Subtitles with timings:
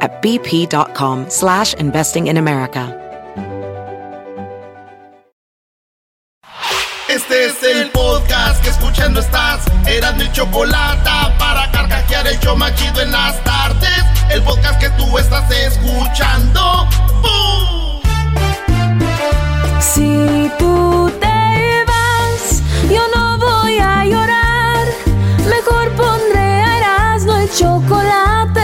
[0.00, 3.00] at bp.com slash investing in America.
[7.14, 9.64] Este es el podcast que escuchando estás.
[9.86, 14.04] Eran mi chocolate para carcajear el yo machido en las tardes.
[14.30, 16.88] El podcast que tú estás escuchando.
[17.22, 18.02] ¡Bum!
[19.80, 24.86] Si tú te vas, yo no voy a llorar.
[25.48, 28.63] Mejor pondré a Erasmo el chocolate,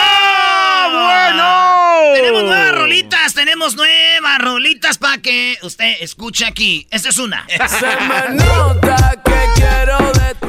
[2.13, 6.87] Tenemos nuevas rolitas, tenemos nuevas rolitas para que usted escuche aquí.
[6.91, 7.45] Esta es una.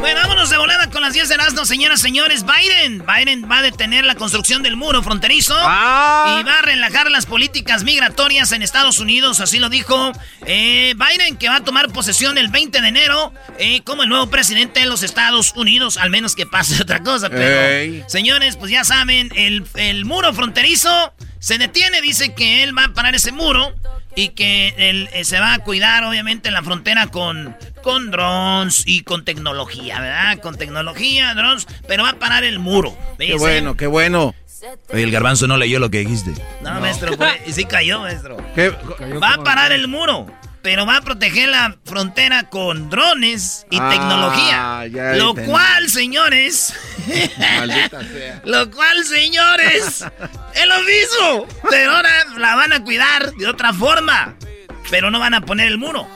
[0.00, 2.44] Bueno, vámonos de volada con las 10 de Erasmo, señoras y señores.
[2.44, 6.38] Biden, Biden va a detener la construcción del muro fronterizo Ah.
[6.40, 10.12] y va a relajar las políticas migratorias en Estados Unidos, así lo dijo
[10.46, 14.28] eh, Biden, que va a tomar posesión el 20 de enero eh, como el nuevo
[14.28, 17.30] presidente de los Estados Unidos, al menos que pase otra cosa.
[17.30, 21.12] Pero, señores, pues ya saben, el, el muro fronterizo
[21.42, 23.74] se detiene, dice que él va a parar ese muro
[24.14, 28.84] y que él eh, se va a cuidar, obviamente, en la frontera con, con drones
[28.86, 30.38] y con tecnología, ¿verdad?
[30.38, 32.96] Con tecnología, drones, pero va a parar el muro.
[33.18, 33.38] Qué dice.
[33.38, 34.34] bueno, qué bueno.
[34.92, 36.32] Oye, el garbanzo no leyó lo que dijiste.
[36.60, 38.36] No, maestro, fue- y sí cayó, maestro.
[38.54, 38.70] Qué-
[39.20, 40.26] Va a parar el muro,
[40.62, 44.86] pero va a proteger la frontera con drones y Ah, tecnología.
[44.86, 45.50] ya Lo entendí.
[45.50, 46.74] cual, señores,
[47.38, 48.42] Maldita sea.
[48.44, 50.04] lo cual, señores,
[50.54, 51.46] es lo mismo.
[51.68, 54.36] Pero ahora la van a cuidar de otra forma.
[54.90, 56.06] Pero no van a poner el muro.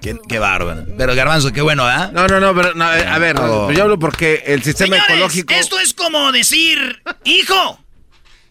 [0.00, 0.84] Qué, qué bárbaro.
[0.98, 2.10] Pero garbanzo, qué bueno, ¿ah?
[2.12, 3.70] No, no, no, pero no, a ver, Oh.
[3.72, 5.54] yo hablo porque el sistema Señores, ecológico.
[5.54, 7.80] esto es como decir, hijo,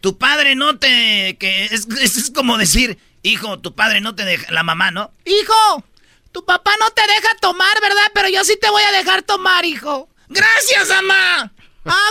[0.02, 1.38] tu padre no te...
[1.40, 4.52] que es, es- es como decir, hijo, tu padre no te deja...
[4.52, 5.12] La mamá, ¿no?
[5.26, 5.84] Hijo,
[6.32, 8.12] tu papá no te deja tomar, ¿verdad?
[8.14, 10.08] Pero yo sí te voy a dejar tomar, hijo.
[10.30, 11.52] Gracias, mamá.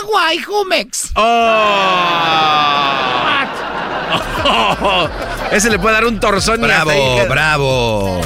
[0.01, 1.11] Agua y Jumex.
[1.15, 2.19] Oh.
[5.51, 6.91] Ese le puede dar un torzón Bravo,
[7.29, 8.21] bravo.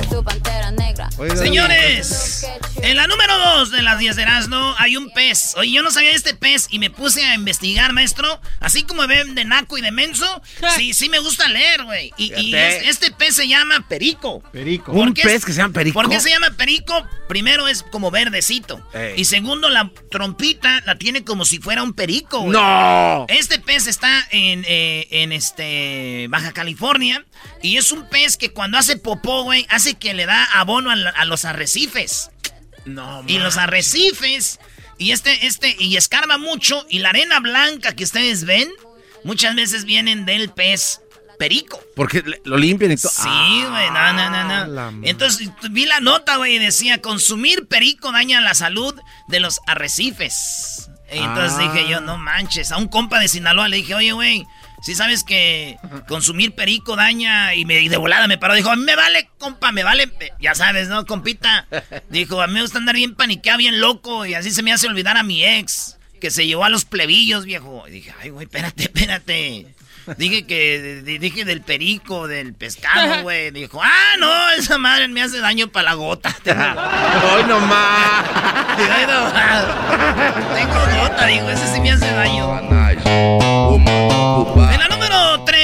[1.20, 2.46] Oiga, Señores,
[2.84, 5.56] en la número 2 de las 10 de Erasmo hay un pez.
[5.58, 8.40] Oye, yo no sabía de este pez y me puse a investigar, maestro.
[8.60, 10.42] Así como ven de naco y de menso,
[10.76, 12.14] sí, sí me gusta leer, güey.
[12.18, 14.44] Y, es- este pez se llama perico.
[14.52, 14.92] Perico.
[14.94, 16.00] ¿Por Un qué pez es- que se llama perico.
[16.00, 17.08] ¿Por qué se llama perico?
[17.28, 18.88] Primero es como verdecito.
[18.94, 19.14] Ey.
[19.20, 22.52] Y segundo, la trompita la tiene como si fuera un perico, güey.
[22.54, 23.26] ¡No!
[23.28, 27.26] Este pez está en, eh, en este Baja California
[27.62, 30.95] y es un pez que cuando hace popó, güey, hace que le da abono a,
[30.95, 32.29] la- a los arrecifes.
[32.85, 34.59] No, Y los arrecifes
[34.97, 38.69] y este este y escarba mucho y la arena blanca que ustedes ven
[39.23, 41.01] muchas veces vienen del pez
[41.38, 41.79] perico.
[41.95, 43.12] Porque lo limpian y todo.
[43.12, 43.28] Sí,
[43.69, 44.38] güey, no, no, no,
[44.81, 45.06] Ah, no.
[45.06, 48.95] Entonces vi la nota, güey, y decía, consumir perico daña la salud
[49.27, 50.89] de los arrecifes.
[51.13, 51.71] Y entonces Ah.
[51.74, 54.45] dije yo, no manches, a un compa de Sinaloa le dije, oye, güey,
[54.83, 55.77] si sabes que
[56.07, 59.29] consumir perico daña y, me, y de volada me paró, dijo, a mí me vale,
[59.38, 61.65] compa, me vale, ya sabes, ¿no, compita?
[62.09, 64.88] Dijo, a mí me gusta andar bien paniqueado, bien loco, y así se me hace
[64.88, 67.83] olvidar a mi ex, que se llevó a los plebillos, viejo.
[67.88, 69.68] Y dije, ay, güey, espérate, espérate.
[70.18, 73.51] Dije que di- dije del perico, del pescado, güey.
[73.51, 76.33] Dijo, ah, no, esa madre me hace daño para la gota.
[77.33, 78.25] ¡Hoy nomás!
[78.77, 82.47] "Ay, no, ah, Tengo gota, digo, ese sí me hace daño.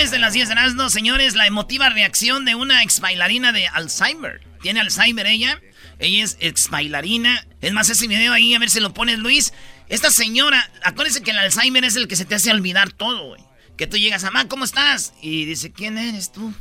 [0.03, 2.83] En la número 3 de las 10 de Erasmo, señores, la emotiva reacción de una
[2.83, 4.41] ex bailarina de Alzheimer.
[4.61, 5.61] Tiene Alzheimer ella.
[5.99, 7.45] Ella es ex bailarina.
[7.61, 9.53] Es más, ese video ahí, a ver si lo pones, Luis.
[9.87, 13.41] Esta señora, acuérdense que el Alzheimer es el que se te hace olvidar todo, güey.
[13.77, 15.13] Que tú llegas, mamá, ¿cómo estás?
[15.21, 16.53] Y dice, ¿quién eres tú?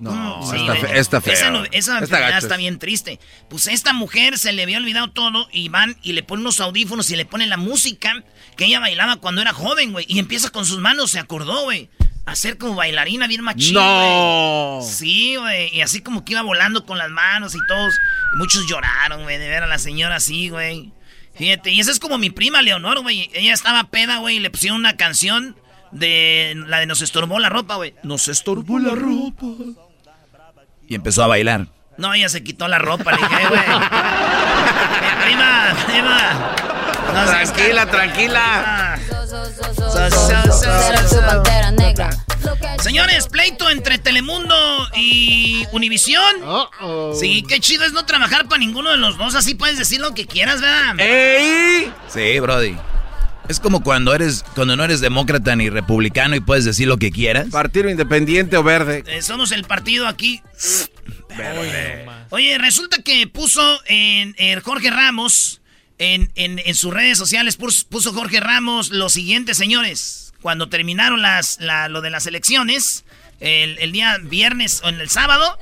[0.00, 1.34] No, Sí, está, fe- está feo.
[1.34, 1.98] Esa, no- esa
[2.38, 3.20] Está bien triste.
[3.48, 6.58] Pues a esta mujer se le había olvidado todo y van y le ponen unos
[6.60, 8.24] audífonos y le ponen la música
[8.56, 10.04] que ella bailaba cuando era joven, güey.
[10.08, 11.90] Y empieza con sus manos, se acordó, güey.
[12.28, 14.80] A ser como bailarina bien machín, No.
[14.82, 15.74] Sí, güey.
[15.74, 17.94] Y así como que iba volando con las manos y todos.
[18.36, 20.92] Muchos lloraron, güey, de ver a la señora así, güey.
[21.34, 23.30] Fíjate, y esa es como mi prima Leonor, güey.
[23.32, 25.56] Ella estaba peda, güey, y le pusieron una canción
[25.90, 27.94] de la de Nos estorbó la ropa, güey.
[28.02, 29.46] Nos estorbó la ropa.
[30.86, 31.68] Y empezó a bailar.
[31.96, 33.60] No, ella se quitó la ropa, le dije, "Eh, güey.
[35.24, 36.54] Prima, prima.
[37.14, 38.98] No Tranquila, tranquila.
[42.82, 44.54] Señores, pleito entre Telemundo
[44.96, 46.22] y Univisión.
[47.18, 49.34] Sí, qué chido es no trabajar para ninguno de los dos.
[49.34, 50.98] Así puedes decir lo que quieras, ¿verdad?
[50.98, 51.92] ¡Ey!
[52.08, 52.76] Sí, Brody.
[53.48, 57.10] Es como cuando eres, cuando no eres demócrata ni republicano y puedes decir lo que
[57.10, 57.48] quieras.
[57.50, 59.04] Partido independiente o verde.
[59.06, 60.42] Eh, somos el partido aquí.
[62.30, 65.57] Oye, resulta que puso en, en Jorge Ramos,
[65.98, 70.32] en, en- en sus redes sociales, puso, puso Jorge Ramos lo siguiente, señores.
[70.40, 73.04] Cuando terminaron las, la- lo de las elecciones,
[73.40, 75.58] el, el día viernes o en el sábado,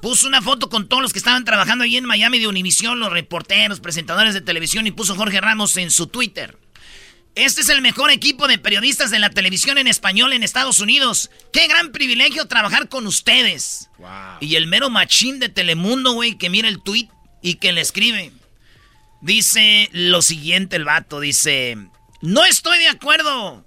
[0.00, 3.12] puso una foto con todos los que estaban trabajando ahí en Miami de Univisión, los
[3.12, 6.58] reporteros, presentadores de televisión, y puso Jorge Ramos en su Twitter.
[7.34, 11.30] Este es el mejor equipo de periodistas de la televisión en español en Estados Unidos.
[11.52, 13.88] Qué gran privilegio trabajar con ustedes.
[14.40, 17.08] Y el mero machín de Telemundo, güey, que mira el tweet
[17.40, 18.32] y que le escribe.
[19.22, 21.78] Dice lo siguiente el vato, dice,
[22.22, 23.64] no estoy de acuerdo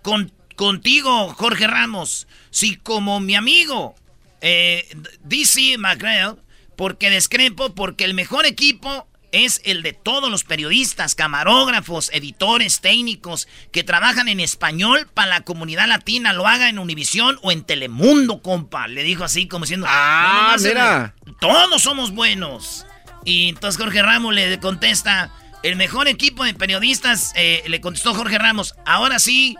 [0.00, 3.96] con, contigo, Jorge Ramos, si como mi amigo
[4.40, 4.88] eh,
[5.24, 6.36] DC McGrail,
[6.76, 13.48] porque discrepo, porque el mejor equipo es el de todos los periodistas, camarógrafos, editores, técnicos
[13.72, 18.40] que trabajan en español para la comunidad latina, lo haga en Univisión o en Telemundo,
[18.40, 18.86] compa.
[18.86, 20.54] Le dijo así como diciendo, Ah,
[21.24, 22.86] "No todos somos buenos.
[23.24, 25.30] Y entonces Jorge Ramos le contesta,
[25.62, 29.56] el mejor equipo de periodistas, eh, le contestó Jorge Ramos, ahora sí,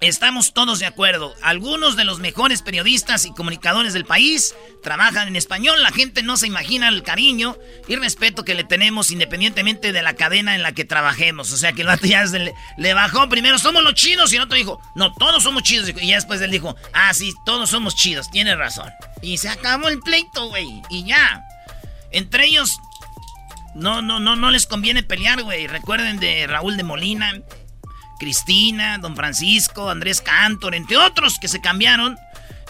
[0.00, 1.34] estamos todos de acuerdo.
[1.42, 6.36] Algunos de los mejores periodistas y comunicadores del país trabajan en español, la gente no
[6.36, 7.56] se imagina el cariño
[7.86, 11.52] y respeto que le tenemos independientemente de la cadena en la que trabajemos.
[11.52, 14.56] O sea que el vato ya le, bajó primero, somos los chidos, y el otro
[14.56, 15.90] dijo, no, todos somos chidos.
[16.00, 18.90] Y ya después él dijo, ah, sí, todos somos chidos, tiene razón.
[19.22, 21.44] Y se acabó el pleito, güey, y ya.
[22.12, 22.78] Entre ellos,
[23.74, 25.66] no, no, no, no les conviene pelear, güey.
[25.66, 27.40] Recuerden de Raúl de Molina,
[28.18, 32.18] Cristina, Don Francisco, Andrés Cantor, entre otros que se cambiaron.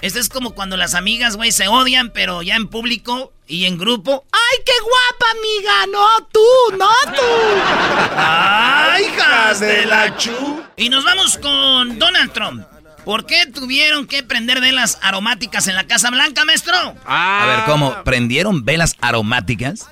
[0.03, 3.77] Este es como cuando las amigas, güey, se odian, pero ya en público y en
[3.77, 4.25] grupo.
[4.33, 5.87] ¡Ay, qué guapa, amiga!
[5.93, 8.13] No, tú, no tú.
[8.17, 10.63] ¡Ay, hijas de la chu!
[10.77, 12.65] Y nos vamos con Donald Trump.
[13.05, 16.75] ¿Por qué tuvieron que prender velas aromáticas en la Casa Blanca, maestro?
[17.07, 18.05] Ah, A ver, ¿cómo?
[18.05, 19.87] ¿Prendieron velas aromáticas?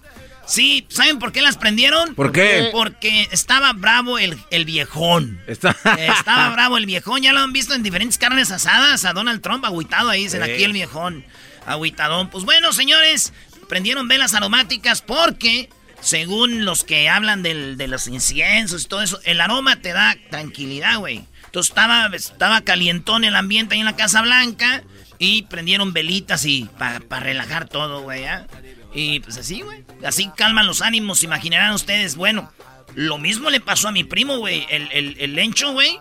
[0.47, 2.15] Sí, ¿saben por qué las prendieron?
[2.15, 2.69] ¿Por qué?
[2.73, 5.41] Porque estaba bravo el, el viejón.
[5.47, 5.77] Está...
[6.19, 9.65] Estaba bravo el viejón, ya lo han visto en diferentes carnes asadas a Donald Trump
[9.65, 10.51] agüitado ahí, dicen Sí.
[10.53, 11.25] aquí el viejón,
[11.67, 12.31] agüitadón.
[12.31, 13.33] Pues bueno, señores,
[13.69, 15.69] prendieron velas aromáticas porque,
[16.01, 20.17] según los que hablan del- de los inciensos y todo eso, el aroma te da
[20.31, 21.25] tranquilidad, güey.
[21.49, 24.85] Entonces estaba, estaba calientón el ambiente ahí en la Casa Blanca
[25.19, 28.47] y prendieron velitas y para relajar todo, güey, ¿ah?
[28.95, 29.85] Y pues así, güey.
[30.05, 32.17] Así calman los ánimos, imaginarán ustedes.
[32.17, 32.53] Bueno,
[32.95, 34.67] lo mismo le pasó a mi primo, güey.
[34.71, 35.99] El, el, el lencho, güey.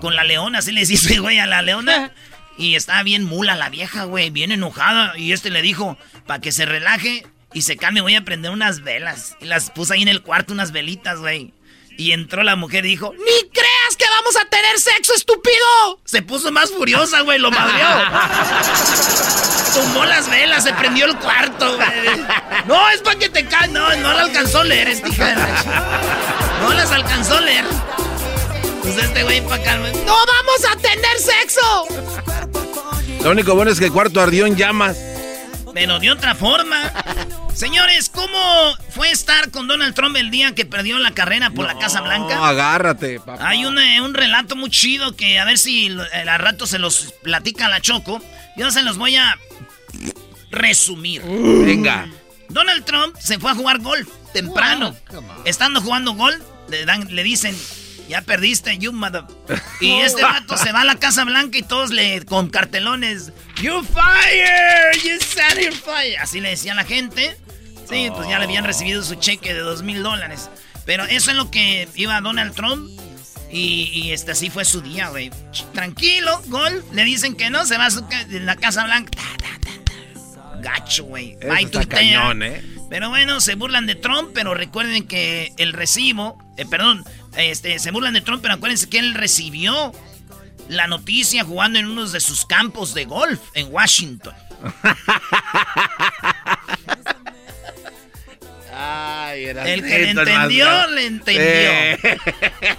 [0.00, 2.12] Con la leona, así le decís, güey, a la leona.
[2.58, 5.16] Y estaba bien mula la vieja, güey, bien enojada.
[5.16, 8.82] Y este le dijo, para que se relaje y se calme, voy a prender unas
[8.82, 9.36] velas.
[9.40, 11.54] Y las puso ahí en el cuarto, unas velitas, güey.
[11.98, 16.00] Y entró la mujer y dijo, ¡Ni creas que vamos a tener sexo, estúpido!
[16.04, 17.88] Se puso más furiosa, güey, lo madreó.
[19.74, 22.24] Tumbó las velas, se prendió el cuarto, güey.
[22.66, 23.70] No, es para que te caes.
[23.70, 25.36] No, no la alcanzó a leer, esta hija de
[26.60, 27.64] No las alcanzó a leer.
[28.82, 29.92] Pues este güey para acá, güey.
[30.04, 31.86] ¡No vamos a tener sexo!
[33.22, 34.96] Lo único bueno es que el cuarto ardió en llamas.
[35.74, 36.92] Pero de otra forma.
[37.54, 41.78] Señores, ¿cómo fue estar con Donald Trump el día que perdió la carrera por la
[41.78, 42.48] Casa No, Blanca?
[42.48, 43.46] agárrate, papá.
[43.48, 46.78] Hay un, eh, un relato muy chido que a ver si eh, al rato se
[46.78, 48.22] los platica la Choco.
[48.56, 49.36] Yo se los voy a
[50.50, 51.22] resumir.
[51.22, 52.08] Venga.
[52.48, 54.94] Donald Trump se fue a jugar golf temprano.
[55.44, 57.56] Estando jugando golf, le, dan, le dicen,
[58.08, 59.24] Ya perdiste, you mother.
[59.80, 63.32] Y este vato se va a la Casa Blanca y todos le con cartelones.
[63.60, 66.18] You fire, you set your fire.
[66.18, 67.36] Así le decía la gente.
[67.88, 70.50] Sí, pues ya le habían recibido su cheque de dos mil dólares.
[70.84, 72.90] Pero eso es lo que iba Donald Trump.
[73.50, 75.30] Y, este así fue su día, güey.
[75.74, 76.82] Tranquilo, gol.
[76.92, 79.18] Le dicen que no, se va a su la Casa Blanca.
[80.60, 81.36] Gacho, güey.
[81.88, 82.62] Cañón, ¿eh?
[82.88, 87.04] Pero bueno, se burlan de Trump, pero recuerden que el recibo, eh, perdón,
[87.36, 89.92] este, se burlan de Trump, pero acuérdense que él recibió
[90.68, 94.34] la noticia jugando en uno de sus campos de golf en Washington.
[99.34, 102.10] el que le entendió, le entendió.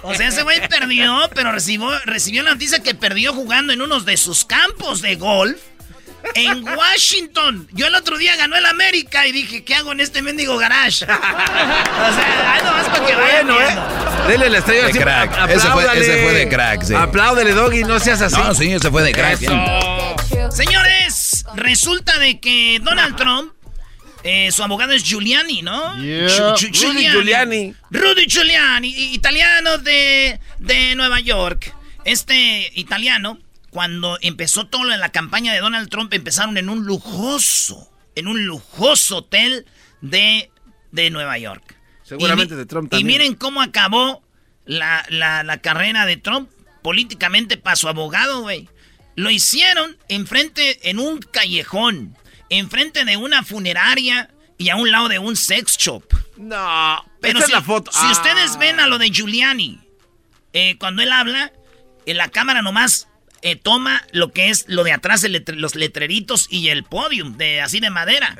[0.02, 4.00] O sea, ese güey perdió, pero recibió, recibió la noticia que perdió jugando en uno
[4.00, 5.60] de sus campos de golf
[6.34, 7.68] en Washington.
[7.72, 11.04] Yo el otro día ganó el América y dije, ¿qué hago en este mendigo garage?
[11.04, 14.28] o sea, ahí nomás para que vayan bueno, ¿eh?
[14.28, 15.50] Dele la estrella de crack.
[15.50, 16.94] Ese fue, ese fue, de crack, sí.
[16.94, 18.36] Apláudele, Doggy, no seas así.
[18.36, 19.40] No, sí, ese fue de crack.
[20.50, 23.52] Señores, resulta de que Donald Trump
[24.26, 25.96] eh, su abogado es Giuliani, ¿no?
[25.96, 27.74] Rudy Giuliani.
[27.90, 31.74] Rudy Giuliani, italiano de, de Nueva York.
[32.06, 33.38] Este italiano
[33.74, 38.46] cuando empezó todo en la campaña de Donald Trump, empezaron en un lujoso, en un
[38.46, 39.66] lujoso hotel
[40.00, 40.52] de,
[40.92, 41.76] de Nueva York.
[42.04, 43.10] Seguramente de Trump también.
[43.10, 44.22] Y miren cómo acabó
[44.64, 46.48] la, la, carrera de Trump
[46.82, 48.68] políticamente para su abogado, güey.
[49.16, 52.16] Lo hicieron enfrente, en un callejón,
[52.50, 56.04] enfrente de una funeraria y a un lado de un sex shop.
[56.36, 57.90] No, pero si, es la foto.
[57.90, 59.80] Si ustedes ven a lo de Giuliani,
[60.52, 61.52] eh, cuando él habla,
[62.06, 63.08] en la cámara nomás
[63.44, 67.78] eh, toma lo que es lo de atrás, los letreritos y el podium, de así
[67.78, 68.34] de madera.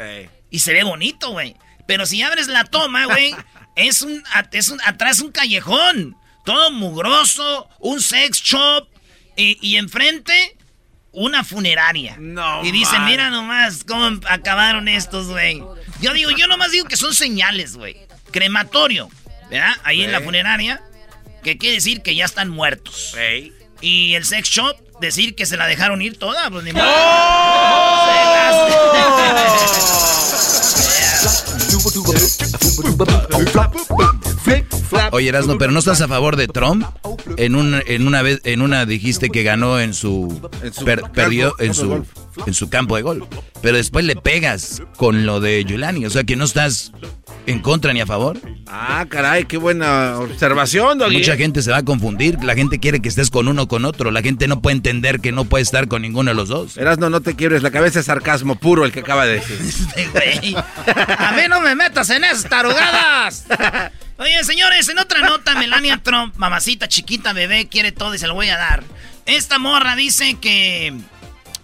[0.48, 1.56] Y se ve bonito, güey.
[1.86, 3.36] Pero si abres la toma, güey,
[3.76, 6.16] es un, es un, atrás un callejón.
[6.46, 8.88] Todo mugroso, un sex shop.
[9.36, 10.56] Y, enfrente,
[11.12, 12.16] una funeraria.
[12.18, 15.62] No, y dicen, mira nomás cómo acabaron estos, güey.
[16.00, 17.98] Yo digo, yo nomás digo que son señales, güey.
[18.30, 19.10] Crematorio,
[19.50, 19.74] ¿verdad?
[19.82, 20.82] Ahí en la funeraria.
[21.42, 23.14] Que quiere decir que ya están muertos.
[23.82, 26.84] Y el sex shop decir que se la dejaron ir toda, pues ni modo.
[35.12, 36.86] Oye, Erasmo, pero no estás a favor de Trump.
[37.36, 40.48] En, un, en una vez, en una dijiste que ganó en su,
[41.12, 42.04] perdió en su
[42.46, 43.26] en su campo de gol.
[43.62, 46.06] Pero después le pegas con lo de Giuliani.
[46.06, 46.92] O sea que no estás
[47.46, 48.38] en contra ni a favor.
[48.66, 52.42] Ah, caray, qué buena observación, Mucha gente se va a confundir.
[52.42, 54.10] La gente quiere que estés con uno o con otro.
[54.10, 56.76] La gente no puede entender que no puede estar con ninguno de los dos.
[56.76, 57.62] Eras no, no te quiebres.
[57.62, 59.58] La cabeza es sarcasmo puro el que acaba de decir.
[59.96, 63.46] Este a mí no me metas en esas tarugadas.
[64.18, 68.34] Oye, señores, en otra nota, Melania Trump, mamacita chiquita, bebé, quiere todo y se lo
[68.34, 68.84] voy a dar.
[69.26, 70.94] Esta morra dice que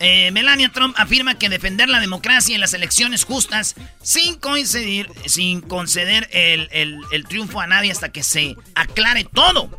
[0.01, 5.61] eh, Melania Trump afirma que defender la democracia y las elecciones justas sin coincidir, sin
[5.61, 9.79] conceder el, triunfo a nadie hasta que se aclare todo,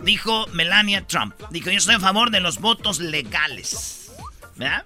[0.00, 1.34] dijo Melania Trump.
[1.50, 4.12] Dijo, yo estoy a favor de los votos legales.
[4.56, 4.84] ¿Verdad?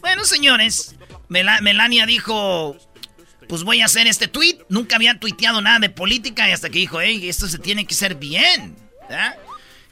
[0.00, 0.96] Bueno, señores,
[1.28, 2.78] Melania dijo,
[3.48, 4.60] pues voy a hacer este tweet.
[4.70, 7.94] Nunca había tuiteado nada de política y hasta que dijo, hey, esto se tiene que
[7.94, 8.76] hacer bien.
[9.08, 9.36] ¿verdad?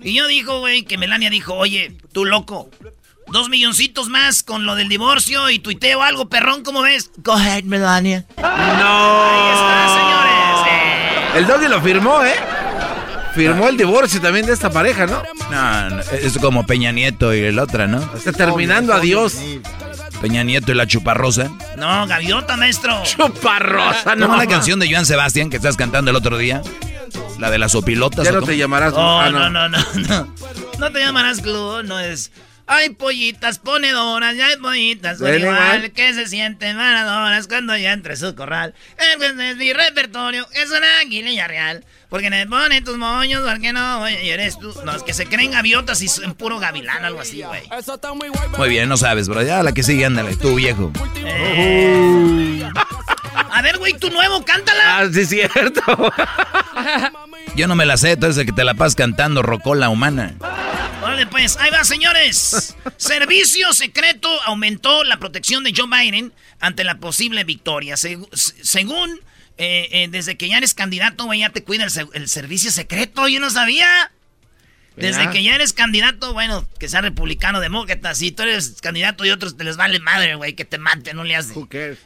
[0.01, 2.71] Y yo dijo, güey, que Melania dijo, oye, tú loco,
[3.33, 7.11] Dos milloncitos más con lo del divorcio y tuiteo algo, perrón, ¿cómo ves?
[7.17, 8.27] Go ahead, Melania.
[8.37, 8.45] No.
[8.45, 11.37] Ahí está, señores.
[11.37, 12.35] El doggy lo firmó, ¿eh?
[13.35, 15.23] Firmó el divorcio también de esta pareja, ¿no?
[15.51, 18.07] No, es como Peña Nieto y el otra, ¿no?
[18.15, 19.39] Está terminando, adiós.
[20.21, 21.51] Peña Nieto y la chuparrosa.
[21.79, 23.03] No, gaviota, maestro.
[23.03, 24.27] Chuparrosa, no.
[24.27, 26.61] ¿Cómo la canción de Joan Sebastián que estás cantando el otro día?
[27.39, 28.27] La de las opilotas.
[28.27, 28.93] Ya no te llamarás.
[28.95, 30.35] Oh, ah, no, no, no, no.
[30.79, 32.31] No te llamarás Club, no es.
[32.67, 38.17] Hay pollitas ponedoras, ya hay pollitas son igual que se sienten manadoras cuando ya entre
[38.17, 38.75] su corral.
[38.99, 41.85] Es mi repertorio, es una aguililla real.
[42.09, 44.75] Porque me pone tus moños, porque no, y eres tú.
[44.85, 47.63] No, es que se creen gaviotas y son puro gavilán, algo así, güey.
[48.59, 49.43] Muy bien, no sabes, bro.
[49.43, 50.93] Ya la que sigue, ándale, tú viejo.
[51.25, 52.69] Eh.
[53.35, 54.99] A ver, güey, tu nuevo, cántala.
[54.99, 55.83] Ah, sí, cierto.
[57.57, 60.35] Yo no me la sé, entonces que te la pasas cantando rocola humana.
[61.03, 62.77] Órale, pues, ahí va, señores.
[62.97, 67.97] Servicio secreto aumentó la protección de Joe Biden ante la posible victoria.
[67.97, 69.21] según,
[69.59, 73.29] eh, eh, desde que ya eres candidato, güey, ya te cuida el, servicio secreto.
[73.29, 74.13] Yo no sabía.
[74.97, 79.31] Desde que ya eres candidato, bueno, que sea republicano, demócrata, si tú eres candidato y
[79.31, 81.55] otros te les vale madre, güey, que te maten, no le hace.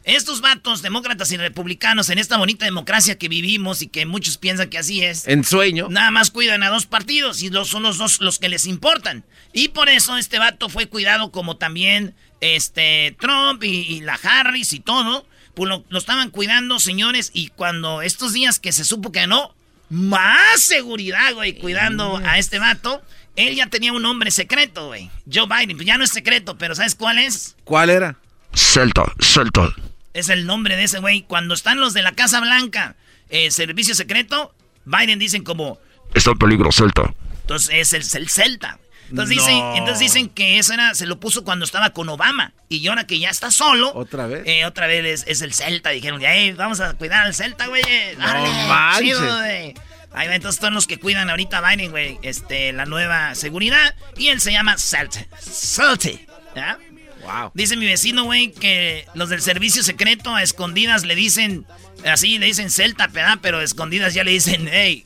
[0.04, 4.70] Estos vatos, demócratas y republicanos, en esta bonita democracia que vivimos y que muchos piensan
[4.70, 5.26] que así es.
[5.26, 5.88] En sueño.
[5.90, 9.24] Nada más cuidan a dos partidos y los, son los dos los que les importan.
[9.52, 14.80] Y por eso este vato fue cuidado como también este Trump y, la Harris y
[14.80, 15.26] todo.
[15.54, 19.55] Pues lo, lo estaban cuidando, señores, y cuando estos días que se supo que no,
[19.90, 23.02] más seguridad, güey, cuidando a este vato.
[23.36, 25.10] Él ya tenía un nombre secreto, güey.
[25.30, 27.56] Joe Biden, pues ya no es secreto, pero ¿sabes cuál es?
[27.64, 28.16] ¿Cuál era?
[28.54, 29.68] Celta, Celta.
[30.14, 31.22] Es el nombre de ese güey.
[31.22, 32.96] Cuando están los de la Casa Blanca,
[33.28, 34.54] eh, servicio secreto,
[34.86, 35.78] Biden dicen como...
[36.14, 37.14] Está en peligro, Celta.
[37.42, 38.78] Entonces es el, el Celta.
[39.10, 42.52] Entonces, dicen, entonces dicen que eso era, se lo puso cuando estaba con Obama.
[42.68, 43.92] Y ahora que ya está solo.
[43.94, 44.42] ¿Otra vez?
[44.46, 45.90] Eh, otra vez es, el Celta.
[45.90, 47.82] Dijeron, hey, vamos a cuidar al Celta, güey.
[48.18, 49.74] No chido, güey.
[50.12, 52.18] Ahí entonces son los que cuidan ahorita a Biden, güey.
[52.22, 53.94] Este, la nueva seguridad.
[54.16, 55.26] Y él se llama Celta.
[55.38, 56.10] Celta.
[56.54, 56.78] ¿Ya?
[57.22, 57.50] Wow.
[57.54, 61.66] Dice mi vecino, güey, que los del servicio secreto a escondidas le dicen,
[62.04, 63.10] así le dicen Celta,
[63.42, 65.04] pero a escondidas ya le dicen, hey.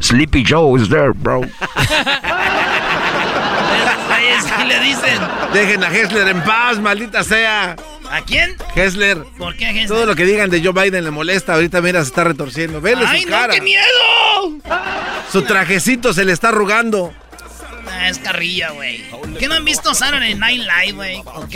[0.00, 1.40] Sleepy Joe is there, bro.
[4.56, 5.18] ¿Qué le dicen?
[5.52, 7.76] Dejen a Hessler en paz, maldita sea.
[8.10, 8.56] ¿A quién?
[8.74, 9.18] Hessler.
[9.38, 9.88] ¿Por qué Hessler?
[9.88, 11.54] Todo lo que digan de Joe Biden le molesta.
[11.54, 12.80] Ahorita mira, se está retorciendo.
[12.80, 13.82] Vele ¡Ay, su no, qué miedo!
[15.30, 17.12] Su trajecito se le está arrugando.
[18.04, 19.02] Ah, es carrilla, güey.
[19.38, 21.22] ¿Qué no han visto Saturday Night Live, güey?
[21.24, 21.54] Ok.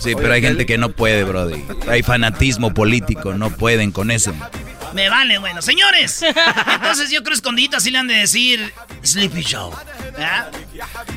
[0.00, 1.64] Sí, pero hay gente que no puede, brody.
[1.88, 4.32] Hay fanatismo político, no pueden con eso.
[4.94, 5.62] Me vale, bueno.
[5.62, 6.22] Señores,
[6.74, 9.74] entonces yo creo escondita así le han de decir Sleepy Show.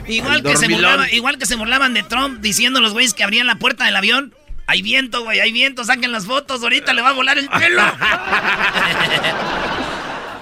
[0.08, 0.66] Igual que, se
[1.12, 4.34] igual que se burlaban de Trump diciendo los güeyes que abrían la puerta del avión.
[4.66, 7.84] Hay viento, güey, hay viento, saquen las fotos, ahorita le va a volar el pelo.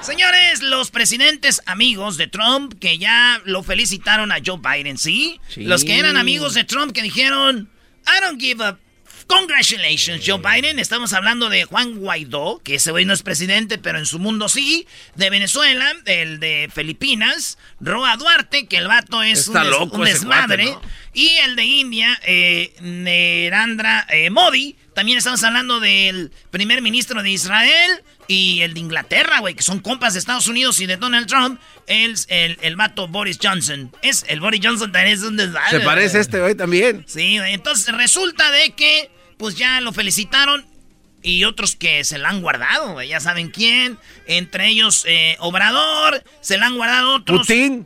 [0.04, 5.40] Señores, los presidentes amigos de Trump que ya lo felicitaron a Joe Biden, ¿sí?
[5.56, 7.70] Los que eran amigos de Trump que dijeron,
[8.06, 8.78] I don't give a
[9.28, 10.80] Congratulations, Joe Biden.
[10.80, 14.50] Estamos hablando de Juan Guaidó, que ese güey no es presidente, pero en su mundo
[14.50, 14.86] sí.
[15.16, 20.78] De Venezuela, el de Filipinas, Roa Duarte, que el vato es un, desmadre.
[21.14, 24.76] Y el de India, eh, Nerandra eh, Modi.
[24.94, 29.80] También estamos hablando del primer ministro de Israel y el de Inglaterra, güey, que son
[29.80, 31.60] compas de Estados Unidos y de Donald Trump.
[31.88, 33.92] El, el, el vato Boris Johnson.
[34.02, 35.80] Es, el Boris Johnson también es un desmadre.
[35.80, 37.04] Se parece este güey también.
[37.08, 40.66] Sí, entonces resulta de que pues ya lo felicitaron
[41.22, 43.98] y otros que se la han guardado, ya saben quién.
[44.28, 47.42] Entre ellos, eh, Obrador, se la han guardado otros.
[47.42, 47.86] Putin.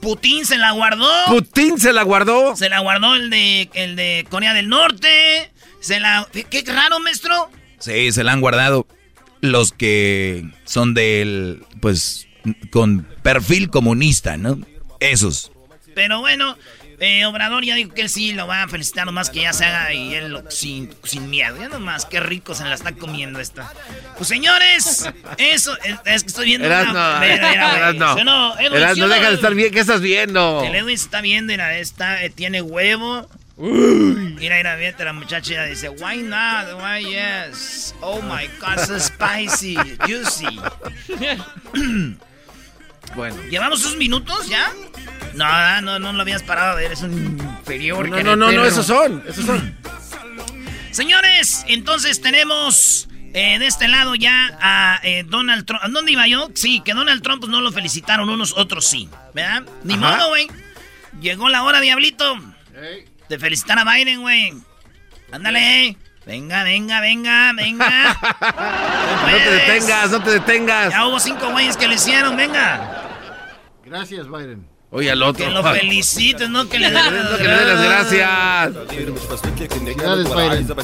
[0.00, 1.10] Putin se la guardó.
[1.26, 2.56] Putin se la guardó.
[2.56, 5.52] Se la guardó el de, el de Corea del Norte.
[5.80, 6.28] Se la.
[6.32, 7.50] Qué raro, maestro.
[7.78, 8.86] Sí, se la han guardado
[9.42, 11.62] los que son del.
[11.80, 12.26] Pues.
[12.70, 14.58] con perfil comunista, ¿no?
[15.00, 15.52] Esos.
[15.94, 16.56] Pero bueno,
[17.04, 19.64] eh, Obrador ya dijo que él sí lo va a felicitar nomás que ya se
[19.64, 21.56] haga y él sin, sin miedo.
[21.58, 23.72] Ya nomás, qué rico se la está comiendo esta.
[24.16, 26.68] Pues señores, eso es, que estoy viendo.
[26.68, 26.94] Eras no,
[28.24, 28.24] no.
[28.24, 29.72] no, no deja de estar bien.
[29.72, 30.62] ¿Qué estás viendo?
[30.64, 33.28] El Edwin está viendo, mira, está, eh, tiene huevo.
[33.56, 39.76] Mira, mira, mira, la muchacha dice, why not, why yes, oh my god, so spicy,
[40.06, 40.58] juicy.
[43.14, 43.42] bueno.
[43.50, 44.72] ¿Llevamos unos minutos ya?
[45.34, 48.08] No, no, no lo habías parado a ver, es un inferior.
[48.08, 49.76] No, no, no, no, esos son, esos son.
[50.90, 55.82] Señores, entonces tenemos eh, de este lado ya a eh, Donald Trump.
[55.90, 56.50] ¿Dónde iba yo?
[56.54, 59.08] Sí, que Donald Trump pues, no lo felicitaron, unos otros sí.
[59.34, 59.64] ¿Verdad?
[59.84, 60.48] Ni modo, güey.
[61.20, 62.38] Llegó la hora, diablito.
[63.32, 64.52] De felicitar a Biden, güey.
[65.30, 68.14] Ándale, Venga, venga, venga, venga.
[69.30, 70.92] no te detengas, no te detengas.
[70.92, 73.08] Ya hubo cinco güeyes que lo hicieron, venga.
[73.86, 74.68] Gracias, Biden.
[74.94, 75.46] Oye, al otro.
[75.46, 78.70] Que lo felicites, no que le den las gracias.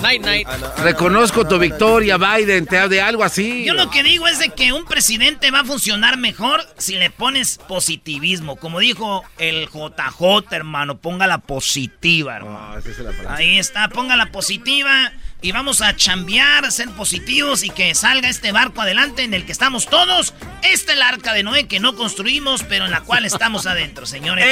[0.01, 0.49] Night, night.
[0.79, 3.66] Reconozco tu victoria, Biden, te de algo así.
[3.66, 7.11] Yo lo que digo es de que un presidente va a funcionar mejor si le
[7.11, 8.57] pones positivismo.
[8.57, 12.81] Como dijo el JJ, hermano, ponga la positiva, hermano.
[13.29, 18.53] Ahí está, ponga la positiva y vamos a chambear, ser positivos y que salga este
[18.53, 20.35] barco adelante en el que estamos todos.
[20.62, 24.07] Esta es el arca de Noé que no construimos, pero en la cual estamos adentro,
[24.07, 24.44] señores.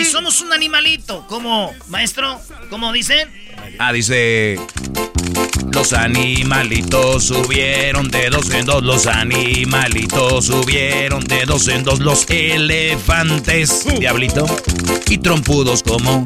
[0.00, 3.26] Y somos un animalito, como, maestro, ¿cómo dice?
[3.78, 4.58] Ah, dice...
[5.72, 12.26] Los animalitos subieron de dos en dos, los animalitos subieron de dos en dos, los
[12.28, 13.98] elefantes, uh.
[13.98, 14.46] diablito,
[15.08, 16.24] y trompudos como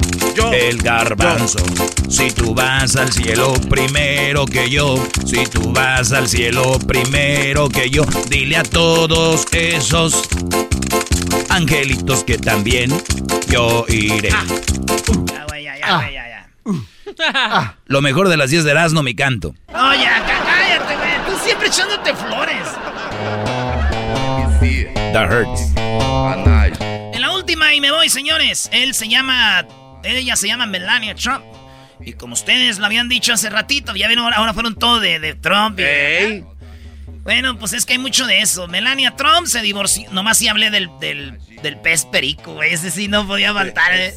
[0.53, 1.59] el garbanzo.
[2.09, 7.91] Si tú vas al cielo primero que yo, si tú vas al cielo primero que
[7.91, 10.23] yo, dile a todos esos
[11.49, 12.91] angelitos que también
[13.49, 14.31] yo iré.
[14.33, 14.45] Ah.
[15.59, 16.30] Ya, ya, ya, ya,
[17.35, 17.75] ah.
[17.87, 19.55] Lo mejor de las 10 de Erasmo, mi canto.
[19.69, 21.27] Oye, cállate, güey.
[21.27, 22.69] Tú siempre echándote flores.
[25.13, 25.73] That hurts.
[27.13, 28.69] En la última y me voy, señores.
[28.73, 29.67] Él se llama...
[30.05, 31.45] Ella se llama Melania Trump.
[32.01, 35.79] Y como ustedes lo habían dicho hace ratito, ya ven, ahora, fueron todo de, Trump.
[37.23, 38.67] Bueno, pues es que hay mucho de eso.
[38.69, 40.11] Melania Trump se divorció.
[40.11, 42.73] Nomás sí hablé del, del, del pez perico, güey.
[42.73, 43.93] Ese sí no podía faltar.
[43.95, 44.15] ¿eh?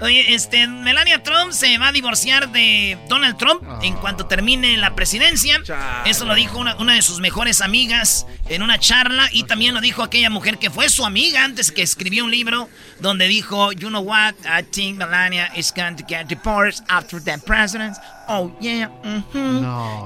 [0.00, 4.94] Oye, este, Melania Trump se va a divorciar de Donald Trump en cuanto termine la
[4.94, 5.60] presidencia.
[6.06, 10.02] Eso lo dijo una, de sus mejores amigas en una charla y también lo dijo
[10.02, 12.68] aquella mujer que fue su amiga antes que escribió un libro
[13.00, 17.38] donde dijo, you know what, I think Melania is going to get divorced after the
[17.38, 17.96] president.
[18.26, 18.90] Oh, yeah.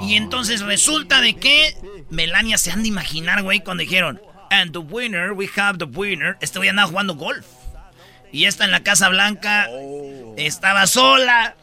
[0.02, 1.76] Y entonces resulta de que
[2.10, 6.36] Melania se han de imaginar, güey, cuando dijeron, and the winner, we have the winner.
[6.40, 7.46] Este güey andaba jugando golf.
[8.34, 9.70] Y esta en la Casa Blanca
[10.36, 11.54] estaba sola.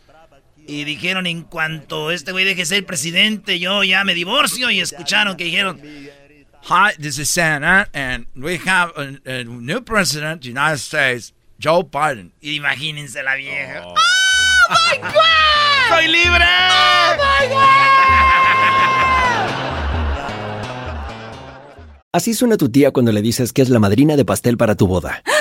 [0.66, 4.72] Y dijeron, en cuanto este güey deje ser presidente, yo ya me divorcio.
[4.72, 5.82] Y escucharon que dijeron,
[6.64, 11.84] Hi, this is Santa, and we have a, new president of the United States, Joe
[11.84, 12.32] Biden.
[12.40, 13.84] Y imagínense la vieja.
[13.84, 13.96] ¡Oh,
[14.70, 15.90] my God!
[15.90, 16.46] ¡Soy libre!
[16.46, 17.82] ¡Oh, my God!
[22.14, 24.88] Así suena tu tía cuando le dices que es la madrina de pastel para tu
[24.88, 25.22] boda.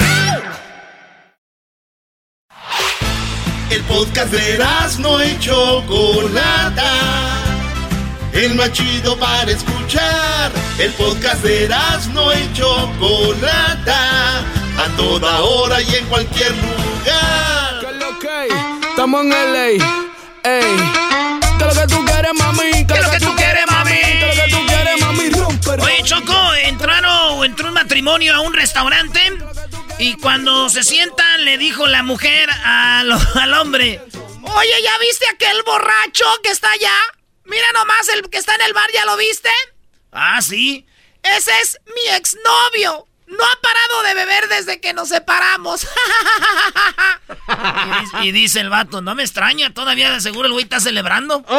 [3.71, 4.59] El podcast de
[4.99, 6.91] no y Chocolata.
[8.33, 10.51] El más chido para escuchar.
[10.77, 11.69] El podcast de
[12.13, 14.39] no y Chocolata.
[14.77, 17.79] A toda hora y en cualquier lugar.
[17.79, 18.89] ¿Qué lo que?
[18.89, 19.67] Estamos en LA.
[19.69, 19.79] Ey.
[21.57, 22.85] ¿Qué lo que tú quieres, mami?
[22.85, 23.91] ¿Qué lo que tú quieres, mami?
[23.91, 25.81] ¿Qué lo que tú quieres, mami?
[25.81, 29.21] Oye, Choco, entraron, entró un matrimonio a un restaurante
[30.01, 34.01] y cuando se sientan, le dijo la mujer al hombre:
[34.41, 36.95] Oye, ¿ya viste aquel borracho que está allá?
[37.45, 39.49] Mira nomás el que está en el bar, ¿ya lo viste?
[40.11, 40.85] Ah, sí.
[41.21, 43.07] Ese es mi exnovio.
[43.27, 45.87] No ha parado de beber desde que nos separamos.
[48.23, 51.45] y, dice el vato, no me extraña, todavía de seguro el güey está celebrando.
[51.47, 51.57] ¡Oh!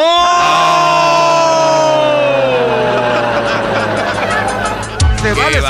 [5.21, 5.61] Se vale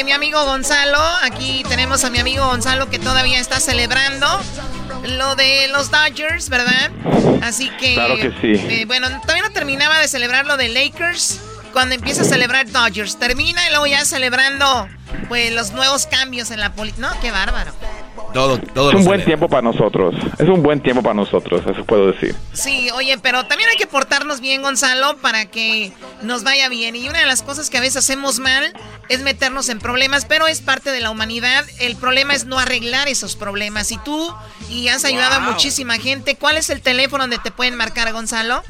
[0.00, 0.98] eh, mi amigo Gonzalo.
[1.22, 4.26] Aquí tenemos a mi amigo Gonzalo que todavía está celebrando
[5.04, 6.90] lo de los Dodgers, ¿verdad?
[7.42, 7.94] Así que.
[7.94, 8.66] Claro que sí.
[8.68, 11.40] Eh, bueno, todavía no terminaba de celebrar lo de Lakers.
[11.72, 14.88] Cuando empieza a celebrar Dodgers, termina y luego ya celebrando
[15.28, 17.08] pues los nuevos cambios en la política.
[17.08, 17.72] No, qué bárbaro.
[18.32, 20.14] Todo, todo es un buen tiempo para nosotros.
[20.38, 22.34] Es un buen tiempo para nosotros, eso puedo decir.
[22.52, 26.94] Sí, oye, pero también hay que portarnos bien, Gonzalo, para que nos vaya bien.
[26.96, 28.72] Y una de las cosas que a veces hacemos mal
[29.08, 31.64] es meternos en problemas, pero es parte de la humanidad.
[31.80, 33.90] El problema es no arreglar esos problemas.
[33.90, 34.32] Y tú,
[34.70, 38.62] y has ayudado a muchísima gente, ¿cuál es el teléfono donde te pueden marcar, Gonzalo?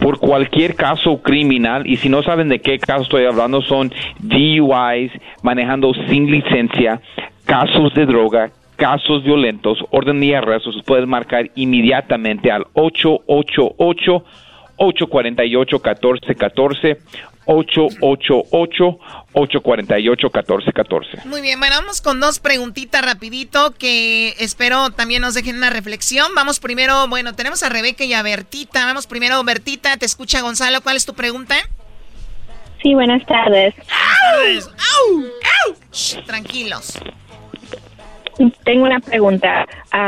[0.00, 5.10] por cualquier caso criminal y si no saben de qué caso estoy hablando son DUIs,
[5.42, 7.00] manejando sin licencia,
[7.44, 14.24] casos de droga, casos violentos, orden de arresto, se puede marcar inmediatamente al 888
[14.78, 16.96] 848 1414
[17.44, 18.98] 888
[19.34, 25.56] 848 1414 Muy bien, bueno, vamos con dos preguntitas rapidito que espero también nos dejen
[25.56, 26.28] una reflexión.
[26.34, 28.86] Vamos primero, bueno, tenemos a Rebeca y a Bertita.
[28.86, 30.80] Vamos primero, Bertita, te escucha Gonzalo.
[30.80, 31.56] ¿Cuál es tu pregunta?
[32.82, 33.74] Sí, buenas tardes.
[36.24, 36.98] tranquilos.
[38.64, 39.66] Tengo una pregunta.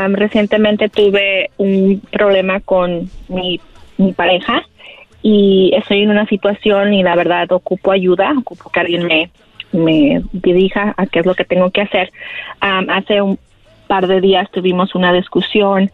[0.09, 3.59] recientemente tuve un problema con mi,
[3.97, 4.63] mi pareja
[5.21, 9.29] y estoy en una situación y la verdad ocupo ayuda, ocupo que alguien me,
[9.71, 12.11] me dirija a qué es lo que tengo que hacer.
[12.59, 13.39] hace un
[13.87, 15.91] par de días tuvimos una discusión,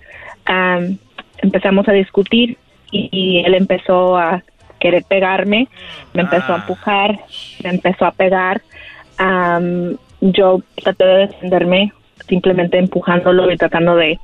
[1.38, 2.58] empezamos a discutir
[2.92, 4.44] y, él empezó a
[4.80, 5.68] querer pegarme,
[6.14, 6.60] me empezó a ah.
[6.62, 7.20] empujar,
[7.64, 8.62] me empezó a pegar.
[10.22, 11.94] yo traté de defenderme
[12.30, 14.20] simplemente empujándolo y tratando de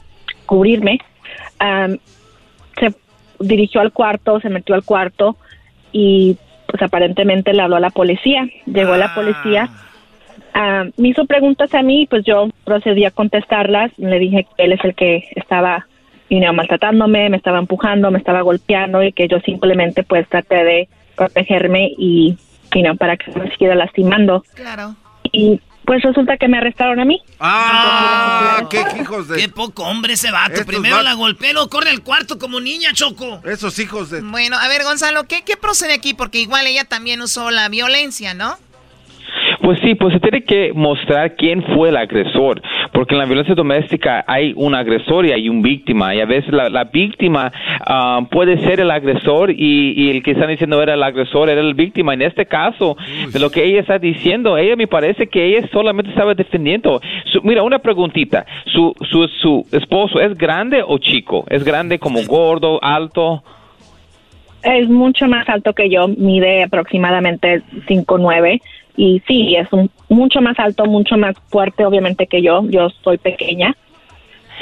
[0.46, 1.00] cubrirme.
[2.80, 2.94] se
[3.40, 5.36] dirigió al cuarto, se metió al cuarto
[5.92, 6.38] y
[6.68, 8.48] pues aparentemente le habló a la policía.
[8.66, 9.70] Llegó la policía,
[10.54, 10.86] ah.
[10.98, 13.92] me hizo preguntas a mí, pues yo procedí a contestarlas.
[13.98, 15.88] Le dije que él es el que estaba
[16.54, 21.92] maltratándome, me estaba empujando, me estaba golpeando y que yo simplemente pues traté de protegerme
[21.98, 22.38] y
[23.00, 24.44] para que no me siguiera lastimando.
[24.54, 24.96] Claro.
[25.32, 27.22] Y pues resulta que me arrestaron a mí.
[27.40, 28.68] ¡Ah!
[28.70, 29.38] ¡Qué hijos de...!
[29.38, 30.66] ¡Qué poco hombre ese vato!
[30.66, 33.42] Primero la golpeó, corre al cuarto como niña, Choco.
[33.46, 34.22] Esos hijos de...
[34.22, 36.14] Bueno, a ver, Gonzalo, ¿qué, ¿qué procede aquí?
[36.14, 38.58] Porque igual ella también usó la violencia, ¿no?
[39.66, 42.62] Pues sí, pues se tiene que mostrar quién fue el agresor,
[42.94, 46.54] porque en la violencia doméstica hay un agresor y hay un víctima, y a veces
[46.54, 47.52] la, víctima
[47.82, 51.74] ah, puede ser el agresor y, el que están diciendo era el agresor, era el
[51.74, 52.14] víctima.
[52.14, 52.96] En este caso,
[53.34, 57.02] de lo que ella está diciendo, ella me parece que ella solamente estaba defendiendo.
[57.42, 61.44] mira, una preguntita, ¿Su, su, ¿su esposo es grande o chico?
[61.50, 63.42] ¿Es grande como gordo, alto?
[64.62, 68.62] Es mucho más alto que yo, mide aproximadamente 5'9",
[68.98, 72.64] y sí, es un, mucho más alto, mucho más fuerte, obviamente, que yo.
[72.70, 73.76] Yo soy pequeña.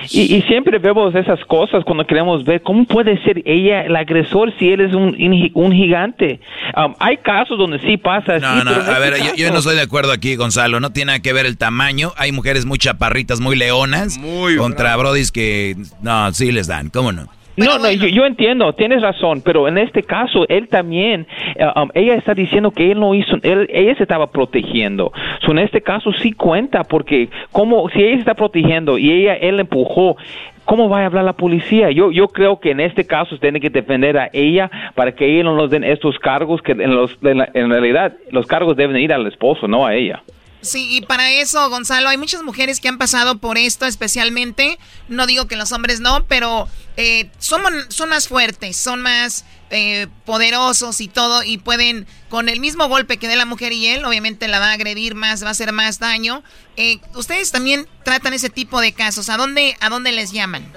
[0.09, 4.71] Y, siempre vemos esas cosas cuando queremos ver cómo puede ser ella el agresor si
[4.71, 5.15] él es un,
[5.53, 6.39] un gigante.
[6.75, 10.11] Um, hay casos donde sí pasa no, No, a ver, yo, no estoy de acuerdo
[10.11, 10.79] aquí, Gonzalo.
[10.79, 12.11] No tiene que ver el tamaño.
[12.17, 14.17] Hay mujeres muy chaparritas, muy leonas.
[14.17, 16.89] Muy contra brodis que no, sí les dan.
[16.89, 17.27] ¿Cómo no?
[17.55, 22.15] No, no, yo, entiendo, tienes razón, pero en este caso él también, eh, um, ella
[22.15, 25.11] está diciendo que él no hizo, él, ella se estaba protegiendo.
[25.47, 29.59] en este caso sí cuenta, porque como si ella se está protegiendo y ella él
[29.59, 30.17] empujó,
[30.65, 31.91] ¿cómo va a hablar la policía?
[31.91, 35.43] Yo, yo creo que en este caso tiene que defender a ella para que ella
[35.43, 39.27] no nos den estos cargos que en, los, en realidad los cargos deben ir al
[39.27, 40.23] esposo, no a ella.
[40.63, 44.79] Sí, y para eso, Gonzalo, hay muchas mujeres que han pasado por esto especialmente.
[45.09, 50.07] No digo que los hombres no, pero eh, son, son más fuertes, son más eh,
[50.25, 54.05] poderosos y todo, y pueden, con el mismo golpe que dé la mujer y él,
[54.05, 56.43] obviamente la va a agredir más, va a hacer más daño.
[56.77, 59.29] Eh, ustedes también tratan ese tipo de casos.
[59.29, 60.71] ¿A dónde, a dónde les llaman?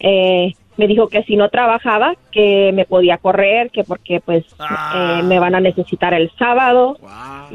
[0.00, 5.20] Eh, me dijo que si no trabajaba, que me podía correr, que porque pues ah.
[5.20, 6.98] eh, me van a necesitar el sábado.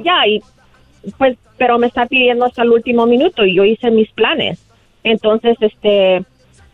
[0.01, 0.41] Ya, y
[1.17, 4.65] pues, pero me está pidiendo hasta el último minuto y yo hice mis planes.
[5.03, 6.23] Entonces, este,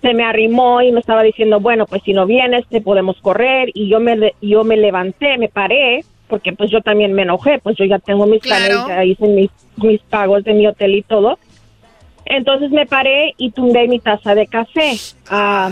[0.04, 3.72] se me arrimó y me estaba diciendo, bueno, pues si no vienes, te podemos correr.
[3.74, 7.76] Y yo me, yo me levanté, me paré porque pues yo también me enojé, pues
[7.78, 11.38] yo ya tengo mis planes, ya hice mis, mis pagos de mi hotel y todo.
[12.26, 14.94] Entonces me paré y tumbé mi taza de café.
[15.30, 15.72] Ah,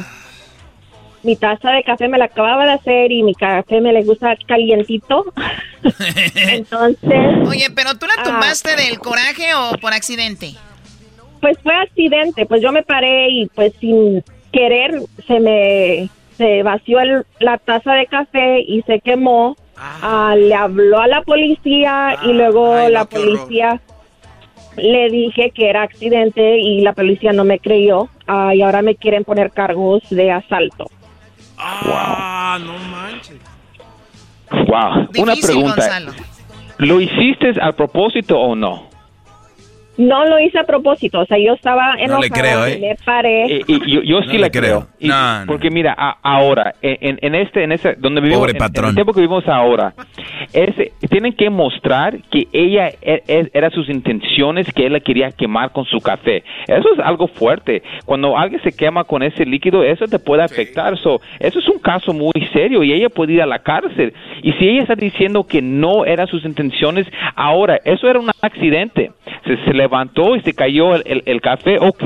[1.24, 4.36] mi taza de café me la acababa de hacer y mi café me le gusta
[4.46, 5.34] calientito.
[6.36, 7.48] Entonces...
[7.48, 10.56] Oye, pero tú la ah, tumbaste del coraje o por accidente?
[11.40, 17.00] Pues fue accidente, pues yo me paré y pues sin querer se me se vació
[17.00, 19.56] el- la taza de café y se quemó.
[19.80, 23.80] Ah, le habló a la policía y luego la policía
[24.76, 28.96] le dije que era accidente y la policía no me creyó Ah, y ahora me
[28.96, 30.86] quieren poner cargos de asalto.
[31.58, 33.38] Ah, no manches.
[34.52, 35.08] Wow.
[35.18, 35.74] Una pregunta.
[35.74, 36.12] Gonzalo.
[36.78, 38.89] ¿Lo hiciste a propósito o no?
[40.00, 42.78] No lo hice a propósito, o sea, yo estaba enojada, le creo, ¿eh?
[42.80, 43.58] me paré.
[43.58, 44.62] Eh, y yo, yo sí le la creo.
[44.62, 44.88] creo.
[45.00, 45.46] Y- No, no.
[45.46, 49.12] Porque mira, a- ahora, en, en este, en ese, donde vivimos, Pobre en- el tiempo
[49.14, 49.94] que vivimos ahora,
[51.10, 55.72] tienen que mostrar que ella e- e- era sus intenciones, que él la quería quemar
[55.72, 56.44] con su café.
[56.68, 57.82] Eso es algo fuerte.
[58.06, 60.98] Cuando alguien se quema con ese líquido, eso te puede afectar.
[61.00, 64.14] So, eso es un caso muy serio y ella puede ir a la cárcel.
[64.44, 69.12] Y si ella está diciendo que no eran sus intenciones, ahora, eso era un accidente.
[69.46, 72.04] Se, se levantó y se cayó el, el- café, ok.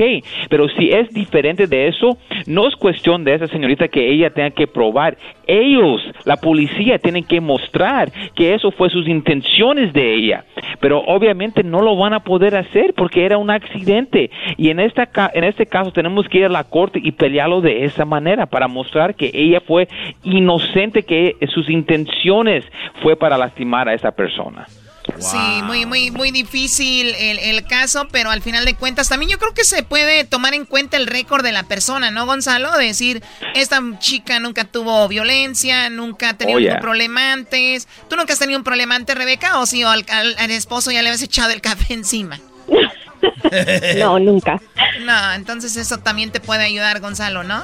[0.48, 2.16] Pero si es diferente de eso,
[2.46, 5.16] no es cuestión de esa señorita que ella tenga que probar.
[5.46, 10.44] Ellos, la policía, tienen que mostrar que eso fue sus intenciones de ella.
[10.80, 14.30] Pero obviamente no lo van a poder hacer porque era un accidente.
[14.56, 17.84] Y en, esta, en este caso tenemos que ir a la corte y pelearlo de
[17.84, 19.88] esa manera para mostrar que ella fue
[20.22, 22.64] inocente, que sus intenciones
[23.02, 24.66] fue para lastimar a esa persona.
[25.20, 29.38] Sí, muy, muy, muy difícil el, el caso, pero al final de cuentas también yo
[29.38, 32.72] creo que se puede tomar en cuenta el récord de la persona, ¿no, Gonzalo?
[32.76, 33.22] De decir,
[33.54, 36.80] esta chica nunca tuvo violencia, nunca ha tenido Oh, yeah.
[36.80, 37.86] problema antes.
[38.08, 39.58] ¿Tú nunca has tenido un problema antes, Rebeca?
[39.60, 42.40] ¿O si al, al- al esposo ya le habías echado el café encima?
[43.98, 44.60] No, nunca.
[45.04, 47.62] No, entonces eso también te puede ayudar, Gonzalo, ¿no?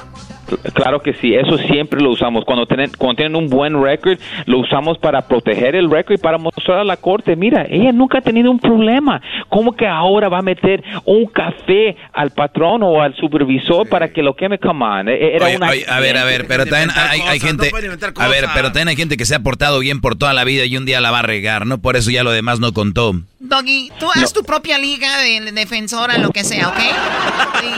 [0.73, 2.43] Claro que sí, eso siempre lo usamos.
[2.45, 6.37] Cuando tienen, cuando tienen un buen récord, lo usamos para proteger el récord y para
[6.37, 9.21] mostrar a la corte, mira, ella nunca ha tenido un problema.
[9.49, 14.21] ¿Cómo que ahora va a meter un café al patrón o al supervisor para que
[14.21, 14.59] lo queme?
[14.59, 17.39] Come on, e- era Oye, una oye, a ver, a ver, pero también hay, hay
[17.39, 17.71] gente,
[18.17, 20.65] a ver, pero también hay gente que se ha portado bien por toda la vida
[20.65, 21.79] y un día la va a regar, ¿no?
[21.81, 23.13] Por eso ya lo demás no contó.
[23.39, 25.41] Doggy, tú haz tu propia liga de
[25.75, 26.79] defensora, lo que sea, ¿ok?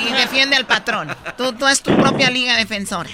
[0.10, 1.16] Y defiende al patrón.
[1.38, 3.10] Tú, tú haz tu propia liga defensora.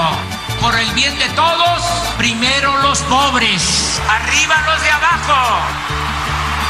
[0.62, 1.82] Por el bien de todos,
[2.18, 5.91] primero los pobres, arriba los de abajo.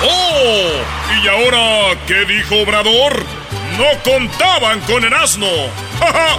[0.03, 0.71] ¡Oh!
[1.23, 3.23] ¿Y ahora qué dijo Obrador?
[3.77, 5.47] No contaban con el asno.
[5.99, 6.37] ¡Ja, ja!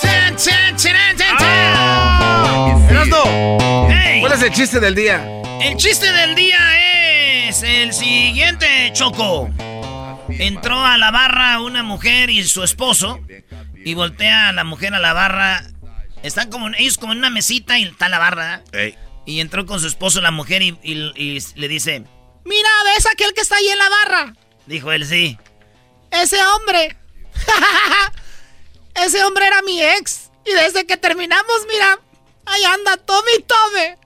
[0.00, 1.74] ¡Chan, chan, chan, chan, chan!
[1.76, 2.86] Ah.
[2.90, 4.20] Erasno, Hey.
[4.20, 5.24] ¿cuál es el chiste del día?
[5.60, 9.50] El chiste del día es el siguiente, Choco.
[10.28, 13.20] Entró a la barra una mujer y su esposo
[13.84, 15.62] y voltea a la mujer a la barra.
[16.22, 18.62] Están como ellos como en una mesita y está la barra.
[18.72, 18.96] ¿eh?
[19.26, 22.04] Y entró con su esposo la mujer y, y- y le dice,
[22.44, 24.34] Mira, ¿ves aquel que está ahí en la barra?
[24.66, 25.38] dijo él, sí.
[26.10, 26.96] Ese hombre.
[28.94, 30.30] Ese hombre era mi ex.
[30.46, 31.98] Y desde que terminamos, mira,
[32.46, 33.98] ahí anda, tome y tome.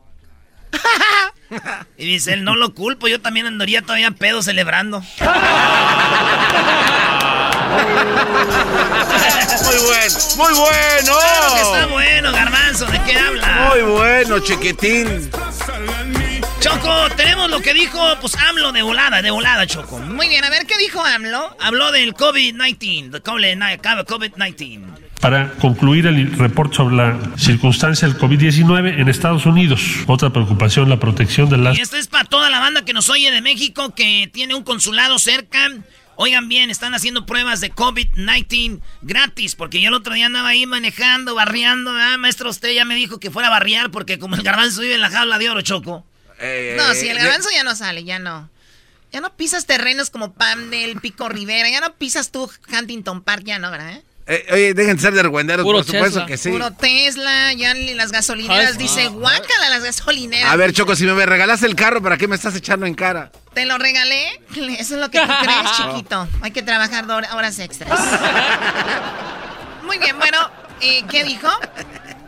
[1.97, 5.03] Y dice él, no lo culpo, yo también andaría todavía pedo celebrando.
[9.65, 11.13] Muy bueno, muy bueno.
[11.19, 13.71] Claro que está bueno, garbanzo, ¿de qué habla?
[13.71, 15.31] Muy bueno, chiquitín.
[16.61, 19.99] Choco, tenemos lo que dijo, pues AMLO de volada, de volada, Choco.
[19.99, 21.57] Muy bien, a ver, ¿qué dijo AMLO?
[21.61, 24.83] Habló del COVID-19, the COVID-19.
[25.21, 30.99] Para concluir el reporte sobre la circunstancia del COVID-19 en Estados Unidos, otra preocupación, la
[30.99, 31.79] protección de las...
[31.79, 34.65] Y esto es para toda la banda que nos oye de México, que tiene un
[34.65, 35.69] consulado cerca.
[36.21, 40.67] Oigan bien, están haciendo pruebas de COVID-19 gratis, porque yo el otro día andaba ahí
[40.67, 41.93] manejando, barriando.
[41.93, 44.95] Ah, maestro, usted ya me dijo que fuera a barriar, porque como el garbanzo vive
[44.95, 46.05] en la jaula de oro, Choco.
[46.77, 48.51] no, si el garbanzo ya no sale, ya no.
[49.13, 53.61] Ya no pisas terrenos como Pamdel, Pico Rivera, ya no pisas tú Huntington Park, ya
[53.61, 54.03] no, ¿verdad?
[54.31, 56.51] Eh, oye, dejen de ser de argüenderos, por supuesto que sí.
[56.51, 60.53] Puro Tesla, ya las gasolineras, dice, guácala las gasolineras.
[60.53, 63.33] A ver, Choco, si me regalas el carro, ¿para qué me estás echando en cara?
[63.55, 64.39] ¿Te lo regalé?
[64.79, 66.29] Eso es lo que tú crees, chiquito.
[66.43, 67.99] Hay que trabajar horas extras.
[69.87, 70.51] Muy bien, bueno,
[70.83, 71.49] eh, ¿qué dijo?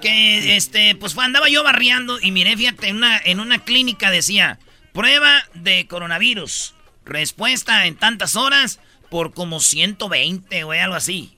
[0.01, 4.59] Que, este, pues andaba yo barriando y miré, fíjate, en una, en una clínica decía,
[4.95, 6.73] prueba de coronavirus,
[7.05, 8.81] respuesta en tantas horas
[9.11, 11.37] por como 120 o algo así.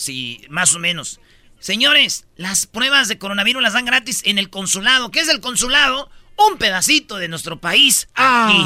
[0.00, 1.20] Sí, más o menos.
[1.58, 5.10] Señores, las pruebas de coronavirus las dan gratis en el consulado.
[5.10, 6.10] ¿Qué es el consulado?
[6.38, 8.64] Un pedacito de nuestro país aquí.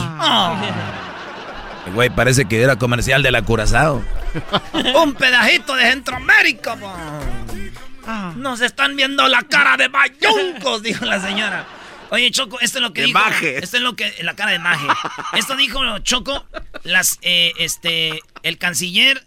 [1.87, 4.05] El Güey, parece que era comercial de la Curazao.
[4.95, 6.77] Un pedacito de Centroamérica.
[8.37, 11.67] Nos están viendo la cara de bayuncos, dijo la señora.
[12.11, 13.19] Oye, Choco, esto es lo que dijo.
[13.43, 14.15] Esto es lo que.
[14.23, 14.87] La cara de maje.
[15.33, 16.47] Esto dijo Choco,
[16.85, 19.27] las, eh, este, el canciller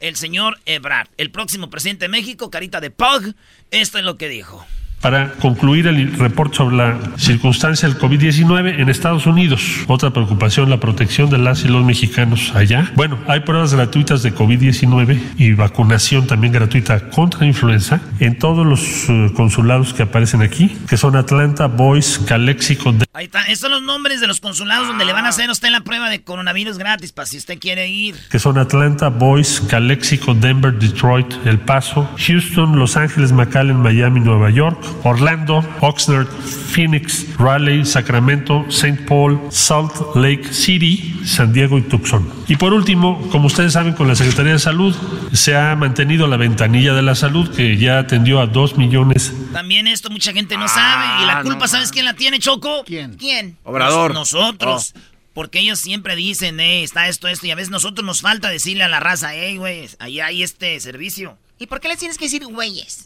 [0.00, 3.34] el señor Ebrard, el próximo presidente de México, carita de Pug.
[3.70, 4.66] Esto es lo que dijo.
[5.00, 10.80] Para concluir el reporte sobre la circunstancia del COVID-19 en Estados Unidos, otra preocupación, la
[10.80, 12.90] protección de las y los mexicanos allá.
[12.96, 19.08] Bueno, hay pruebas gratuitas de COVID-19 y vacunación también gratuita contra influenza en todos los
[19.08, 22.94] eh, consulados que aparecen aquí, que son Atlanta, Boise, Calexico.
[23.12, 25.52] Ahí está, estos son los nombres de los consulados donde le van a hacer a
[25.52, 28.16] usted la prueba de coronavirus gratis, para si usted quiere ir.
[28.30, 34.50] Que son Atlanta, Boise, Calexico, Denver, Detroit, El Paso, Houston, Los Ángeles, McAllen, Miami, Nueva
[34.50, 34.78] York.
[35.04, 39.02] Orlando, Oxnard, Phoenix, Raleigh, Sacramento, St.
[39.06, 42.28] Paul, Salt Lake City, San Diego y Tucson.
[42.48, 44.94] Y por último, como ustedes saben, con la Secretaría de Salud
[45.32, 49.32] se ha mantenido la ventanilla de la salud que ya atendió a dos millones.
[49.52, 52.84] También esto mucha gente no sabe y la ah, culpa, ¿sabes quién la tiene, Choco?
[52.84, 53.14] ¿Quién?
[53.14, 53.56] ¿Quién?
[53.64, 54.14] Obrador.
[54.14, 54.94] nosotros.
[54.96, 55.00] Oh.
[55.34, 58.82] Porque ellos siempre dicen, eh, está esto, esto, y a veces nosotros nos falta decirle
[58.82, 61.38] a la raza, hey, güey, ahí hay este servicio.
[61.60, 63.04] ¿Y por qué les tienes que decir güeyes?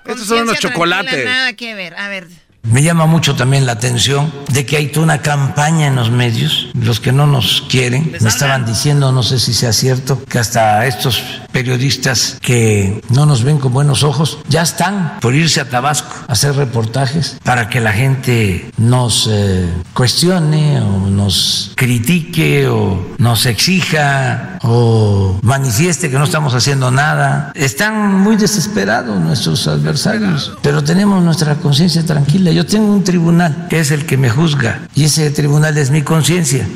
[0.06, 1.26] Estos son unos chocolates.
[1.26, 1.94] Nada que ver.
[1.96, 2.28] A ver.
[2.72, 6.70] Me llama mucho también la atención de que hay toda una campaña en los medios,
[6.74, 10.86] los que no nos quieren, me estaban diciendo, no sé si sea cierto, que hasta
[10.86, 16.14] estos periodistas que no nos ven con buenos ojos ya están por irse a Tabasco
[16.28, 23.46] a hacer reportajes para que la gente nos eh, cuestione o nos critique o nos
[23.46, 27.52] exija o manifieste que no estamos haciendo nada.
[27.56, 33.78] Están muy desesperados nuestros adversarios, pero tenemos nuestra conciencia tranquila yo tengo un tribunal que
[33.78, 36.68] es el que me juzga y ese tribunal es mi conciencia.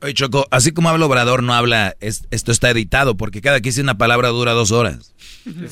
[0.00, 3.82] Oye, Choco, así como habla Obrador, no habla, esto está editado, porque cada que dice
[3.82, 5.12] una palabra dura dos horas.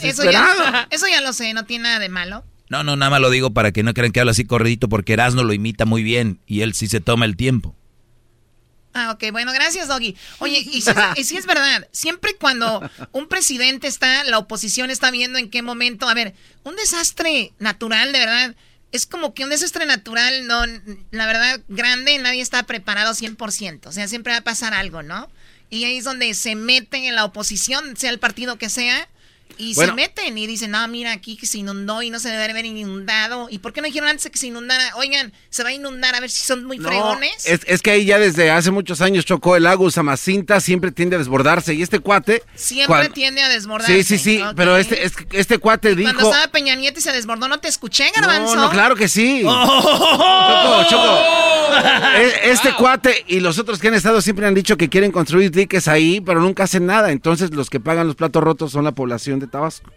[0.03, 2.45] Eso ya, eso ya lo sé, no tiene nada de malo.
[2.69, 5.15] No, no, nada más lo digo para que no crean que habla así corridito, porque
[5.15, 7.75] Erasmo lo imita muy bien y él sí se toma el tiempo.
[8.93, 10.17] Ah, ok, bueno, gracias, Doggy.
[10.41, 12.83] Oye, y si, y si, es verdad, siempre cuando
[13.13, 18.13] un presidente está, la oposición está viendo en qué momento, a ver, un desastre natural,
[18.13, 18.55] de verdad,
[18.93, 20.65] es como que un desastre natural, no,
[21.11, 23.87] la verdad, grande, nadie está preparado 100%.
[23.87, 25.31] O sea, siempre va a pasar algo, ¿no?
[25.69, 29.09] Y ahí es donde se meten en la oposición, sea el partido que sea,
[29.59, 32.45] y se meten y dicen, no, mira, aquí que se inundó y no se debe
[32.45, 33.49] haber inundado.
[33.51, 34.95] ¿Y por qué no dijeron antes que se inundara?
[34.97, 37.47] Oigan, se va a inundar a ver si son muy fregones.
[37.47, 41.17] Es, es, que ahí ya desde hace muchos años chocó el lago Samacinta, siempre tiende
[41.17, 41.75] a desbordarse.
[41.75, 42.43] Y este cuate.
[42.55, 44.03] Siempre tiende a desbordarse.
[44.03, 44.45] Sí, sí, sí.
[44.57, 46.13] Pero este, este cuate dijo.
[46.13, 48.57] Cuando estaba Peña Nieto y se desbordó, ¿no te escuché, Garbanzo?
[48.57, 49.43] No, no, claro que sí.
[49.43, 51.19] Choco, Choco.
[51.71, 55.51] E, este cuate y los otros que han estado siempre han dicho que quieren construir
[55.51, 57.13] diques ahí, pero nunca hacen nada.
[57.13, 59.91] Entonces los que pagan los platos rotos son la población de Tabasco.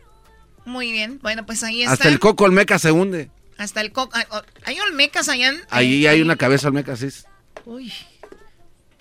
[0.65, 1.93] Muy bien, bueno, pues ahí está.
[1.93, 3.29] Hasta el coco olmeca se hunde.
[3.57, 4.17] Hasta el coco.
[4.65, 5.51] ¿Hay olmecas allá?
[5.69, 7.09] ahí hay una cabeza olmeca, sí.
[7.65, 7.93] Uy.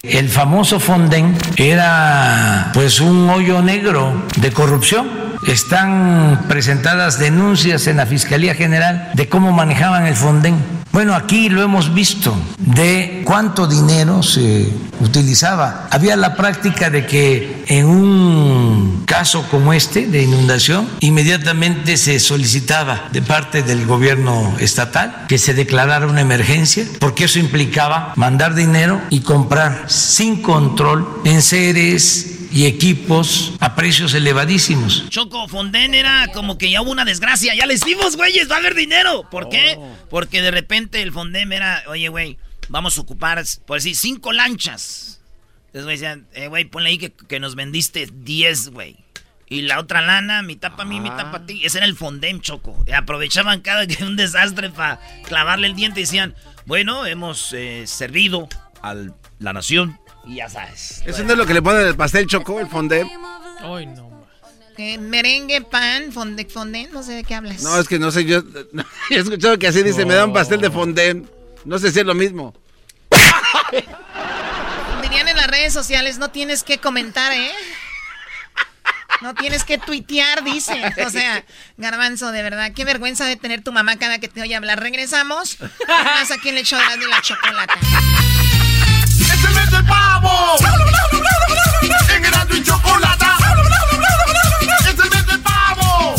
[0.03, 5.09] El famoso Fonden era pues un hoyo negro de corrupción.
[5.47, 10.82] Están presentadas denuncias en la Fiscalía General de cómo manejaban el Fonden.
[10.93, 14.71] Bueno, aquí lo hemos visto de cuánto dinero se
[15.01, 15.89] utilizaba.
[15.91, 23.09] Había la práctica de que en un caso como este de inundación, inmediatamente se solicitaba
[23.11, 29.01] de parte del gobierno estatal que se declarara una emergencia, porque eso implicaba mandar dinero
[29.09, 35.09] y comprar sin control en seres y equipos a precios elevadísimos.
[35.09, 37.55] Choco, Fonden era como que ya hubo una desgracia.
[37.55, 39.29] Ya les dimos, güeyes, va a haber dinero.
[39.31, 39.77] ¿Por qué?
[39.79, 39.97] Oh.
[40.11, 42.39] Porque de repente el Fonden era, oye, güey,
[42.69, 45.21] vamos a ocupar, por decir, cinco lanchas.
[45.67, 48.97] Entonces, güey, decían, eh, güey, ponle ahí que, que nos vendiste 10, güey.
[49.49, 51.61] Y la otra lana, mitad para mí, mitad para ti.
[51.65, 52.83] Ese era el Fondem, Choco.
[52.87, 56.35] Y aprovechaban cada que un desastre para clavarle el diente y decían,
[56.65, 58.49] bueno, hemos eh, servido
[58.83, 58.95] a
[59.39, 59.99] la nación.
[60.25, 61.03] Y ya sabes.
[61.05, 63.07] Eso no es lo que le ponen al pastel choco, el fondé.
[63.61, 64.13] Ay, no.
[64.79, 67.63] Eh, merengue, pan, fonde, fondé, no sé de qué hablas.
[67.63, 68.43] No, es que no sé, yo
[69.11, 71.23] he escuchado que así dice, me da un pastel de fondé.
[71.65, 72.55] No sé si es lo mismo.
[75.03, 77.53] Dirían en las redes sociales, no tienes que comentar, ¿eh?
[79.21, 80.83] No tienes que tuitear, dice.
[81.07, 81.45] O sea,
[81.77, 84.81] garbanzo, de verdad, qué vergüenza de tener tu mamá cada que te oye hablar.
[84.81, 85.59] Regresamos.
[85.87, 87.79] Más aquí en el show de la chocolata.
[89.43, 90.57] ¡Es el mes del pavo!
[92.15, 93.37] En Erasmo y Chocolata.
[94.61, 96.15] ¡Es el mes del pavo!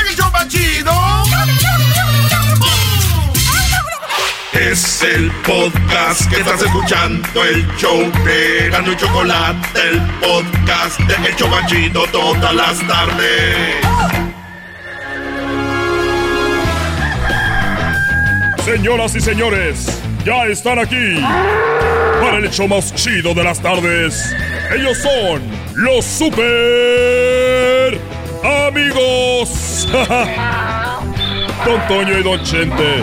[0.00, 0.92] En el show chido.
[4.52, 11.28] Es el podcast que estás escuchando, el show de Erasmo y Chocolate, el podcast de
[11.28, 13.76] El Chobachito todas las tardes.
[18.64, 21.20] Señoras y señores, ya están aquí
[22.20, 24.34] para el hecho más chido de las tardes.
[24.74, 25.42] Ellos son
[25.74, 27.98] los super
[28.68, 29.88] amigos.
[31.64, 33.02] Don Toño y Don Chente.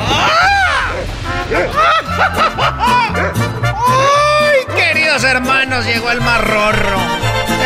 [3.79, 5.85] ¡Ay, queridos hermanos!
[5.85, 6.97] Llegó el más rorro.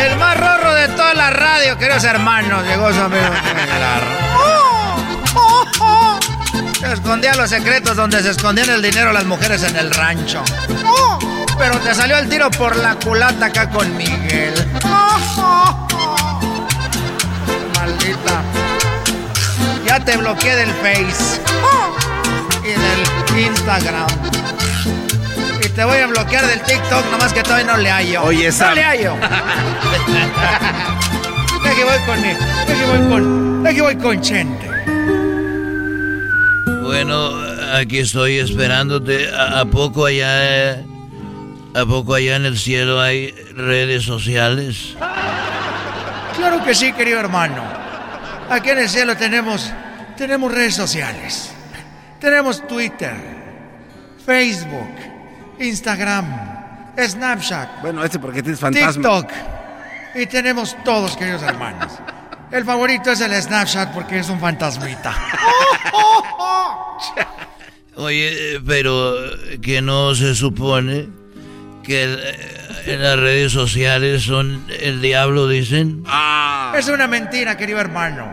[0.04, 2.64] El más rorro de toda la radio, queridos hermanos.
[2.66, 3.24] Llegó su amigo.
[6.82, 10.42] Se escondía los secretos donde se escondían el dinero las mujeres en el rancho.
[11.56, 14.52] Pero te salió el tiro por la culata acá con Miguel.
[17.76, 18.42] Maldita.
[19.86, 21.40] Ya te bloqueé del Face.
[22.64, 22.72] Y
[23.38, 24.06] del Instagram.
[25.64, 28.22] Y te voy a bloquear del TikTok, nomás que todavía no le hallo.
[28.24, 28.74] Oye, No Sam.
[28.74, 29.16] le hallo.
[31.62, 32.22] Deje voy con.
[32.22, 33.62] Deje voy con.
[33.62, 34.71] Deje voy con Chente.
[36.92, 37.30] Bueno,
[37.74, 39.34] aquí estoy esperándote.
[39.34, 40.84] ¿A, a poco allá, eh,
[41.74, 44.94] a poco allá en el cielo hay redes sociales?
[46.36, 47.62] Claro que sí, querido hermano.
[48.50, 49.72] Aquí en el cielo tenemos,
[50.18, 51.50] tenemos redes sociales.
[52.20, 53.16] Tenemos Twitter,
[54.26, 54.94] Facebook,
[55.60, 56.26] Instagram,
[56.98, 58.92] Snapchat, Bueno, este porque tienes fantasma.
[58.92, 59.30] TikTok.
[60.14, 61.90] Y tenemos todos, queridos hermanos.
[62.52, 65.16] El favorito es el Snapchat porque es un fantasmita.
[67.96, 69.14] Oye, pero
[69.62, 71.08] que no se supone
[71.82, 72.04] que
[72.84, 76.04] en las redes sociales son el diablo, dicen.
[76.76, 78.30] Es una mentira, querido hermano.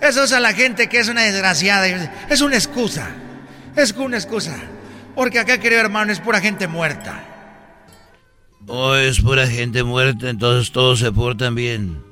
[0.00, 1.86] Eso es a la gente que es una desgraciada.
[2.28, 3.10] Es una excusa.
[3.76, 4.56] Es una excusa.
[5.14, 7.22] Porque acá, querido hermano, es pura gente muerta.
[8.66, 12.11] O es pura gente muerta, entonces todos se portan bien.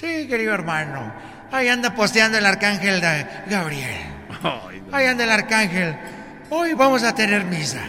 [0.00, 1.12] Sí, querido hermano.
[1.52, 3.96] Ahí anda posteando el arcángel de Gabriel.
[4.92, 5.94] Ahí anda el arcángel.
[6.48, 7.82] Hoy vamos a tener misa.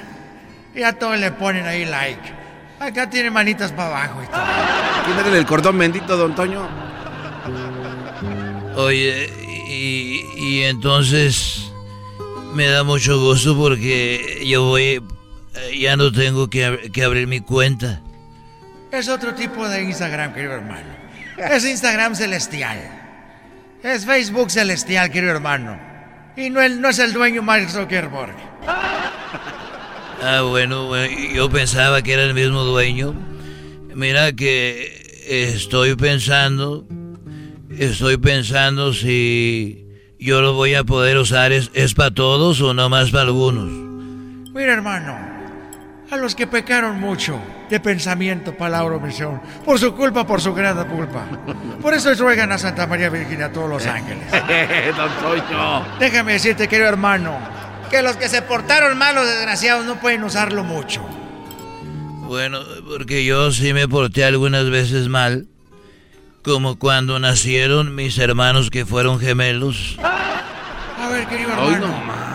[0.75, 2.33] Y a todos le ponen ahí like.
[2.79, 4.41] Acá tiene manitas para abajo y todo.
[5.05, 6.67] Quítale el cordón bendito, don Toño.
[8.75, 9.29] Oye,
[9.69, 11.71] y, y entonces
[12.53, 15.01] me da mucho gusto porque yo voy,
[15.55, 18.01] eh, ya no tengo que, que abrir mi cuenta.
[18.91, 21.00] Es otro tipo de Instagram, querido hermano.
[21.49, 22.77] Es Instagram celestial.
[23.83, 25.79] Es Facebook celestial, querido hermano.
[26.37, 28.35] Y no, el- no es el dueño Mark Zuckerberg.
[30.23, 33.15] Ah, bueno, bueno, yo pensaba que era el mismo dueño.
[33.95, 36.85] Mira que estoy pensando,
[37.75, 39.83] estoy pensando si
[40.19, 43.67] yo lo voy a poder usar, ¿es, es para todos o nomás para algunos?
[44.53, 45.17] Mira, hermano,
[46.11, 47.39] a los que pecaron mucho
[47.69, 51.25] de pensamiento, palabra, omisión, por su culpa, por su gran culpa.
[51.81, 54.29] Por eso ruegan a Santa María Virgen y a todos los ángeles.
[54.97, 55.85] don Toño.
[55.99, 57.39] Déjame decirte, querido hermano,
[57.89, 61.01] que los que se portaron mal, los desgraciados, no pueden usarlo mucho.
[62.27, 62.59] Bueno,
[62.89, 65.47] porque yo sí me porté algunas veces mal.
[66.43, 69.97] Como cuando nacieron mis hermanos que fueron gemelos.
[70.01, 71.87] A ver, querido hermano.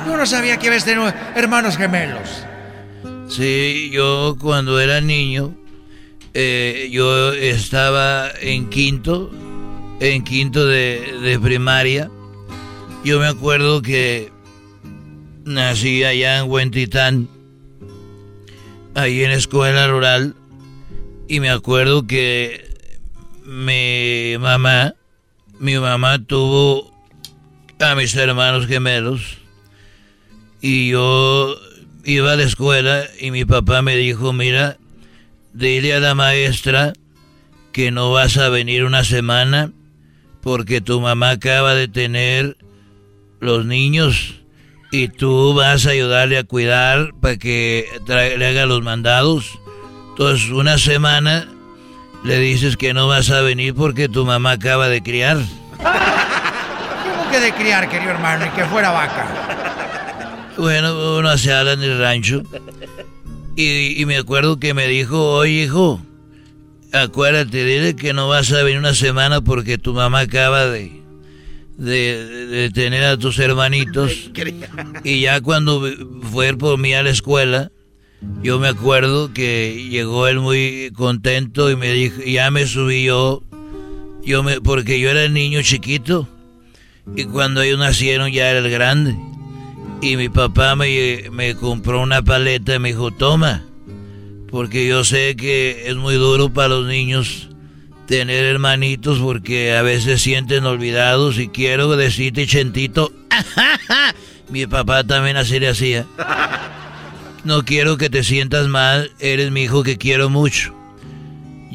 [0.07, 2.47] yo no sabía que habías tenido hermanos gemelos.
[3.29, 5.55] Sí, yo cuando era niño,
[6.33, 9.31] eh, yo estaba en quinto,
[10.01, 12.11] en quinto de, de primaria.
[13.05, 14.31] Yo me acuerdo que
[15.45, 17.29] nací allá en Huentitán,
[18.95, 20.35] ahí en escuela rural,
[21.29, 22.65] y me acuerdo que
[23.45, 24.95] mi mamá,
[25.59, 26.93] mi mamá tuvo
[27.81, 29.39] a mis hermanos gemelos,
[30.61, 31.57] y yo
[32.07, 34.79] iba a la escuela y mi papá me dijo, mira,
[35.53, 36.93] dile a la maestra
[37.73, 39.73] que no vas a venir una semana
[40.41, 42.57] porque tu mamá acaba de tener
[43.41, 44.37] los niños
[44.93, 49.59] y tú vas a ayudarle a cuidar para que le haga los mandados.
[50.11, 51.49] Entonces, una semana
[52.23, 55.39] le dices que no vas a venir porque tu mamá acaba de criar.
[55.79, 59.56] ¿Cómo que de criar, querido hermano, y que fuera vaca?
[60.59, 62.43] Bueno, uno se habla en el rancho.
[63.57, 66.01] Y, y me acuerdo que me dijo, oye hijo,
[66.93, 71.03] acuérdate, dile que no vas a venir una semana porque tu mamá acaba de,
[71.79, 74.31] de, tener a tus hermanitos.
[75.05, 75.89] Y ya cuando
[76.33, 77.71] fue por mí a la escuela,
[78.43, 83.43] yo me acuerdo que llegó él muy contento y me dijo, ya me subí yo,
[84.25, 86.29] yo me, porque yo era el niño chiquito.
[87.15, 89.17] Y cuando ellos nacieron ya era el grande.
[90.03, 93.65] Y mi papá me, me compró una paleta y me dijo, toma,
[94.51, 97.49] porque yo sé que es muy duro para los niños
[98.07, 103.13] tener hermanitos porque a veces sienten olvidados y quiero decirte, Chentito,
[104.49, 106.07] mi papá también así le hacía.
[107.45, 110.75] No quiero que te sientas mal, eres mi hijo que quiero mucho.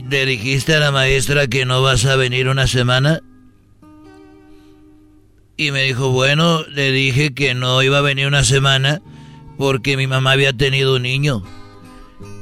[0.09, 3.21] ¿Le dijiste a la maestra que no vas a venir una semana?
[5.61, 8.99] Y me dijo, bueno, le dije que no iba a venir una semana
[9.59, 11.43] porque mi mamá había tenido un niño.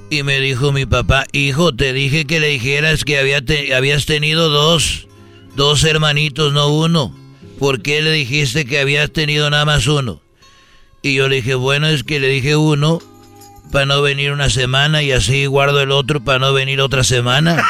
[0.09, 3.41] Y me dijo mi papá, hijo, te dije que le dijeras que había
[3.76, 5.09] habías tenido dos,
[5.57, 7.13] dos hermanitos, no uno.
[7.59, 10.22] ¿Por qué le dijiste que habías tenido nada más uno?
[11.01, 13.01] Y yo le dije, bueno, es que le dije uno
[13.70, 17.67] para no venir una semana y así guardo el otro para no venir otra semana.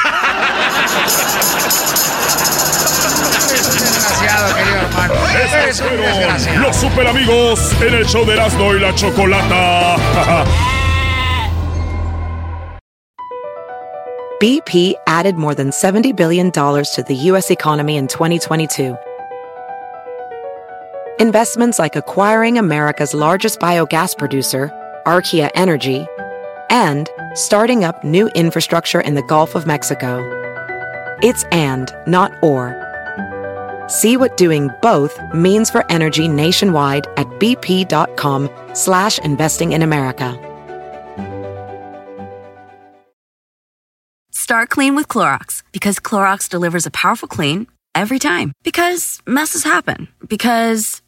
[4.90, 5.62] desgraciado, querido hermano.
[5.62, 6.60] Eres un desgraciado.
[6.60, 9.96] Los super amigos en el show de Erasmo y la Chocolata.
[14.40, 17.50] BP added more than $70 billion to the U.S.
[17.50, 18.96] economy in 2022.
[21.18, 24.70] Investments like acquiring America's largest biogas producer,
[25.04, 26.06] Archaea Energy,
[26.70, 30.18] and starting up new infrastructure in the Gulf of Mexico.
[31.22, 32.89] It's and, not or.
[33.90, 40.38] See what doing both means for energy nationwide at bp.com slash investing in America.
[44.30, 48.52] Start clean with Clorox because Clorox delivers a powerful clean every time.
[48.62, 50.08] Because messes happen.
[50.26, 51.02] Because.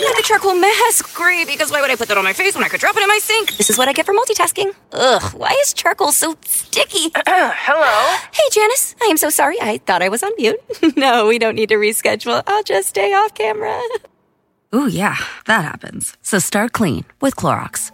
[0.00, 1.14] The charcoal mask.
[1.14, 3.02] Great, because why would I put that on my face when I could drop it
[3.02, 3.56] in my sink?
[3.56, 4.74] This is what I get for multitasking.
[4.92, 7.10] Ugh, why is charcoal so sticky?
[7.26, 8.18] Hello?
[8.32, 8.94] Hey, Janice.
[9.02, 9.56] I am so sorry.
[9.60, 10.60] I thought I was on mute.
[10.96, 12.42] no, we don't need to reschedule.
[12.46, 13.80] I'll just stay off camera.
[14.74, 15.16] Ooh, yeah,
[15.46, 16.16] that happens.
[16.22, 17.90] So start clean with Clorox.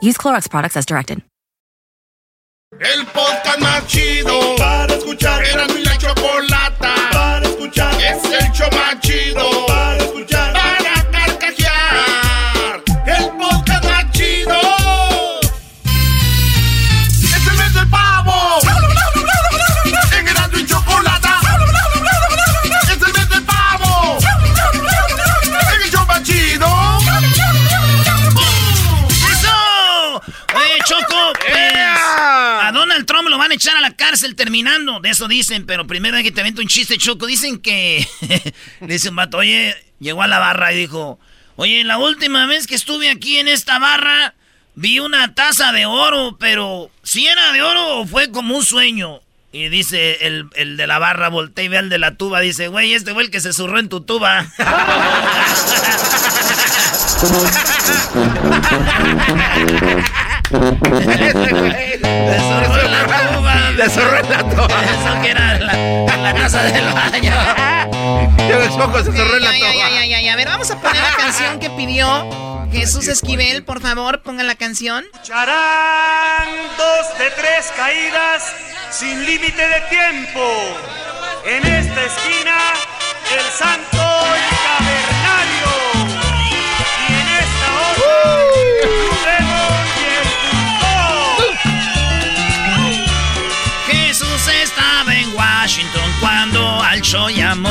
[0.00, 1.22] Use Clorox products as directed.
[2.80, 5.42] El podcast más chido para escuchar.
[5.44, 7.94] Era mi la chocolata para escuchar.
[8.00, 8.68] Es el show
[9.38, 9.67] más
[33.58, 35.00] echar a la cárcel terminando.
[35.00, 37.26] De eso dicen, pero primero hay que te un chiste, Choco.
[37.26, 38.06] Dicen que.
[38.80, 41.18] Dice un vato, oye, llegó a la barra y dijo:
[41.56, 44.34] Oye, la última vez que estuve aquí en esta barra,
[44.74, 49.20] vi una taza de oro, pero si era de oro o fue como un sueño.
[49.50, 52.40] Y dice el, el de la barra, voltea y ve al de la tuba.
[52.40, 54.46] Dice, güey, este fue el que se zurró en tu tuba.
[63.76, 64.82] Le zorró en la toa.
[64.82, 67.32] Eso que era la, la taza del baño.
[69.04, 69.72] se zorró en la toa.
[69.74, 72.26] Ya, ya, ya, A ver, vamos a poner la canción que pidió
[72.72, 75.04] Jesús Esquivel, por favor, pongan la canción.
[75.12, 78.42] Escucharán dos de tres caídas
[78.90, 80.40] sin límite de tiempo.
[81.46, 82.56] En esta esquina,
[83.32, 84.02] el santo
[84.36, 85.17] y.
[97.02, 97.68] show llamó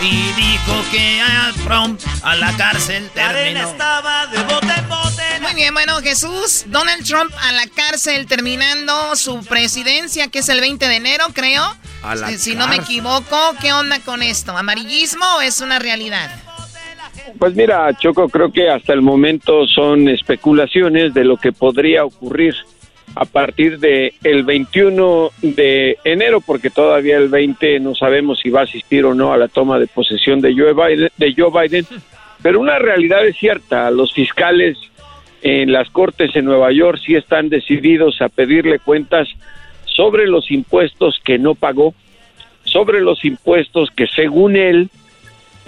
[0.00, 3.68] y dijo que a Trump a la cárcel terminó.
[3.68, 5.40] estaba de bote bote.
[5.40, 10.60] Muy bien, bueno, Jesús, Donald Trump a la cárcel terminando su presidencia, que es el
[10.60, 11.62] 20 de enero, creo.
[12.28, 14.56] Eh, si no me equivoco, ¿qué onda con esto?
[14.56, 16.30] ¿Amarillismo o es una realidad?
[17.38, 22.54] Pues mira, Choco, creo que hasta el momento son especulaciones de lo que podría ocurrir
[23.14, 28.60] a partir de el 21 de enero, porque todavía el 20 no sabemos si va
[28.60, 31.86] a asistir o no a la toma de posesión de Joe Biden, de Joe Biden.
[32.42, 34.78] pero una realidad es cierta, los fiscales
[35.42, 39.28] en las cortes en Nueva York sí están decididos a pedirle cuentas
[39.84, 41.94] sobre los impuestos que no pagó,
[42.64, 44.90] sobre los impuestos que según él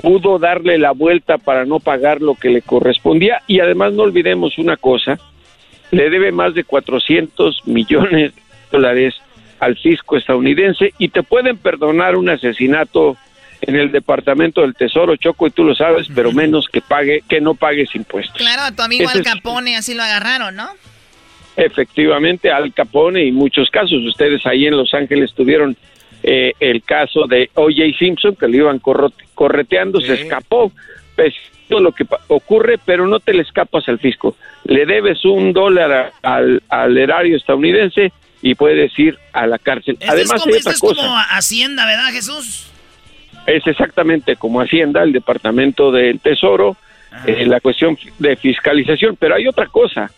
[0.01, 4.59] pudo darle la vuelta para no pagar lo que le correspondía y además no olvidemos
[4.59, 5.18] una cosa,
[5.91, 9.14] le debe más de 400 millones de dólares
[9.59, 13.16] al fisco estadounidense y te pueden perdonar un asesinato
[13.61, 17.43] en el Departamento del Tesoro, Choco, y tú lo sabes, pero menos que pague, que
[17.43, 18.36] no pagues impuestos.
[18.38, 20.70] Claro, a tu amigo Al Capone así lo agarraron, ¿no?
[21.57, 24.03] Efectivamente, Al Capone y muchos casos.
[24.07, 25.76] Ustedes ahí en Los Ángeles tuvieron
[26.22, 27.99] eh, el caso de O.J.
[27.99, 28.80] Simpson, que lo iban
[29.34, 30.72] correteando, se escapó.
[31.14, 31.34] Pues,
[31.78, 34.34] lo que ocurre, pero no te le escapas al fisco.
[34.65, 39.99] Le debes un dólar al, al erario estadounidense y puedes ir a la cárcel.
[40.07, 42.71] Además, es como, es como Hacienda, ¿verdad, Jesús?
[43.47, 46.77] Es exactamente como Hacienda, el Departamento del Tesoro,
[47.27, 49.17] eh, la cuestión de fiscalización.
[49.17, 50.11] Pero hay otra cosa.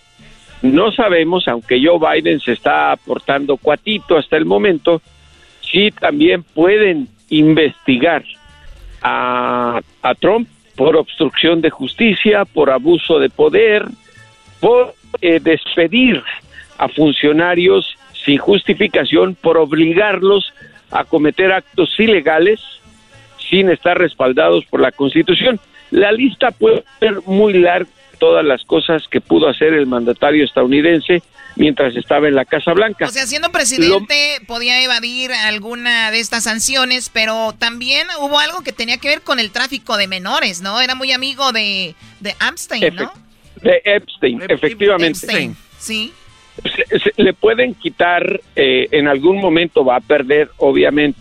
[0.63, 5.03] No sabemos, aunque Joe Biden se está aportando cuatito hasta el momento,
[5.61, 8.23] si también pueden investigar
[9.01, 13.87] a, a Trump por obstrucción de justicia, por abuso de poder,
[14.63, 16.23] por eh, despedir
[16.79, 20.55] a funcionarios sin justificación, por obligarlos
[20.93, 22.61] a cometer actos ilegales
[23.51, 25.59] sin estar respaldados por la Constitución.
[25.91, 27.91] La lista puede ser muy larga,
[28.21, 31.25] todas las cosas que pudo hacer el mandatario estadounidense
[31.57, 33.07] mientras estaba en la Casa Blanca.
[33.07, 38.73] O sea, siendo presidente podía evadir alguna de estas sanciones, pero también hubo algo que
[38.73, 40.81] tenía que ver con el tráfico de menores, ¿no?
[40.81, 43.13] Era muy amigo de, de Epstein, ¿no?
[43.63, 45.21] De Epstein, efectivamente.
[45.21, 46.13] Epstein, sí.
[47.17, 51.19] le pueden quitar, eh, en algún momento va a perder, obviamente,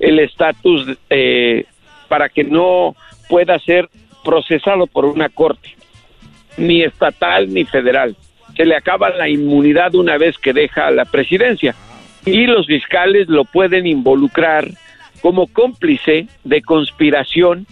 [0.00, 1.64] el estatus eh,
[2.08, 2.96] para que no
[3.28, 3.88] pueda ser
[4.24, 5.74] procesado por una corte,
[6.56, 8.16] ni estatal ni federal
[8.58, 11.76] se le acaba la inmunidad una vez que deja la presidencia
[12.26, 14.68] y los fiscales lo pueden involucrar
[15.22, 17.68] como cómplice de conspiración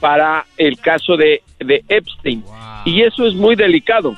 [0.00, 2.44] para el caso de, de Epstein.
[2.84, 4.16] Y eso es muy delicado.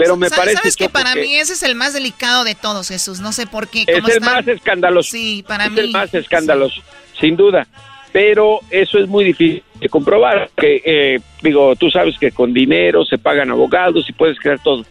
[0.00, 3.20] Pero me parece ¿Sabes que para mí ese es el más delicado de todos, Jesús.
[3.20, 3.84] No sé por qué.
[3.86, 5.10] Es el más escandaloso.
[5.10, 5.80] Sí, para es mí.
[5.80, 6.80] el más escandaloso,
[7.20, 7.66] sin duda.
[8.10, 10.50] Pero eso es muy difícil de comprobar.
[10.56, 14.86] Que eh, digo, tú sabes que con dinero se pagan abogados y puedes crear todo.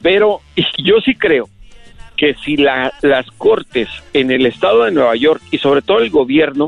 [0.00, 0.40] Pero
[0.78, 1.48] yo sí creo
[2.16, 6.10] que si la, las cortes en el estado de Nueva York y sobre todo el
[6.10, 6.66] gobierno,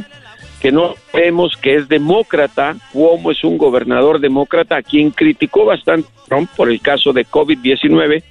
[0.64, 6.08] que no vemos que es demócrata, como es un gobernador demócrata, a quien criticó bastante
[6.26, 8.22] Trump por el caso de COVID-19,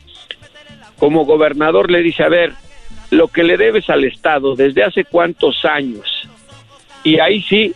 [0.97, 2.53] como gobernador le dice, a ver,
[3.11, 6.27] lo que le debes al Estado desde hace cuántos años,
[7.03, 7.75] y ahí sí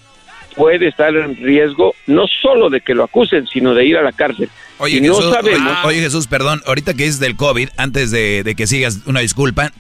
[0.55, 4.11] puede estar en riesgo no solo de que lo acusen, sino de ir a la
[4.11, 4.49] cárcel.
[4.79, 5.35] Oye, Jesús,
[5.83, 9.71] oye, Jesús, perdón, ahorita que es del COVID, antes de, que sigas, una disculpa,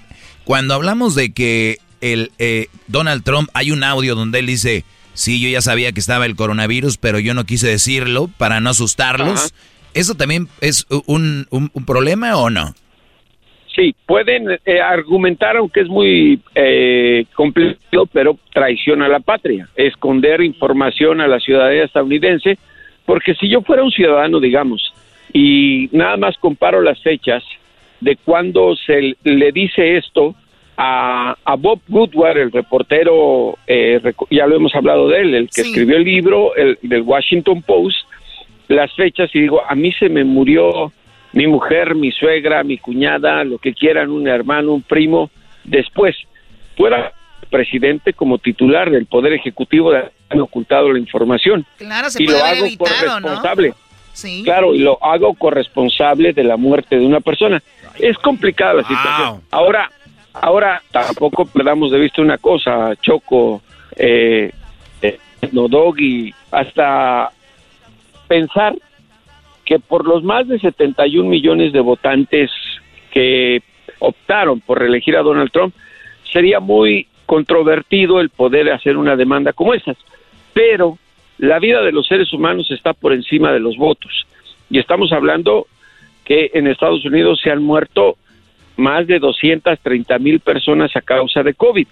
[0.43, 4.83] cuando hablamos de que el eh, Donald Trump, hay un audio donde él dice,
[5.13, 8.69] sí, yo ya sabía que estaba el coronavirus, pero yo no quise decirlo para no
[8.69, 9.53] asustarlos.
[9.93, 12.73] ¿Eso también es un, un, problema o no?
[13.75, 20.41] Sí, pueden eh, argumentar, aunque es muy eh, complicado, pero traiciona a la patria, esconder
[20.41, 22.57] información a la ciudadanía estadounidense
[23.07, 24.93] porque si yo fuera un ciudadano, digamos,
[25.31, 27.41] y nada más comparo las fechas
[28.01, 30.35] de cuando se le dice esto
[30.77, 33.99] a, Bob Woodward, el reportero, eh,
[34.29, 37.97] ya lo hemos hablado de él, el que escribió el libro el, del Washington Post,
[38.67, 40.91] las fechas y digo, a mí se me murió
[41.33, 45.31] mi mujer, mi suegra, mi cuñada, lo que quieran, un hermano, un primo,
[45.63, 46.15] después.
[46.77, 46.93] el
[47.49, 49.97] presidente como titular del Poder Ejecutivo de
[50.29, 51.65] haber ocultado la información.
[51.77, 53.27] Claro, se y puede lo haber hago evitado, ¿no?
[53.27, 53.73] corresponsable.
[54.13, 54.41] Sí.
[54.43, 57.61] Claro, y lo hago corresponsable de la muerte de una persona.
[57.99, 59.41] Es complicada la situación.
[59.51, 59.91] Ahora,
[60.41, 63.61] ahora tampoco perdamos de vista una cosa, Choco,
[63.95, 64.51] eh,
[65.01, 65.19] eh,
[66.51, 67.29] hasta
[68.27, 68.75] pensar
[69.65, 72.51] que por los más de 71 millones de votantes
[73.11, 73.61] que
[73.99, 75.73] optaron por reelegir a Donald Trump,
[76.31, 79.97] sería muy controvertido el poder hacer una demanda como esas.
[80.53, 80.97] Pero
[81.37, 84.25] la vida de los seres humanos está por encima de los votos.
[84.69, 85.67] Y estamos hablando
[86.23, 88.17] que en Estados Unidos se han muerto
[88.77, 91.87] más de 230 mil personas a causa de COVID,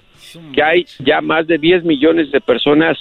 [0.54, 2.98] que hay ya más de 10 millones de personas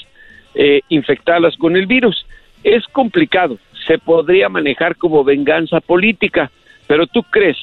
[0.54, 2.26] eh, infectadas con el virus.
[2.62, 6.50] Es complicado, se podría manejar como venganza política,
[6.86, 7.58] pero tú crees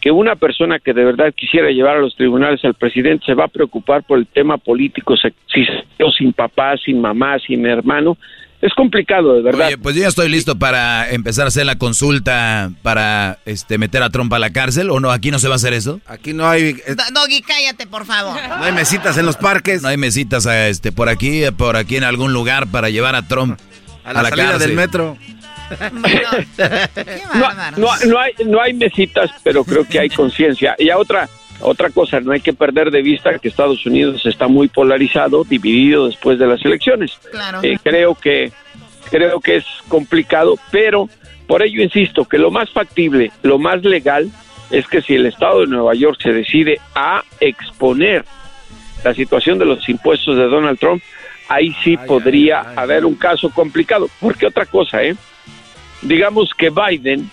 [0.00, 3.44] que una persona que de verdad quisiera llevar a los tribunales al presidente se va
[3.44, 5.66] a preocupar por el tema político, si
[6.16, 8.16] sin papá, sin mamá, sin hermano,
[8.62, 9.68] es complicado de verdad.
[9.68, 14.02] Oye, pues yo ya estoy listo para empezar a hacer la consulta para este meter
[14.02, 16.00] a Trump a la cárcel o no, aquí no se va a hacer eso.
[16.06, 18.36] Aquí no hay Do- Doggy, cállate, por favor.
[18.58, 19.82] no hay mesitas en los parques.
[19.82, 23.22] No hay mesitas a este por aquí, por aquí en algún lugar para llevar a
[23.26, 23.58] Trump
[24.04, 24.68] A la, salida cárcel.
[24.68, 25.16] del metro.
[27.34, 30.74] no, no, no hay, no hay mesitas, pero creo que hay conciencia.
[30.78, 31.28] Y a otra,
[31.60, 36.06] otra cosa, no hay que perder de vista que Estados Unidos está muy polarizado, dividido
[36.06, 37.18] después de las elecciones.
[37.30, 37.60] Claro.
[37.62, 38.52] Eh, creo que
[39.10, 41.08] creo que es complicado, pero
[41.46, 44.30] por ello insisto que lo más factible, lo más legal
[44.70, 48.24] es que si el Estado de Nueva York se decide a exponer
[49.04, 51.02] la situación de los impuestos de Donald Trump,
[51.48, 54.08] ahí sí podría haber un caso complicado.
[54.20, 55.16] Porque otra cosa, ¿eh?
[56.02, 57.30] Digamos que Biden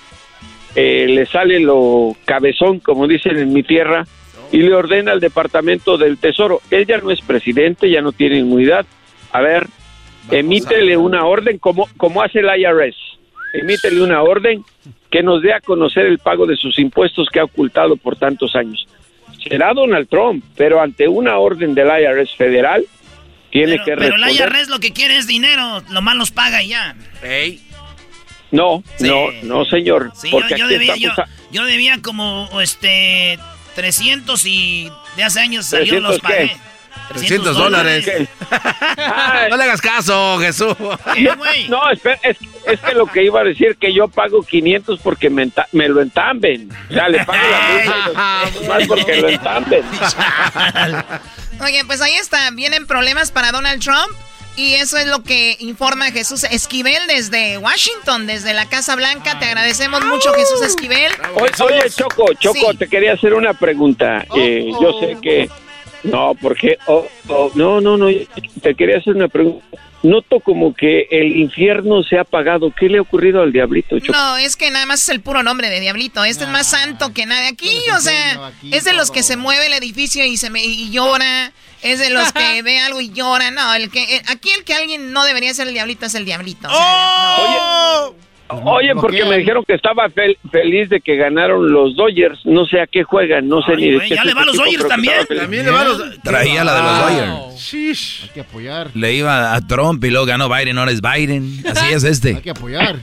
[0.80, 4.06] eh, le sale lo cabezón, como dicen en mi tierra,
[4.52, 6.62] y le ordena al Departamento del Tesoro.
[6.70, 8.86] Él ya no es presidente, ya no tiene inmunidad.
[9.32, 9.66] A ver,
[10.30, 12.96] emítele una orden como, como hace el IRS.
[13.54, 14.64] Emítele una orden
[15.10, 18.56] que nos dé a conocer el pago de sus impuestos que ha ocultado por tantos
[18.56, 18.88] años.
[19.50, 22.86] Será Donald Trump, pero ante una orden del IRS federal,
[23.50, 24.54] tiene que Pero la responder.
[24.54, 26.96] IRS lo que quiere es dinero, lo más nos paga y ya.
[28.52, 29.08] No, Sí.
[29.08, 30.12] no, no, señor.
[30.16, 33.38] Sí, porque yo, yo aquí debía, yo, estamos a- yo debía como este
[33.76, 36.48] 300 y de hace años salió 300 los pagué.
[36.50, 36.58] qué?
[37.10, 38.06] 300 dólares.
[39.50, 40.76] no le hagas caso, Jesús.
[41.70, 45.30] No, espera, es, es que lo que iba a decir que yo pago 500 porque
[45.30, 46.70] me, enta- me lo entamben.
[46.90, 49.84] O sea, le pago la multa y más porque lo entamben.
[51.62, 52.50] Oye, pues ahí está.
[52.52, 54.12] Vienen problemas para Donald Trump.
[54.58, 59.38] Y eso es lo que informa Jesús Esquivel desde Washington, desde la Casa Blanca.
[59.38, 61.12] Te agradecemos mucho, Jesús Esquivel.
[61.36, 64.26] Oye, oye, Choco, Choco, te quería hacer una pregunta.
[64.36, 65.48] Eh, yo sé que...
[66.04, 66.80] No, porque...
[66.88, 68.08] oh, oh, no, no, no,
[68.64, 69.64] te quería hacer una pregunta.
[70.02, 72.72] Noto como que el infierno se ha apagado.
[72.72, 74.18] ¿Qué le ha ocurrido al diablito, Choco?
[74.18, 76.24] No, es que nada más es el puro nombre de Diablito.
[76.24, 77.48] Este es más santo que nada.
[77.48, 80.90] Aquí, o sea, es de los que se mueve el edificio y se me, y
[80.90, 81.52] llora.
[81.82, 83.52] Es de los que ve algo y llora.
[83.52, 86.26] No, el que eh, aquí el que alguien no debería ser el Diablito es el
[86.26, 86.68] Diablito.
[86.68, 88.10] o sea,
[88.50, 92.40] Oye, porque me dijeron que estaba fel- feliz de que ganaron los Dodgers.
[92.46, 94.16] No sé a qué juegan, no sé ni de güey, qué.
[94.16, 95.16] ya le va a los Dodgers también.
[95.28, 96.22] También le va a los...
[96.22, 97.00] Traía la de los.
[97.60, 98.20] Dodgers.
[98.24, 98.90] Hay que apoyar.
[98.94, 101.62] Le iba a Trump y luego ganó Biden, ahora es Biden.
[101.70, 102.36] Así es este.
[102.38, 103.00] Hay que apoyar.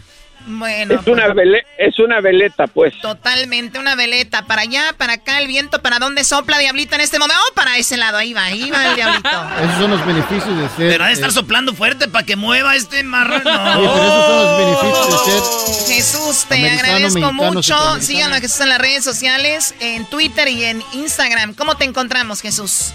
[0.47, 2.92] Bueno, Es una, vele- es una veleta, pues.
[3.01, 4.45] totalmente una veleta.
[4.45, 7.40] Para allá, para acá, el viento, ¿para dónde sopla Diablito en este momento?
[7.51, 9.28] Oh, para ese lado, ahí va, ahí va el Diablito.
[9.64, 10.90] Esos son los beneficios de ser.
[10.90, 13.45] Pero ha de estar eh, soplando fuerte para que mueva este marrano.
[13.78, 15.32] Oye, pero esos son los beneficios de
[15.86, 15.95] ser.
[15.95, 18.01] Jesús, te Americano, agradezco mucho.
[18.01, 21.55] Síganos a Jesús en las redes sociales, en Twitter y en Instagram.
[21.55, 22.92] ¿Cómo te encontramos, Jesús?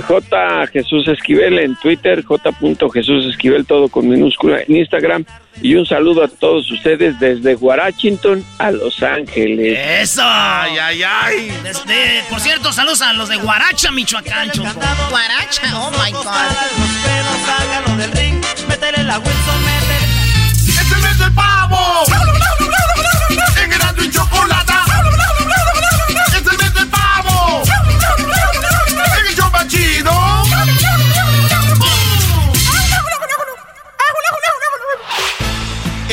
[0.00, 0.66] J.
[0.72, 2.50] Jesús Esquivel en Twitter, J.
[2.92, 5.24] Jesús Esquivel, todo con minúscula en Instagram.
[5.60, 9.78] Y un saludo a todos ustedes desde Washington a Los Ángeles.
[10.02, 10.22] ¡Eso!
[10.24, 11.52] ¡Ay, ay, ay!
[11.62, 14.70] Desde- por cierto, saludos a los de Guaracha, Michoacán, Choco.
[15.10, 17.96] Guaracha, oh my God.
[17.98, 20.02] Del ring, métele la Wilson, métele.
[20.80, 22.04] ¡Este mes del pavo!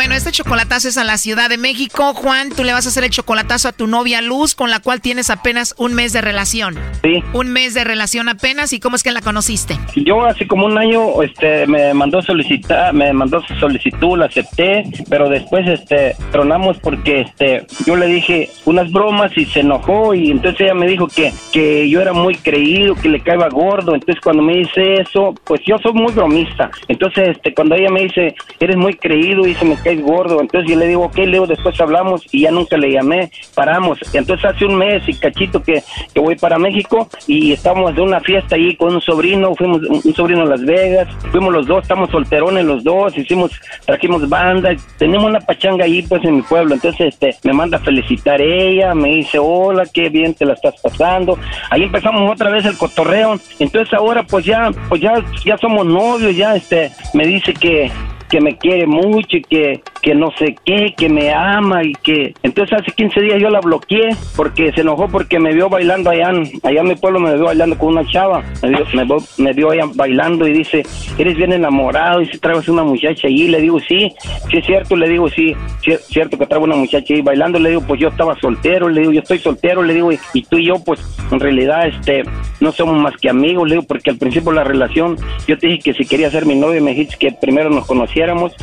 [0.00, 2.14] Bueno, este chocolatazo es a la Ciudad de México.
[2.14, 5.02] Juan, tú le vas a hacer el chocolatazo a tu novia Luz, con la cual
[5.02, 6.78] tienes apenas un mes de relación.
[7.02, 7.22] Sí.
[7.34, 8.72] Un mes de relación apenas.
[8.72, 9.76] ¿Y cómo es que la conociste?
[9.96, 15.28] Yo hace como un año este, me mandó solicitar, me mandó solicitud, la acepté, pero
[15.28, 20.62] después este, tronamos porque este, yo le dije unas bromas y se enojó y entonces
[20.62, 23.94] ella me dijo que, que yo era muy creído, que le caía gordo.
[23.94, 26.70] Entonces cuando me dice eso, pues yo soy muy bromista.
[26.88, 30.40] Entonces este, cuando ella me dice, eres muy creído y se me cae gordo.
[30.40, 33.98] Entonces yo le digo, ok, Leo, después hablamos y ya nunca le llamé, paramos.
[34.12, 35.82] Entonces hace un mes y cachito que,
[36.12, 40.14] que voy para México y estábamos de una fiesta ahí con un sobrino, fuimos un
[40.14, 43.52] sobrino a Las Vegas, fuimos los dos, estamos solterones los dos, hicimos,
[43.84, 46.74] trajimos banda, tenemos una pachanga ahí pues en mi pueblo.
[46.74, 50.74] Entonces este me manda a felicitar ella, me dice, hola, qué bien te la estás
[50.80, 51.38] pasando.
[51.70, 53.38] Ahí empezamos otra vez el cotorreo.
[53.58, 55.14] Entonces ahora pues ya, pues ya,
[55.44, 57.90] ya somos novios, ya este, me dice que
[58.30, 62.32] que me quiere mucho y que, que no sé qué, que me ama y que...
[62.42, 66.30] Entonces hace 15 días yo la bloqueé porque se enojó porque me vio bailando allá
[66.62, 69.06] allá en mi pueblo, me vio bailando con una chava, me vio, me,
[69.38, 70.82] me vio allá bailando y dice,
[71.18, 74.12] eres bien enamorado y si traes una muchacha allí, le digo, sí,
[74.50, 75.54] sí es cierto, le digo, sí,
[75.84, 79.00] es cierto que traigo una muchacha ahí bailando, le digo, pues yo estaba soltero, le
[79.00, 81.00] digo, yo estoy soltero, le digo, y, tú y yo, pues
[81.30, 82.22] en realidad, este,
[82.60, 85.16] no somos más que amigos, le digo, porque al principio de la relación,
[85.46, 87.86] yo te dije que si quería ser mi novio, me dijiste que primero nos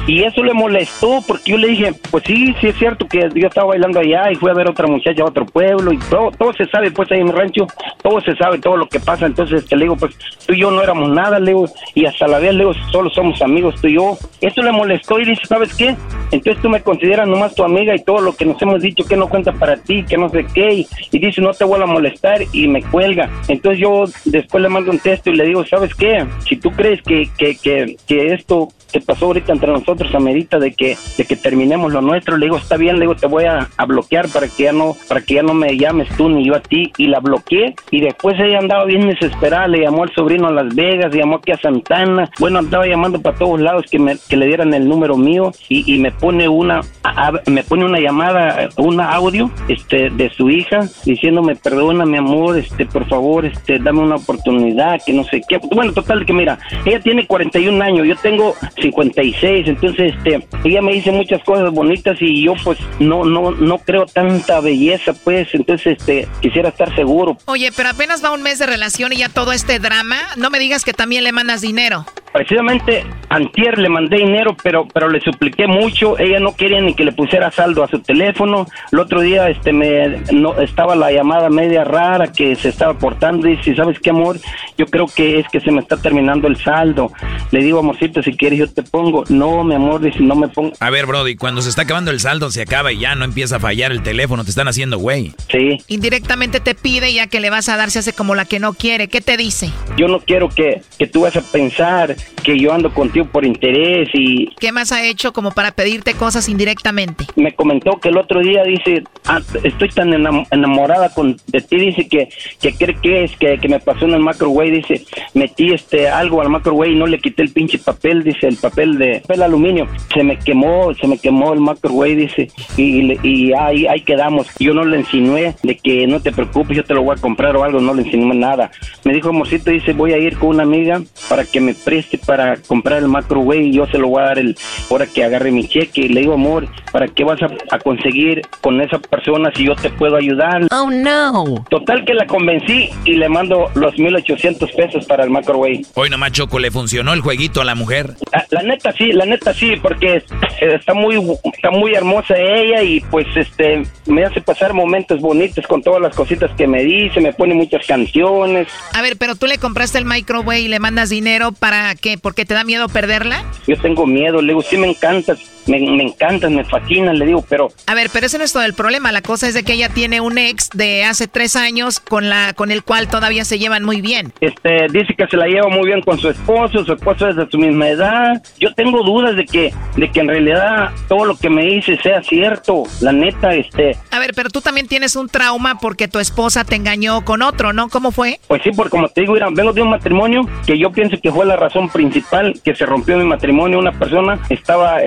[0.05, 3.47] y eso le molestó, porque yo le dije, pues sí, sí es cierto que yo
[3.47, 6.53] estaba bailando allá y fui a ver otra muchacha a otro pueblo, y todo, todo
[6.53, 7.66] se sabe, pues ahí en mi rancho,
[8.01, 10.72] todo se sabe, todo lo que pasa, entonces te le digo, pues tú y yo
[10.72, 13.88] no éramos nada, le digo, y hasta la vez, le digo, solo somos amigos, tú
[13.88, 15.95] y yo, eso le molestó y dice, ¿sabes qué?
[16.32, 19.18] Entonces tú me consideras nomás tu amiga y todo lo que nos hemos dicho que
[19.18, 22.41] no cuenta para ti, que no sé qué, y, dice, no te vuelvo a molestar
[22.53, 23.30] y me cuelga.
[23.47, 26.26] Entonces yo después le mando un texto y le digo, ¿sabes qué?
[26.47, 30.74] Si tú crees que, que, que, que esto que pasó ahorita entre nosotros amerita de
[30.74, 33.68] que, de que terminemos lo nuestro, le digo, está bien, le digo, te voy a,
[33.78, 36.56] a bloquear para que ya no, para que ya no me llames tú ni yo
[36.56, 40.48] a ti, y la bloqueé, y después ella andaba bien desesperada, le llamó al sobrino
[40.48, 44.18] a Las Vegas, llamó aquí a Santana, bueno, andaba llamando para todos lados que me,
[44.30, 48.00] que le dieran el número mío, y, y me pone una, a- me pone una
[48.00, 53.80] llamada, un audio, este, de su hija, diciéndome, perdona mi amor, este, por favor, este,
[53.80, 58.08] dame una oportunidad, que no sé qué, bueno, total que mira, ella tiene 41 años,
[58.08, 63.23] yo tengo 56, entonces este ella me dice muchas cosas bonitas y yo pues no
[63.23, 67.38] no no creo tanta belleza, pues, entonces este quisiera estar seguro.
[67.45, 70.17] Oye, pero apenas va un mes de relación y ya todo este drama.
[70.38, 72.05] No me digas que también le mandas dinero.
[72.33, 77.05] Precisamente antier le mandé dinero, pero pero le supliqué mucho, ella no quería ni que
[77.05, 78.67] le pusiera saldo a su teléfono.
[78.91, 83.47] El otro día este me no estaba la llamada media rara que se estaba portando
[83.47, 84.38] y dice, "¿Sabes qué, amor?
[84.77, 87.11] Yo creo que es que se me está terminando el saldo."
[87.51, 90.73] Le digo, "Amorcito, si quieres yo te pongo." "No, mi amor, dice, no me pongo."
[90.80, 93.57] A ver, Brody, cuando se está acabando el saldo, se acaba y ya no empieza
[93.57, 95.34] a fallar el teléfono, te están haciendo güey.
[95.51, 95.78] Sí.
[95.88, 98.73] Indirectamente te pide ya que le vas a dar, se hace como la que no
[98.73, 99.07] quiere.
[99.07, 99.69] ¿Qué te dice?
[99.97, 104.09] Yo no quiero que, que tú vas a pensar que yo ando contigo por interés
[104.13, 107.25] y ¿Qué más ha hecho como para pedirte cosas indirectamente?
[107.36, 111.78] me comentó que el otro día dice, "Ah, estoy tan enam- enamorada con, de ti,
[111.78, 112.30] dice que,
[112.61, 116.41] que cree que es que, que me pasó en el microwave, dice, metí este algo
[116.41, 119.88] al microwave y no le quité el pinche papel, dice, el papel de papel aluminio,
[120.14, 122.47] se me quemó, se me quemó el microwave, dice,
[122.78, 124.47] y, le- y ahí, ahí quedamos.
[124.60, 127.55] Yo no le insinué de que no te preocupes, yo te lo voy a comprar
[127.55, 128.72] o algo, no le insinué nada.
[129.03, 132.58] Me dijo, amorcito, dice, voy a ir con una amiga para que me preste para
[132.58, 134.55] comprar el microwave y yo se lo voy a dar el
[134.89, 136.01] hora que agarre mi cheque.
[136.01, 139.76] Y le digo, amor, ¿para qué vas a, a conseguir con esa persona si yo
[139.76, 140.68] te puedo ayudar?
[140.72, 141.66] Oh, no.
[141.70, 145.82] Total que la convencí y le mando los 1800 pesos para el microwave.
[145.95, 148.14] Hoy nomás Choco le funcionó el jueguito a la mujer.
[148.32, 150.24] La, la neta sí, la neta sí, porque eh,
[150.62, 151.16] está muy
[151.54, 156.16] está muy hermosa ella y pues este me hace pasar momentos bonitos con todas las
[156.16, 158.68] cositas que me dice, me pone muchas canciones.
[158.93, 162.18] A ver, pero tú le compraste el microwave y le mandas dinero para qué?
[162.18, 163.43] ¿Porque te da miedo perderla?
[163.68, 165.36] Yo tengo miedo, le digo, sí me encanta,
[165.68, 167.70] me, me encantan, me fascinan, le digo, pero...
[167.86, 169.11] A ver, pero ese no es todo el problema.
[169.11, 172.53] La cosa es de que ella tiene un ex de hace tres años con la
[172.53, 174.34] con el cual todavía se llevan muy bien.
[174.41, 177.47] Este, dice que se la lleva muy bien con su esposo, su esposo es de
[177.49, 178.41] su misma edad.
[178.59, 182.22] Yo tengo dudas de que, de que en realidad todo lo que me dice sea
[182.24, 182.84] cierto.
[183.01, 183.97] La neta, este...
[184.11, 187.74] A ver, pero tú también tienes un trauma porque tu esposa te engañó con otro,
[187.74, 187.89] ¿no?
[187.89, 188.39] ¿Cómo fue?
[188.47, 191.32] Pues sí, porque como te digo, mira, vengo de un matrimonio que yo pienso que
[191.32, 193.80] fue la razón principal que se rompió mi matrimonio.
[193.80, 194.97] Una persona estaba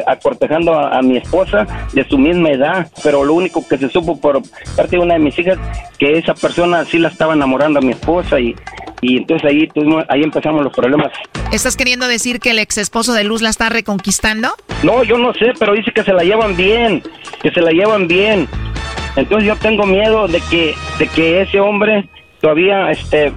[0.51, 4.21] acortejando a, a mi esposa de su misma edad, pero lo único que se supo
[4.21, 4.43] por
[4.77, 5.59] parte de una de mis hijas
[5.99, 8.55] que esa persona sí la estaba enamorando a mi esposa y,
[9.01, 11.13] y entonces ahí, tuvimos- ahí empezamos los problemas.
[11.53, 14.51] ¿Estás queriendo decir que el ex esposo de Luz la está reconquistando?
[14.83, 17.03] No, yo no sé, pero dice que se la llevan bien,
[17.43, 18.49] que se la llevan bien.
[19.17, 22.09] Entonces yo tengo miedo de que, de que ese hombre
[22.41, 23.33] todavía este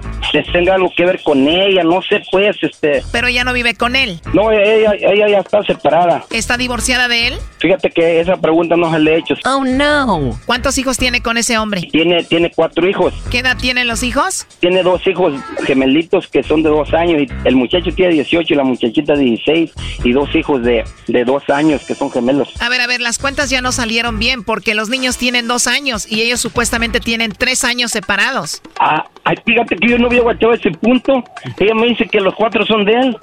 [0.52, 3.94] tenga algo que ver con ella, no sé pues, este, Pero ella no vive con
[3.96, 4.20] él.
[4.32, 6.24] no, ella, ella ya está separada.
[6.30, 7.34] ¿Está divorciada de él?
[7.58, 9.34] Fíjate que esa pregunta no se le he hecho.
[9.44, 10.38] Oh no.
[10.44, 11.82] ¿Cuántos hijos tiene con ese hombre?
[11.90, 13.14] Tiene, tiene cuatro hijos.
[13.30, 14.46] ¿Qué edad tienen los hijos?
[14.60, 15.34] Tiene dos hijos
[15.64, 17.22] gemelitos que son de dos años.
[17.22, 19.72] Y el muchacho tiene 18 y la muchachita 16.
[20.04, 22.50] Y dos hijos de, de dos años que son gemelos.
[22.60, 25.66] A ver, a ver, las cuentas ya no salieron bien porque los niños tienen dos
[25.66, 28.60] años y ellos supuestamente tienen tres años separados.
[28.78, 28.93] Ah,
[29.24, 31.22] ay, fíjate que yo no había guachado ese punto.
[31.58, 33.16] Ella me dice que los cuatro son de él.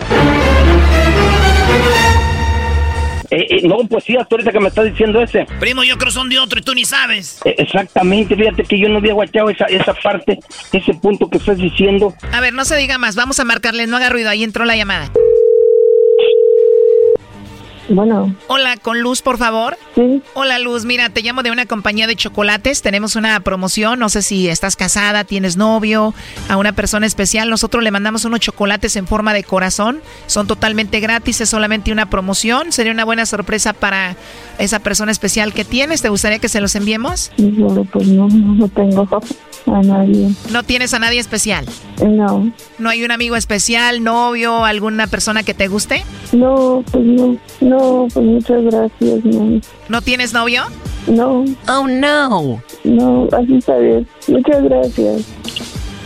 [3.31, 5.45] Eh, eh, no, pues sí, hasta ahorita que me está diciendo ese.
[5.59, 7.39] Primo, yo creo que son de otro y tú ni sabes.
[7.45, 10.37] Eh, Exactamente, fíjate que yo no había guachado esa, esa parte,
[10.73, 12.13] ese punto que estás diciendo.
[12.33, 14.75] A ver, no se diga más, vamos a marcarle, no haga ruido, ahí entró la
[14.75, 15.09] llamada.
[17.93, 18.35] Bueno.
[18.47, 19.77] Hola, con Luz, por favor.
[19.95, 20.21] Sí.
[20.33, 20.85] Hola, Luz.
[20.85, 22.81] Mira, te llamo de una compañía de chocolates.
[22.81, 23.99] Tenemos una promoción.
[23.99, 26.13] No sé si estás casada, tienes novio,
[26.49, 27.49] a una persona especial.
[27.49, 30.01] Nosotros le mandamos unos chocolates en forma de corazón.
[30.27, 32.71] Son totalmente gratis, es solamente una promoción.
[32.71, 34.15] Sería una buena sorpresa para
[34.57, 36.01] esa persona especial que tienes.
[36.01, 37.31] ¿Te gustaría que se los enviemos?
[37.37, 39.07] Yo, pues no, no tengo
[39.65, 40.29] a nadie.
[40.51, 41.65] ¿No tienes a nadie especial?
[42.05, 42.51] No.
[42.79, 46.03] ¿No hay un amigo especial, novio, alguna persona que te guste?
[46.31, 47.37] No, pues no.
[47.61, 49.61] No, pues muchas gracias, no.
[49.89, 50.63] ¿No tienes novio?
[51.07, 51.45] No.
[51.67, 52.61] Oh, no.
[52.83, 54.07] No, así está bien.
[54.27, 55.25] Muchas gracias.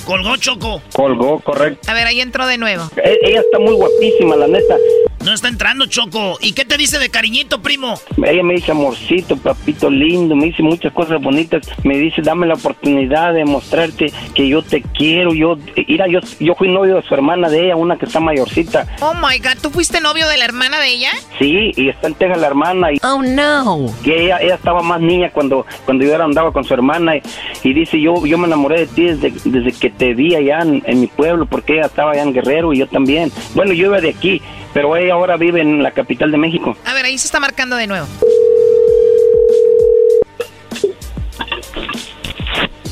[0.05, 0.81] Colgó Choco.
[0.93, 1.89] Colgó, correcto.
[1.89, 2.83] A ver, ahí entró de nuevo.
[2.97, 4.75] E- ella está muy guapísima, la neta.
[5.23, 6.37] No está entrando Choco.
[6.39, 7.95] ¿Y qué te dice de cariñito, primo?
[8.23, 11.67] Ella me dice amorcito, papito lindo, me dice muchas cosas bonitas.
[11.83, 15.33] Me dice, dame la oportunidad de mostrarte que yo te quiero.
[15.33, 18.85] Yo, mira, yo, yo fui novio de su hermana de ella, una que está mayorcita.
[19.01, 21.11] Oh my god, ¿tú fuiste novio de la hermana de ella?
[21.39, 22.91] Sí, y está en Texas la hermana.
[22.93, 23.87] Y, oh no.
[24.03, 27.15] Que ella, ella estaba más niña cuando, cuando yo era- andaba con su hermana.
[27.17, 27.21] Y,
[27.63, 30.83] y dice, yo, yo me enamoré de ti desde, desde que te vi allá en,
[30.85, 33.31] en mi pueblo, porque ella estaba allá en Guerrero y yo también.
[33.53, 34.41] Bueno, yo iba de aquí,
[34.73, 36.75] pero ella ahora vive en la capital de México.
[36.85, 38.07] A ver, ahí se está marcando de nuevo.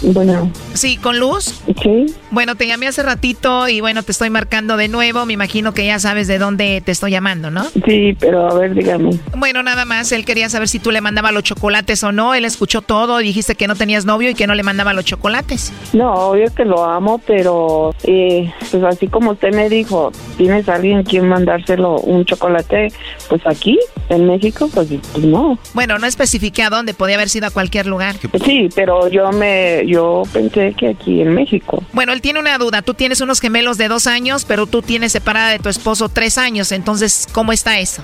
[0.04, 0.52] Bueno.
[0.74, 1.62] Sí, con luz.
[1.82, 2.06] Sí.
[2.32, 5.26] Bueno, te llamé hace ratito y bueno, te estoy marcando de nuevo.
[5.26, 7.64] Me imagino que ya sabes de dónde te estoy llamando, ¿no?
[7.86, 9.12] Sí, pero a ver, dígame.
[9.38, 12.34] Bueno, nada más, él quería saber si tú le mandabas los chocolates o no.
[12.34, 15.06] Él escuchó todo y dijiste que no tenías novio y que no le mandaba los
[15.06, 15.72] chocolates.
[15.94, 20.76] No, obvio que lo amo, pero eh, pues así como usted me dijo, ¿tienes a
[20.76, 22.92] alguien quien mandárselo un chocolate?
[23.30, 23.80] Pues aquí,
[24.10, 25.58] en México, pues, pues no.
[25.74, 28.16] Bueno, no especifiqué a dónde, podía haber sido a cualquier lugar.
[28.44, 29.93] Sí, pero yo me, yo
[30.32, 31.84] pensé que aquí en México.
[31.94, 32.82] Bueno, él tiene una duda.
[32.82, 36.38] Tú tienes unos gemelos de dos años, pero tú tienes separada de tu esposo tres
[36.38, 36.72] años.
[36.72, 38.04] Entonces, ¿cómo está eso?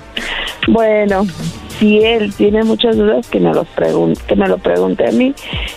[0.68, 1.26] Bueno,
[1.78, 5.34] si él tiene muchas dudas, que me los pregunte, que me lo pregunte a mí.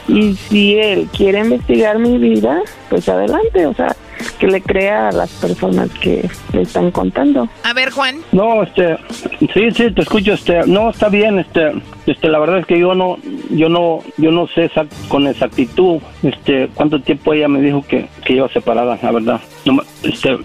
[0.08, 3.96] Y si él quiere investigar mi vida, pues adelante, o sea,
[4.40, 7.48] que le crea a las personas que le están contando.
[7.64, 8.18] A ver, Juan.
[8.32, 8.98] No, este,
[9.54, 11.72] sí, sí, te escucho, este, no, está bien, este,
[12.06, 13.18] este, la verdad es que yo no,
[13.52, 18.08] yo no, yo no sé exact- con exactitud, este, cuánto tiempo ella me dijo que,
[18.26, 19.42] que iba separada, la verdad.
[19.66, 20.38] No, este,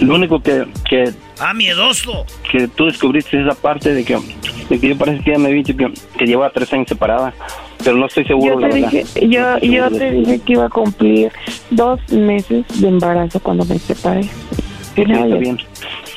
[0.00, 2.24] lo único que, que, Ah, miedoso.
[2.50, 4.16] que tú descubriste esa parte de que,
[4.68, 7.34] de que yo parece que ella me había dicho que, que llevaba tres años separada,
[7.82, 8.90] pero no estoy seguro, Yo la verdad.
[8.90, 11.32] dije, yo, yo seguro te dije que iba a cumplir
[11.70, 14.22] dos meses de embarazo cuando me separé.
[14.22, 15.58] Sí, sí, está bien,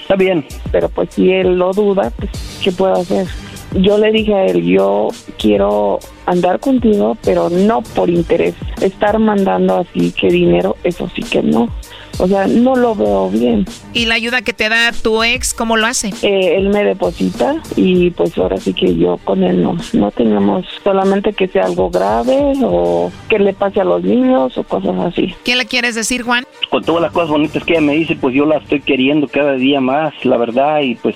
[0.01, 0.45] está bien.
[0.71, 2.29] Pero pues si él lo duda, pues
[2.63, 3.25] ¿qué puedo hacer?
[3.73, 8.55] Yo le dije a él, yo quiero andar contigo, pero no por interés.
[8.81, 11.67] Estar mandando así que dinero, eso sí que no.
[12.19, 13.65] O sea, no lo veo bien.
[13.93, 16.09] ¿Y la ayuda que te da tu ex, cómo lo hace?
[16.21, 20.65] Eh, él me deposita y pues ahora sí que yo con él no, no tenemos
[20.83, 25.35] solamente que sea algo grave o que le pase a los niños o cosas así.
[25.43, 26.43] ¿Qué le quieres decir, Juan?
[26.69, 29.53] con todas las cosas bonitas que ella me dice, pues yo la estoy queriendo cada
[29.53, 31.15] día más, la verdad, y pues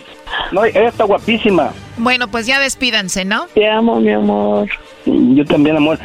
[0.52, 1.72] No, ella está guapísima.
[1.98, 3.48] Bueno, pues ya despídanse, ¿no?
[3.53, 4.69] Te amo, mi amor.
[5.06, 5.99] Yo también, amor.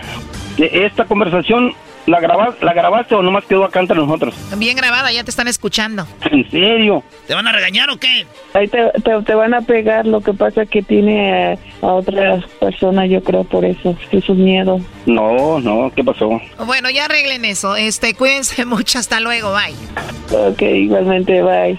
[0.56, 1.72] De Esta conversación,
[2.06, 4.34] ¿la, grabas, ¿la grabaste o nomás quedó acá entre nosotros?
[4.56, 6.06] Bien grabada, ya te están escuchando.
[6.30, 7.02] ¿En serio?
[7.26, 8.26] ¿Te van a regañar o qué?
[8.54, 12.44] Ahí te, te, te van a pegar, lo que pasa que tiene eh, a otras
[12.60, 14.80] personas, yo creo, por eso, es un miedo.
[15.06, 16.40] No, no, ¿qué pasó?
[16.64, 17.76] Bueno, ya arreglen eso.
[17.76, 20.36] Este, cuídense mucho, hasta luego, bye.
[20.48, 21.78] Ok, igualmente, bye.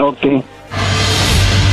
[0.00, 0.44] Ok.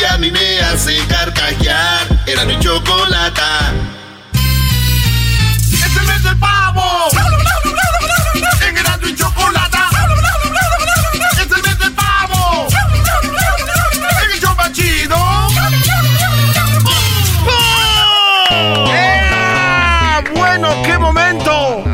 [0.00, 2.06] que a mí me hace carcajear.
[2.26, 3.72] Era mi chocolata.
[5.72, 7.08] ¡Es el mes del pavo!
[8.66, 9.90] ¡En Erasmo y Chocolata!
[11.32, 12.68] ¡Es el mes del pavo!
[14.24, 15.16] ¡En el show más chido!
[18.48, 20.22] ¡Ah!
[20.34, 21.84] Bueno, qué momento.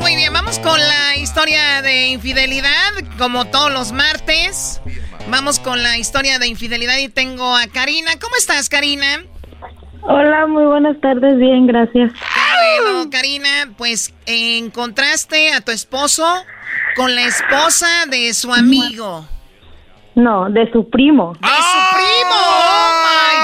[0.00, 4.80] Muy bien, vamos con la historia de infidelidad, como todos los martes.
[5.28, 8.12] Vamos con la historia de infidelidad y tengo a Karina.
[8.20, 9.24] ¿Cómo estás, Karina?
[10.02, 12.12] Hola, muy buenas tardes, bien, gracias.
[12.82, 16.24] Bueno, Karina, pues encontraste a tu esposo
[16.94, 19.26] con la esposa de su amigo.
[20.14, 21.32] No, de su primo.
[21.34, 22.30] ¡De su primo!
[22.32, 23.36] ¡Oh, my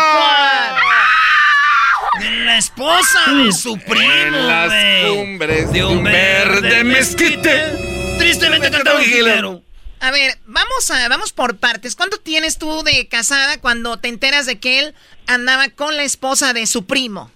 [2.19, 2.23] God!
[2.23, 4.73] De la esposa de su primo, En las
[5.05, 8.17] cumbres de un verde mezquite.
[8.19, 9.72] Tristemente cantaba un.
[10.03, 11.95] A ver, vamos a vamos por partes.
[11.95, 14.95] ¿Cuánto tienes tú de casada cuando te enteras de que él
[15.29, 17.31] andaba con la esposa de su primo?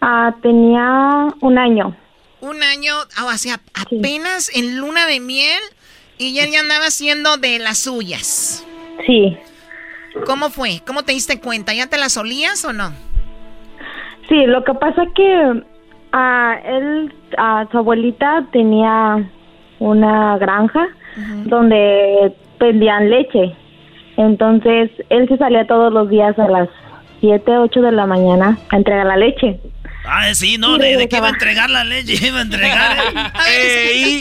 [0.00, 1.94] Ah, tenía un año.
[2.40, 5.60] Un año, ah, o sea, apenas en luna de miel
[6.16, 8.64] y él ya andaba haciendo de las suyas.
[9.06, 9.36] Sí,
[10.24, 10.80] ¿Cómo fue?
[10.86, 11.74] ¿Cómo te diste cuenta?
[11.74, 12.92] ¿Ya te las olías o no?
[14.28, 15.62] sí, lo que pasa que
[16.12, 19.30] ah, él, ah, su abuelita tenía
[19.78, 20.86] una granja
[21.44, 23.54] donde vendían leche.
[24.16, 26.68] Entonces, él se salía todos los días a las
[27.20, 29.60] 7, 8 de la mañana a entregar la leche.
[30.04, 32.96] Ah, sí, no, de, de que iba a entregar la leche, iba a entregar.
[33.48, 34.20] Ey.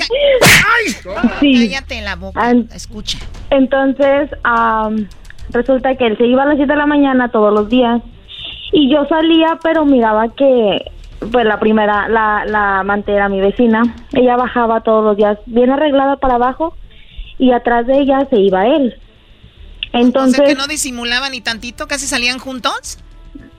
[1.39, 1.69] Sí.
[1.69, 3.19] Cállate la boca, escucha.
[3.49, 5.07] Entonces, am,
[5.49, 8.01] resulta que él se iba a las 7 de la mañana todos los días
[8.73, 10.91] y yo salía, pero miraba que,
[11.31, 13.83] pues la primera, la, la amante era mi vecina,
[14.13, 16.75] ella bajaba todos los días bien arreglada para abajo
[17.39, 18.95] y atrás de ella se iba él.
[19.93, 22.99] Entonces, o sea que no disimulaban ni tantito, casi salían juntos.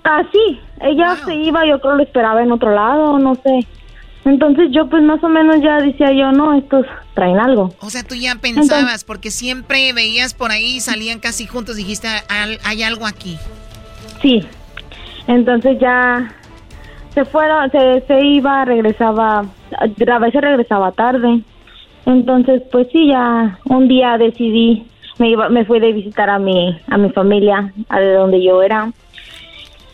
[0.04, 3.66] Ah, sí, ella se iba, yo creo lo esperaba en otro lado, no sé.
[4.24, 6.84] Entonces yo pues más o menos ya decía yo, no, estos
[7.14, 7.74] traen algo.
[7.80, 12.58] O sea, tú ya pensabas, porque siempre veías por ahí, salían casi juntos, dijiste, "Al-
[12.64, 13.38] hay algo aquí.
[14.20, 14.46] Sí,
[15.26, 16.34] entonces ya
[17.14, 19.44] se fueron, se, se iba, regresaba,
[19.78, 21.42] a veces regresaba tarde.
[22.08, 24.86] Entonces pues sí, ya un día decidí,
[25.18, 28.62] me, iba, me fui de visitar a mi, a mi familia, a de donde yo
[28.62, 28.90] era.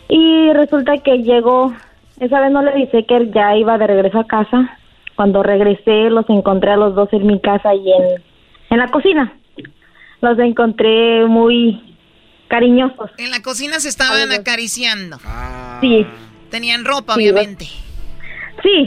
[0.07, 1.73] Y resulta que llegó,
[2.21, 4.77] esa vez no le dije que él ya iba de regreso a casa.
[5.17, 8.23] Cuando regresé los encontré a los dos en mi casa y en,
[8.69, 9.33] en la cocina.
[10.21, 11.97] Los encontré muy
[12.47, 13.11] cariñosos.
[13.17, 15.17] En la cocina se estaban acariciando.
[15.81, 16.07] Sí.
[16.49, 17.65] Tenían ropa, Sí, obviamente.
[17.65, 17.84] Sí,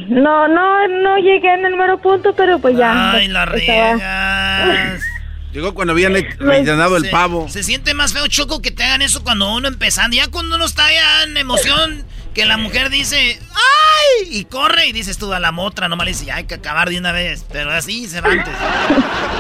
[0.09, 3.13] no, no, no llegué en el mero punto, pero pues ya.
[3.13, 5.03] Ay, la riegas.
[5.53, 7.49] Llegó cuando habían le- rellenado el Se- pavo.
[7.49, 10.15] Se siente más feo, Choco, que te hagan eso cuando uno empezando.
[10.17, 14.29] Ya cuando uno está ya en emoción, que la mujer dice, ¡ay!
[14.39, 16.91] Y corre y dices tú a la motra, nomás le dice, ya hay que acabar
[16.91, 17.47] de una vez.
[17.51, 18.53] Pero así se va antes.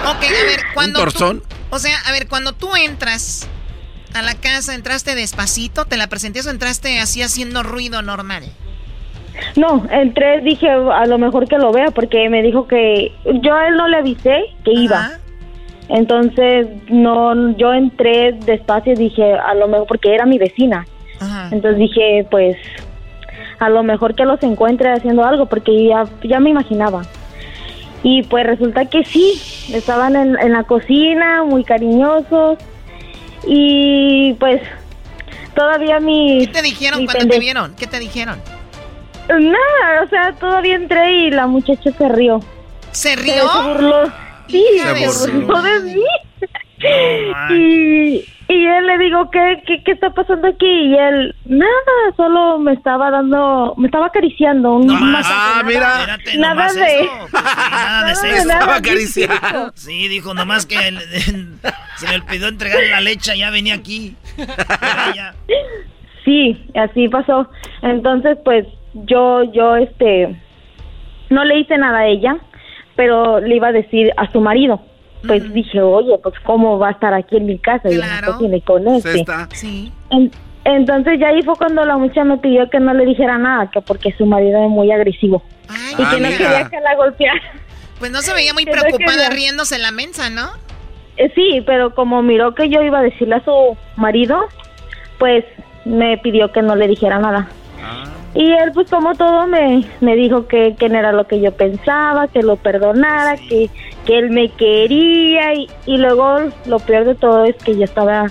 [0.09, 0.99] Ok, a ver, cuando.
[1.01, 1.43] tú- torzón?
[1.71, 3.47] o sea, a ver, cuando tú entras
[4.15, 5.85] a la casa, ¿entraste despacito?
[5.85, 8.51] ¿Te la presenté o entraste así haciendo ruido normal?
[9.57, 13.13] No, entré, dije, a lo mejor que lo vea, porque me dijo que
[13.43, 15.19] yo a él no le avisé que iba.
[15.89, 20.87] Entonces, no, yo entré despacio y dije, a lo mejor, porque era mi vecina.
[21.51, 22.57] Entonces dije, pues,
[23.59, 27.03] a lo mejor que los encuentre haciendo algo, porque ya, ya me imaginaba.
[28.03, 29.41] Y pues resulta que sí,
[29.73, 32.59] estaban en, en la cocina, muy cariñosos.
[33.47, 34.61] Y pues,
[35.55, 36.47] todavía mi...
[36.47, 37.75] ¿Qué te dijeron cuando te vieron?
[37.75, 38.41] ¿Qué te dijeron?
[39.29, 42.41] Nada, o sea, todavía entré y la muchacha se rió.
[42.93, 43.35] ¿Se rió?
[43.49, 44.13] Se burló.
[44.49, 46.05] Sí, se burló de mí.
[47.51, 50.67] y, Y él le digo, ¿qué, qué, qué está pasando aquí?
[50.67, 51.69] Y él, nada,
[52.17, 54.73] solo me estaba dando, me estaba acariciando.
[54.77, 55.99] Un masaje, Ah, nada- mira.
[56.01, 57.01] Espérate, Nada de...
[57.03, 57.11] eso.
[57.31, 58.47] Pues sí, nada de Nada sexo.
[58.49, 59.73] nada, Estaba acariciando.
[59.75, 60.99] Sí, dijo, nomás que el-
[61.97, 64.17] se me olvidó entregar la leche, ya venía aquí.
[65.15, 65.35] Ya.
[66.25, 67.51] Sí, así pasó.
[67.83, 70.37] Entonces, pues yo, yo, este,
[71.31, 72.37] no le hice nada a ella,
[72.97, 74.81] pero le iba a decir a su marido.
[75.27, 78.61] Pues dije, oye, pues cómo va a estar aquí en mi casa y no tiene
[78.63, 79.25] con este.
[79.53, 79.93] Sí.
[80.11, 80.31] En-
[80.65, 83.81] entonces ya ahí fue cuando la muchacha me pidió que no le dijera nada, que
[83.81, 85.43] porque su marido es muy agresivo
[85.99, 86.37] y Ah, que no mira.
[86.39, 87.41] quería que la golpeara.
[87.99, 90.47] Pues no se veía muy preocupada riéndose la mensa, ¿no?
[91.17, 94.39] Eh, sí, pero como miró que yo iba a decirle a su marido,
[95.19, 95.45] pues
[95.85, 97.49] me pidió que no le dijera nada.
[98.39, 101.51] Y él, pues como todo, me, me dijo que, que no era lo que yo
[101.51, 103.69] pensaba, que lo perdonara, que,
[104.07, 105.55] que él me quería.
[105.55, 108.31] Y, y luego lo peor de todo es que yo estaba,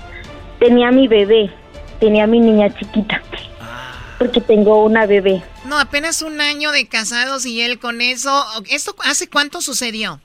[0.59, 1.51] tenía mi bebé,
[1.99, 3.21] tenía mi niña chiquita,
[4.17, 5.43] porque tengo una bebé.
[5.65, 8.31] No, apenas un año de casados y él con eso.
[8.71, 10.21] ¿Esto hace cuánto sucedió?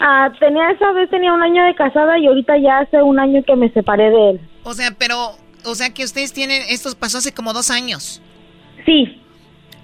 [0.00, 3.44] Ah, tenía esa vez, tenía un año de casada y ahorita ya hace un año
[3.46, 4.40] que me separé de él.
[4.64, 8.20] O sea, pero, o sea que ustedes tienen, esto pasó hace como dos años.
[8.84, 9.20] Sí.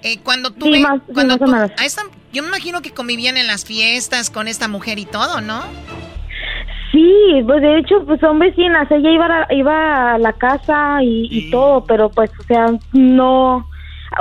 [0.03, 1.71] Eh, cuando tú, Sí, más- sí, cuando más o tú- menos.
[1.77, 2.03] a esta-
[2.33, 5.61] yo me imagino que convivían en las fiestas con esta mujer y todo, ¿no?
[6.91, 7.13] Sí,
[7.45, 8.89] pues de hecho, pues son vecinas.
[8.89, 13.67] Ella iba a, iba a la casa y, y todo, pero pues, o sea, no.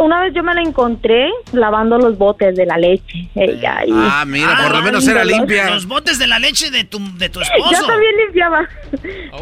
[0.00, 3.28] Una vez yo me la encontré lavando los botes de la leche.
[3.34, 3.84] Ella.
[3.86, 5.70] Y, Ah, mira, por lo menos era limpia.
[5.70, 7.70] Los botes de la leche de tu, de tu esposo.
[7.80, 8.68] Yo también limpiaba.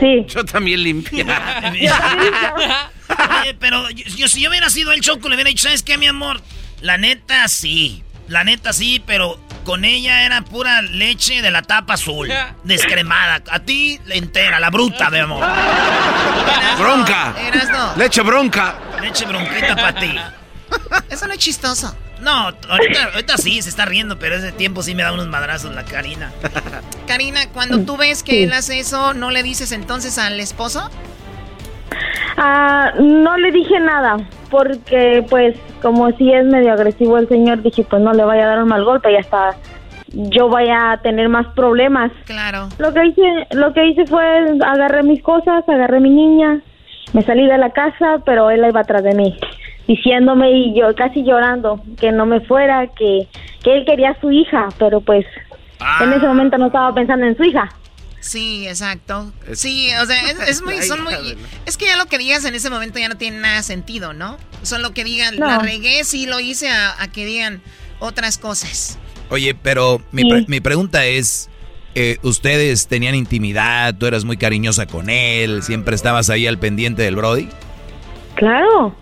[0.00, 0.24] Sí.
[0.28, 1.24] Yo también limpia.
[3.42, 5.98] Oye, pero yo, yo- si yo hubiera sido el choco, le hubiera dicho, ¿sabes qué,
[5.98, 6.40] mi amor?
[6.80, 8.02] La neta, sí.
[8.28, 12.28] La neta, sí, pero con ella era pura leche de la tapa azul.
[12.64, 13.42] Descremada.
[13.50, 15.44] A ti, la entera, la bruta, mi amor.
[16.78, 17.34] Bronca.
[17.96, 18.76] Leche bronca.
[19.02, 20.14] Leche bronquita para ti.
[21.10, 21.94] Eso no es chistoso.
[22.20, 25.74] No, ahorita, ahorita sí, se está riendo, pero ese tiempo sí me da unos madrazos
[25.74, 26.32] la Karina.
[27.06, 30.90] Karina, cuando tú ves que él hace eso, ¿no le dices entonces al esposo?
[32.36, 34.16] Ah, no le dije nada,
[34.50, 38.48] porque pues como si es medio agresivo el señor, dije pues no le vaya a
[38.48, 39.56] dar un mal golpe y hasta
[40.08, 42.10] yo vaya a tener más problemas.
[42.24, 42.68] Claro.
[42.78, 44.24] Lo que hice, lo que hice fue
[44.64, 46.60] agarré mis cosas, agarré mi niña,
[47.12, 49.38] me salí de la casa, pero él iba atrás de mí,
[49.86, 53.28] diciéndome y yo casi llorando que no me fuera, que,
[53.62, 55.26] que él quería a su hija, pero pues
[56.00, 57.68] en ese momento no estaba pensando en su hija.
[58.20, 59.30] Sí, exacto.
[59.52, 61.12] Sí, o sea, es, es muy, son muy...
[61.66, 64.38] Es que ya lo que digas en ese momento ya no tiene nada sentido, ¿no?
[64.62, 65.46] Son lo que digan, No.
[65.46, 67.60] la regué, sí lo hice, a, a que digan
[67.98, 68.98] otras cosas.
[69.28, 71.50] Oye, pero mi, pre- mi pregunta es,
[71.94, 73.94] eh, ¿ustedes tenían intimidad?
[73.94, 75.62] ¿Tú eras muy cariñosa con él?
[75.62, 77.50] ¿Siempre estabas ahí al pendiente del Brody?
[78.36, 78.96] Claro,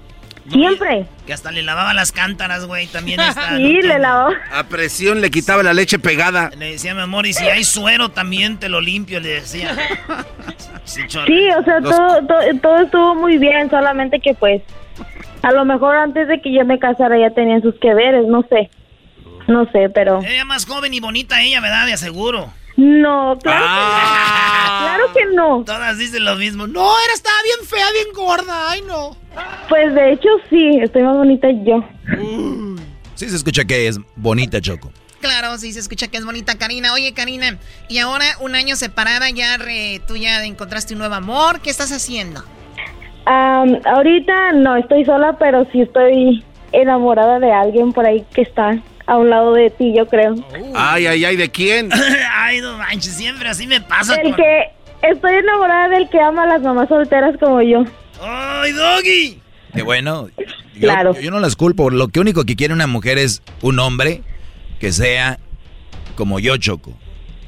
[0.50, 1.06] siempre.
[1.26, 3.56] Que hasta le lavaba las cántaras, güey, también está.
[3.56, 4.32] Sí, le lavó.
[4.52, 6.50] A presión le quitaba la leche pegada.
[6.56, 9.76] Le decía, mi amor, y si hay suero también te lo limpio, le decía.
[10.84, 11.00] Sí,
[11.58, 14.62] o sea, Los- todo, todo, todo estuvo muy bien, solamente que pues
[15.42, 18.42] a lo mejor antes de que yo me casara ya tenían sus que veres, no
[18.48, 18.68] sé.
[19.48, 20.20] No sé, pero...
[20.22, 21.86] Ella más joven y bonita ella, ¿verdad?
[21.86, 22.52] De aseguro.
[22.76, 24.78] No, claro que no.
[24.82, 25.64] Claro que no.
[25.64, 26.66] Todas dicen lo mismo.
[26.66, 28.70] No, era, estaba bien fea, bien gorda.
[28.70, 29.16] Ay, no.
[29.68, 31.84] Pues de hecho sí, estoy más bonita yo.
[33.14, 34.90] Sí se escucha que es bonita, Choco.
[35.20, 36.92] Claro, sí se escucha que es bonita Karina.
[36.94, 37.58] Oye, Karina,
[37.88, 41.60] y ahora un año separada, ya re- tú ya encontraste un nuevo amor.
[41.60, 42.42] ¿Qué estás haciendo?
[43.26, 48.80] Am, ahorita no estoy sola, pero sí estoy enamorada de alguien por ahí que está
[49.06, 50.34] a un lado de ti, yo creo.
[50.74, 51.90] Ay, ay, ay, ¿de quién?
[52.34, 54.14] Ay, no manches, siempre así me pasa.
[54.16, 54.62] El con- que
[55.02, 57.84] estoy enamorada del que ama a las mamás solteras como yo.
[58.22, 59.40] ¡Ay, Doggy!
[59.74, 60.28] Que bueno,
[60.74, 61.14] yo, Claro.
[61.18, 61.90] yo no las culpo.
[61.90, 64.22] Lo que único que quiere una mujer es un hombre
[64.78, 65.38] que sea
[66.14, 66.92] como yo, Choco.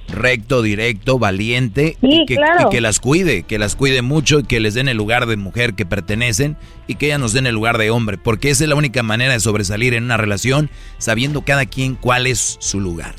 [0.09, 2.69] Recto, directo, valiente y, que, claro.
[2.69, 5.37] y que las cuide, que las cuide mucho y que les den el lugar de
[5.37, 6.57] mujer que pertenecen
[6.87, 9.33] y que ellas nos den el lugar de hombre, porque esa es la única manera
[9.33, 13.15] de sobresalir en una relación, sabiendo cada quien cuál es su lugar.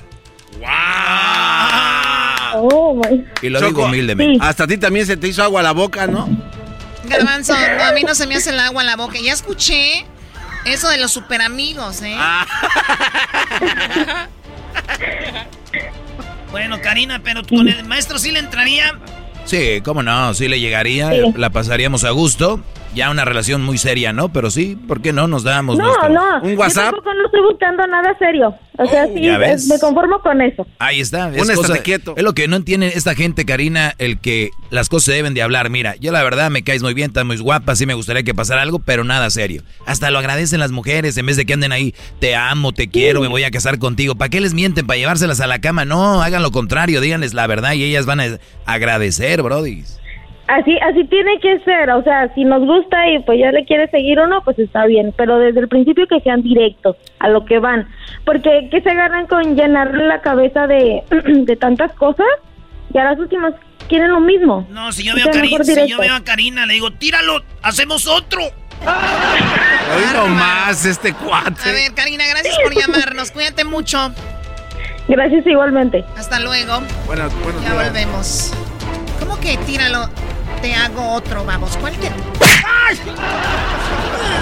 [2.54, 3.26] Oh, my.
[3.42, 4.44] Y lo Choco, digo humildemente.
[4.44, 6.30] Hasta a ti también se te hizo agua la boca, ¿no?
[7.04, 9.20] Garbanzo, no, a mí no se me hace el agua en la boca.
[9.22, 10.06] Ya escuché
[10.66, 12.16] eso de los super amigos, ¿eh?
[12.18, 12.46] Ah.
[16.56, 18.98] Bueno, Karina, pero con el maestro sí le entraría.
[19.44, 21.18] Sí, cómo no, sí le llegaría, Sí.
[21.36, 22.62] la pasaríamos a gusto.
[22.96, 24.30] Ya una relación muy seria, ¿no?
[24.30, 26.42] Pero sí, ¿por qué no nos damos No, nuestro- no.
[26.42, 26.86] un WhatsApp?
[26.86, 28.56] Yo tampoco no estoy buscando nada serio.
[28.78, 29.68] O sea, sí, ¿Ya ves?
[29.68, 30.66] me conformo con eso.
[30.80, 31.30] Ahí está.
[31.34, 32.14] Estate cosa- quieto.
[32.18, 35.42] Es lo que no entiende esta gente, Karina, el que las cosas se deben de
[35.42, 35.70] hablar.
[35.70, 38.34] Mira, yo la verdad me caes muy bien, estás muy guapa, sí me gustaría que
[38.34, 39.62] pasara algo, pero nada serio.
[39.86, 43.22] Hasta lo agradecen las mujeres en vez de que anden ahí, te amo, te quiero,
[43.22, 44.16] me voy a casar contigo.
[44.16, 44.86] ¿Para qué les mienten?
[44.88, 45.86] ¿Para llevárselas a la cama?
[45.86, 49.84] No, hagan lo contrario, díganles la verdad y ellas van a agradecer, brody.
[50.48, 53.90] Así, así tiene que ser, o sea, si nos gusta y pues ya le quiere
[53.90, 57.46] seguir o no, pues está bien, pero desde el principio que sean directos a lo
[57.46, 57.88] que van,
[58.26, 62.28] porque que se agarran con llenarle la cabeza de, de tantas cosas
[62.94, 63.54] y a las últimas
[63.90, 64.68] quieren lo mismo.
[64.70, 66.92] No, si yo O veo, sea, a Karina, si yo veo a Karina, le digo,
[66.92, 68.42] tíralo, hacemos otro.
[68.44, 71.70] Hoy nomás este cuate.
[71.70, 73.32] A ver, Karina, gracias por llamarnos.
[73.32, 74.12] Cuídate mucho.
[75.08, 76.04] Gracias igualmente.
[76.18, 76.82] Hasta luego.
[77.08, 77.86] Buenos, buenos Ya días.
[77.88, 78.54] volvemos.
[79.20, 80.08] ¿Cómo que tíralo?
[80.66, 81.78] Te hago otro, vamos.
[81.78, 82.08] ¿Cuál te-
[82.88, 83.00] ¡Ay!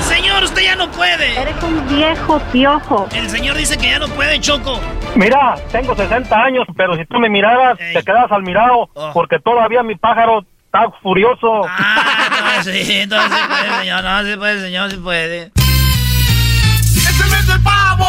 [0.08, 1.38] Señor, usted ya no puede.
[1.38, 3.10] Eres un viejo piojo.
[3.14, 4.80] El señor dice que ya no puede, Choco.
[5.16, 9.84] Mira, tengo 60 años, pero si tú me miraras, te quedas al mirado, porque todavía
[9.84, 11.64] mi pájaro está furioso.
[11.68, 14.04] Ah, sí, entonces sí puede, señor.
[14.06, 15.52] No, sí puede, señor, sí puede.
[15.58, 18.08] ¡Es el mes del pavo!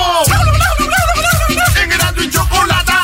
[1.83, 3.04] En Erasmo y Chocolata.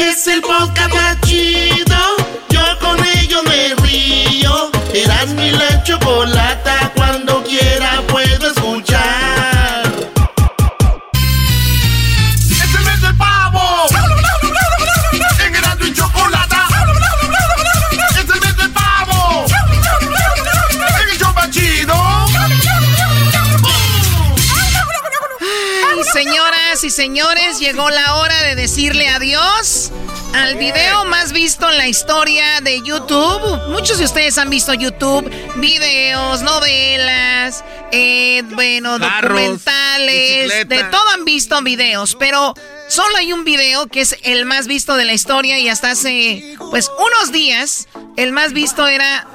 [0.00, 1.96] Es el podcast más chido.
[2.50, 4.70] Yo con ello me río.
[4.94, 6.92] Eras mi la chocolata.
[26.78, 29.90] Señoras y señores, llegó la hora de decirle adiós
[30.34, 33.68] al video más visto en la historia de YouTube.
[33.68, 40.74] Muchos de ustedes han visto YouTube, videos, novelas, eh, bueno, Carros, documentales, bicicleta.
[40.76, 42.54] de todo han visto videos, pero
[42.88, 46.56] solo hay un video que es el más visto de la historia y hasta hace,
[46.70, 49.26] pues, unos días, el más visto era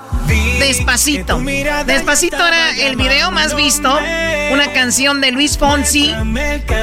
[0.59, 1.39] Despacito.
[1.85, 3.99] Despacito era el video más visto,
[4.51, 6.13] una canción de Luis Fonsi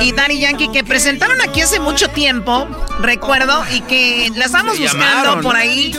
[0.00, 2.68] y Daddy Yankee que presentaron aquí hace mucho tiempo,
[3.00, 5.96] recuerdo, y que la estamos buscando por ahí.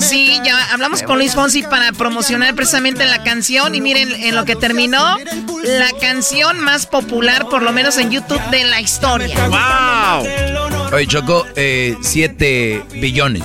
[0.00, 4.44] Sí, ya hablamos con Luis Fonsi para promocionar precisamente la canción y miren en lo
[4.44, 5.18] que terminó,
[5.64, 9.36] la canción más popular, por lo menos en YouTube, de la historia.
[9.48, 10.94] ¡Wow!
[10.94, 13.44] Oye, Choco, 7 billones.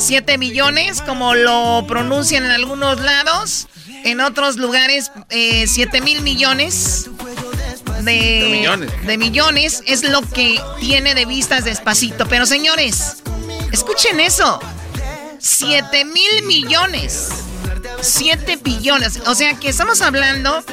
[0.00, 3.68] 7 billones, como lo pronuncian en algunos lados.
[4.04, 7.10] En otros lugares, 7 mil millones
[8.02, 9.06] de, De millones.
[9.06, 12.26] de millones es lo que tiene de vistas despacito.
[12.26, 13.18] Pero señores,
[13.72, 14.58] escuchen eso.
[15.38, 17.28] 7 mil millones.
[18.00, 19.20] 7 billones.
[19.26, 20.64] O sea que estamos hablando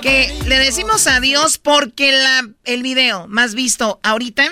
[0.00, 4.50] que le decimos adiós porque la, el video más visto ahorita,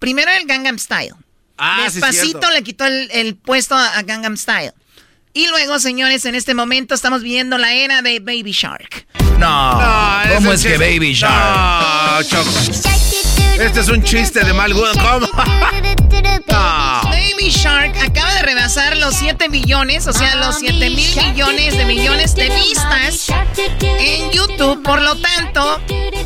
[0.00, 1.14] primero el Gangnam Style.
[1.58, 4.72] Ah, Despacito le quitó el, el puesto a Gangnam Style.
[5.32, 9.06] Y luego, señores, en este momento estamos viviendo la era de Baby Shark.
[9.38, 12.20] No, No, ¿cómo es que Baby Shark?
[12.20, 12.50] No, Choco.
[13.58, 14.98] Este es un chiste de mal gusto.
[15.02, 15.28] ¿Cómo?
[16.46, 17.00] No.
[17.10, 21.84] Baby Shark acaba de rebasar los 7 billones, o sea, los 7 mil millones de
[21.84, 23.26] millones de vistas
[23.80, 24.82] en YouTube.
[24.84, 25.80] Por lo tanto,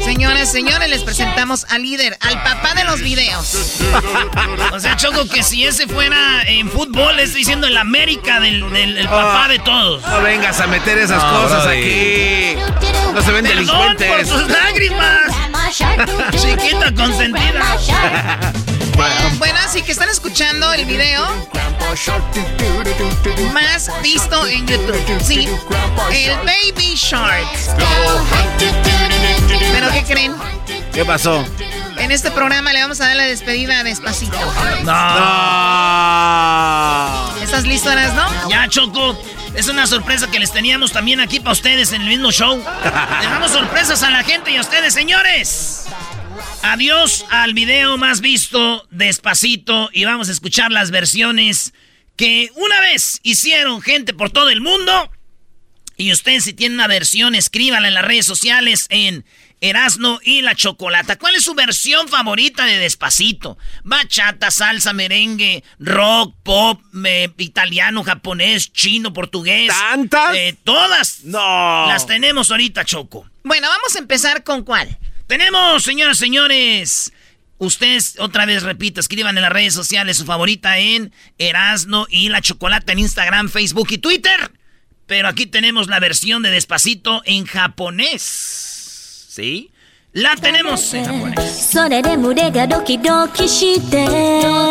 [0.04, 3.78] señoras, señores, les presentamos al líder, al papá de los videos.
[4.72, 8.98] O sea, Choco, que si ese fuera en fútbol, estoy diciendo el América del, del-
[8.98, 10.02] el papá de todos.
[10.06, 11.78] No vengas a meter esas No, cosas brody.
[11.78, 12.56] aquí.
[13.14, 14.28] No se ven Perdón por delincuentes.
[14.28, 15.20] tus lágrimas.
[16.32, 18.52] Chiquita consentida.
[19.38, 21.24] Bueno, así que están escuchando el video
[23.52, 25.00] más visto en YouTube.
[25.22, 25.48] Sí,
[26.10, 27.46] el Baby Shark.
[29.72, 30.34] ¿Pero qué creen?
[30.92, 31.44] ¿Qué pasó?
[31.98, 34.36] En este programa le vamos a dar la despedida despacito.
[34.82, 34.92] No.
[37.40, 38.48] ¿Estás listo, no?
[38.48, 39.16] Ya, Choco.
[39.58, 42.58] Es una sorpresa que les teníamos también aquí para ustedes en el mismo show.
[43.20, 45.86] Les damos sorpresas a la gente y a ustedes, señores.
[46.62, 51.74] Adiós al video más visto despacito y vamos a escuchar las versiones
[52.14, 55.10] que una vez hicieron gente por todo el mundo.
[55.96, 59.24] Y ustedes si tienen una versión, escríbanla en las redes sociales en
[59.60, 61.16] Erasno y la Chocolata.
[61.16, 63.58] ¿Cuál es su versión favorita de Despacito?
[63.84, 66.80] Bachata, salsa, merengue, rock, pop,
[67.38, 69.68] italiano, japonés, chino, portugués.
[69.68, 70.36] ¿Tantas?
[70.36, 71.24] Eh, todas.
[71.24, 71.86] No.
[71.86, 73.28] Las tenemos ahorita, Choco.
[73.44, 74.98] Bueno, vamos a empezar con cuál.
[75.26, 77.12] Tenemos, señoras y señores.
[77.58, 82.40] Ustedes, otra vez repito, escriban en las redes sociales su favorita en Erasno y la
[82.40, 84.52] Chocolata en Instagram, Facebook y Twitter.
[85.06, 88.77] Pero aquí tenemos la versión de Despacito en japonés.
[89.38, 89.70] ¿Sí?
[90.14, 91.68] La tenemos en japonés.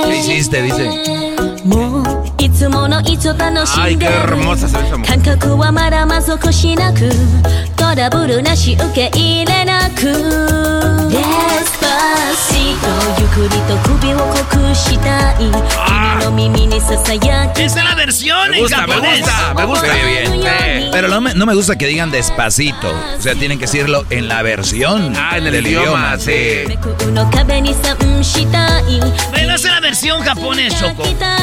[0.06, 0.62] ¿Qué hiciste?
[0.62, 0.90] Dice.
[3.82, 4.90] Ay, qué hermosa se ve
[7.87, 7.87] esa mujer.
[7.87, 10.03] 感覚はまだまぞこしなくトラブルなし受け入れなく
[11.11, 11.19] デ
[11.65, 11.87] スパ
[12.35, 15.51] シートゆっくりと首を濃くしたい
[15.87, 19.21] 君の耳にささやき Esa es la versión Me en gusta, me japonés.
[19.21, 19.87] gusta, me gusta.
[19.89, 20.43] Muy bien.
[20.43, 20.89] Sí.
[20.93, 22.89] Pero no me, no me gusta que digan despacito.
[23.19, 26.19] O sea, tienen que decirlo en la versión Ah, en el del idioma, idioma.
[26.19, 27.13] Sí.
[27.13, 29.01] の壁にさんしたい
[29.31, 31.03] Bueno, esa es la versión japonés, Choco.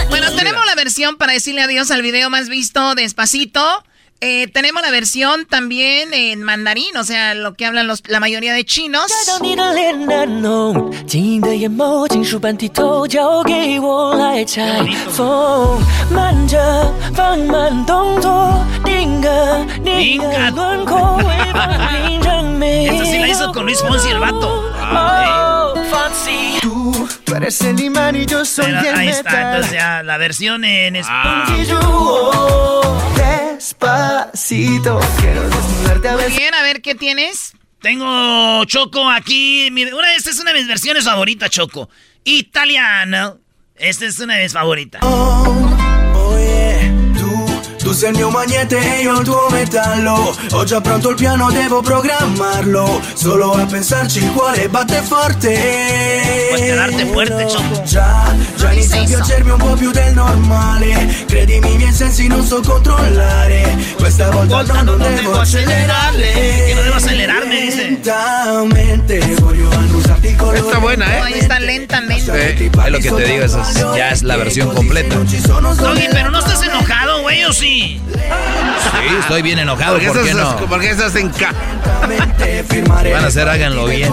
[0.10, 3.62] Bueno, tenemos la versión para decirle adiós al video más visto despacito.
[4.27, 8.55] Eh, tenemos la versión también en mandarín, o sea, lo que hablan los, la mayoría
[8.55, 9.05] de chinos.
[27.37, 29.27] Eres el imán y yo soy Pero, el Ahí metal.
[29.27, 31.45] está, entonces ya la versión en ah.
[31.47, 31.79] español.
[31.83, 33.14] Ah
[33.65, 36.39] despacito, quiero desnudarte a Muy veces.
[36.39, 37.55] bien, a ver, ¿qué tienes?
[37.81, 39.69] Tengo Choco aquí.
[39.73, 41.89] mi- una, esta es una de mis versiones favoritas, Choco.
[42.25, 43.39] Italiano.
[43.77, 45.01] Esta es una de mis favoritas.
[45.05, 45.77] Oh
[47.95, 50.37] sei il mio magnete e io il tuo metallo.
[50.53, 53.01] Ho già pronto il piano, devo programmarlo.
[53.15, 55.59] Solo a pensarci il cuore batte forte.
[56.49, 57.47] Puoi fuerte.
[57.85, 61.25] Già, già inizia a piacermi un po' più del normale.
[61.27, 63.77] Credimi, i miei sensi non so controllare.
[63.97, 66.33] Questa volta no, non devo accelerarle.
[66.33, 67.83] Que no debo acelerarme, dice.
[67.85, 69.94] Lentamente voglio colore
[70.29, 71.39] Está buena, No, ahí ¿eh?
[71.41, 72.25] está lentamente.
[72.25, 75.15] Sí, es lo que te digo, eso es- ya es la versión completa.
[75.17, 78.01] Doggy, pero no estás enojado, güey, ¿o sí?
[78.11, 80.67] Sí, estoy bien enojado, Porque ¿por qué estás, no?
[80.67, 81.53] porque estás en ca...
[83.13, 84.11] Van a hacer, háganlo bien.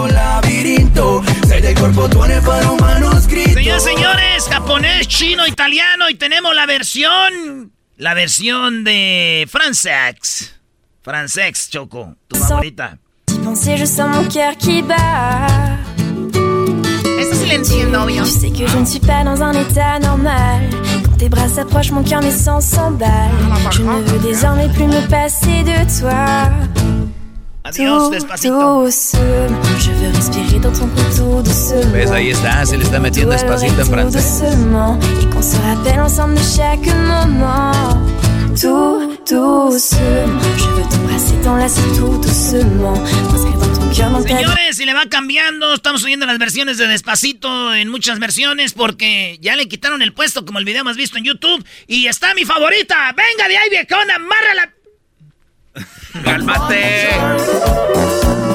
[3.54, 10.54] Señores, señores, japonés, chino, italiano y tenemos la versión, la versión de Fransex.
[11.02, 12.98] Fransex, Choco, tu favorita.
[13.42, 15.80] Penser, je sens mon cœur qui bat.
[17.60, 20.62] Tu sais que je ne suis pas dans un état normal.
[21.04, 23.10] Quand tes bras s'approchent, mon cœur, mes sens s'emballent.
[23.72, 26.48] Je ne veux désormais plus me passer de toi.
[27.64, 28.86] Adiós, Tout despacito.
[29.78, 32.14] je veux respirer dans ton cou tout doucement.
[32.14, 34.18] Ahí está, se le está metiendo Tout despacito en tout francés.
[34.18, 37.72] doucement, et qu'on se rappelle ensemble de chaque moment.
[38.60, 39.11] Tout
[44.26, 49.38] Señores, si le va cambiando, estamos subiendo las versiones de Despacito en muchas versiones porque
[49.40, 52.44] ya le quitaron el puesto como el video más visto en YouTube y está mi
[52.44, 53.12] favorita.
[53.12, 54.72] Venga de ahí, viejona, amárrala.
[56.24, 57.10] ¡Cálmate!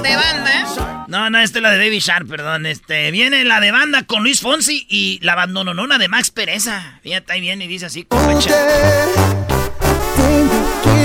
[0.04, 1.06] De banda.
[1.08, 2.66] No, no, esta es la de Baby Shark, perdón.
[2.66, 7.00] Este, viene la de banda con Luis Fonsi y la abandononona de Max Pereza.
[7.04, 8.06] Fíjate, ahí viene y dice así.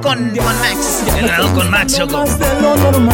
[0.00, 1.04] Con, con Max.
[1.18, 2.24] Él grabó con Max, Choco.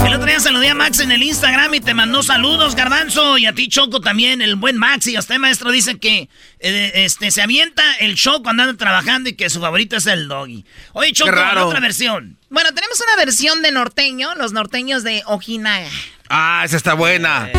[0.07, 3.47] El otro día saludé a Max en el Instagram y te mandó saludos, Garbanzo, y
[3.47, 5.09] a ti, Choco, también, el buen Max.
[5.09, 6.29] Y a usted, maestro, dice que
[6.61, 10.29] eh, este, se avienta el show cuando anda trabajando y que su favorito es el
[10.29, 10.65] doggy.
[10.93, 12.39] Oye, Choco, otra versión.
[12.49, 15.91] Bueno, tenemos una versión de norteño, los norteños de Ojinaga.
[16.31, 17.51] Ah, esa está buena.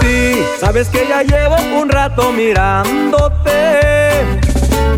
[0.00, 4.05] Sí, sabes que ya llevo un rato mirándote.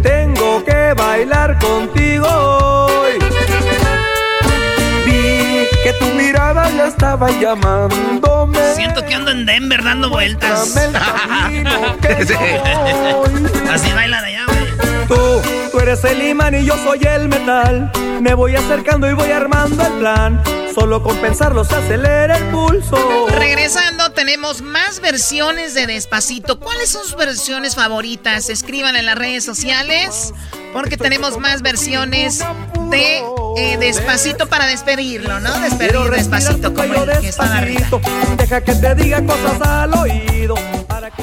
[0.03, 3.19] Tengo que bailar contigo hoy.
[5.05, 8.75] Vi que tu mirada ya estaba llamándome.
[8.75, 10.77] Siento que ando en Denver dando vueltas.
[13.71, 14.38] Así baila de allá.
[15.79, 17.93] Tú, eres el imán y yo soy el metal.
[18.21, 20.43] Me voy acercando y voy armando el plan.
[20.75, 23.29] Solo con pensarlo se acelera el pulso.
[23.29, 26.59] Regresando, tenemos más versiones de Despacito.
[26.59, 28.51] ¿Cuáles son sus versiones favoritas?
[28.51, 30.35] Escriban en las redes sociales.
[30.73, 32.41] Porque tenemos más versiones
[32.91, 33.23] de
[33.57, 35.61] eh, Despacito para despedirlo, ¿no?
[35.61, 37.89] Despedir Despacito como el que arriba.
[38.37, 40.57] Deja que te diga cosas al oído.
[40.89, 41.23] Para que...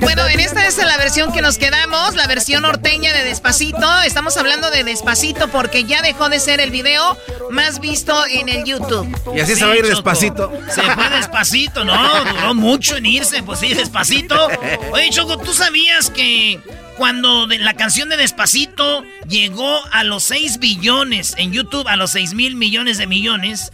[0.00, 4.00] Bueno, en esta es la versión que nos quedamos, la versión norteña de Despacito.
[4.02, 7.16] Estamos hablando de Despacito porque ya dejó de ser el video
[7.50, 9.06] más visto en el YouTube.
[9.34, 10.52] Y así se va a ir despacito.
[10.74, 12.24] Se fue despacito, ¿no?
[12.24, 14.48] Duró mucho en irse, pues sí, despacito.
[14.92, 16.60] Oye, Choco, ¿tú sabías que
[16.96, 22.12] cuando de- la canción de Despacito llegó a los 6 billones en YouTube, a los
[22.12, 23.72] 6 mil millones de millones,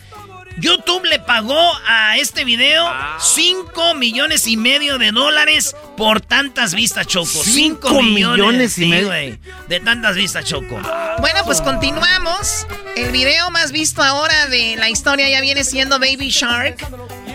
[0.61, 2.87] YouTube le pagó a este video
[3.19, 7.27] 5 millones y medio de dólares por tantas vistas, Choco.
[7.27, 9.07] 5 Cinco millones, millones y sí, medio.
[9.07, 9.39] güey,
[9.69, 10.81] de tantas vistas, Choco.
[11.21, 12.67] Bueno, pues continuamos.
[12.97, 16.77] El video más visto ahora de la historia ya viene siendo Baby Shark.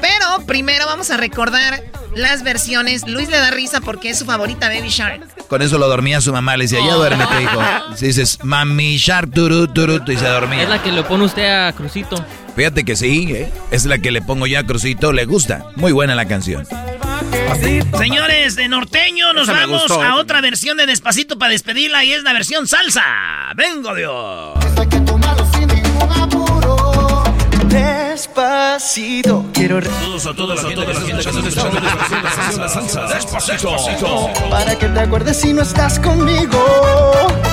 [0.01, 1.83] Pero primero vamos a recordar
[2.15, 3.07] las versiones.
[3.07, 5.47] Luis le da risa porque es su favorita Baby Shark.
[5.47, 6.57] Con eso lo dormía su mamá.
[6.57, 7.61] Le decía, ya duérmete, hijo.
[7.95, 10.63] Si dices, mami, shark, turu, turu, y se dormía.
[10.63, 12.23] Es la que le pone usted a Crucito.
[12.55, 13.51] Fíjate que sí, ¿eh?
[13.71, 15.11] es la que le pongo ya a Crucito.
[15.11, 15.65] Le gusta.
[15.75, 16.65] Muy buena la canción.
[17.97, 20.07] Señores, de norteño nos Esa vamos gustó, ¿eh?
[20.07, 23.03] a otra versión de Despacito para despedirla y es la versión salsa.
[23.55, 24.53] Vengo Dios.
[27.75, 33.05] Despacito, quiero Todos a todos a toda la gente que nos escucha de la salsa.
[33.07, 34.31] Despacito.
[34.49, 36.63] para que te acuerdes si no estás conmigo.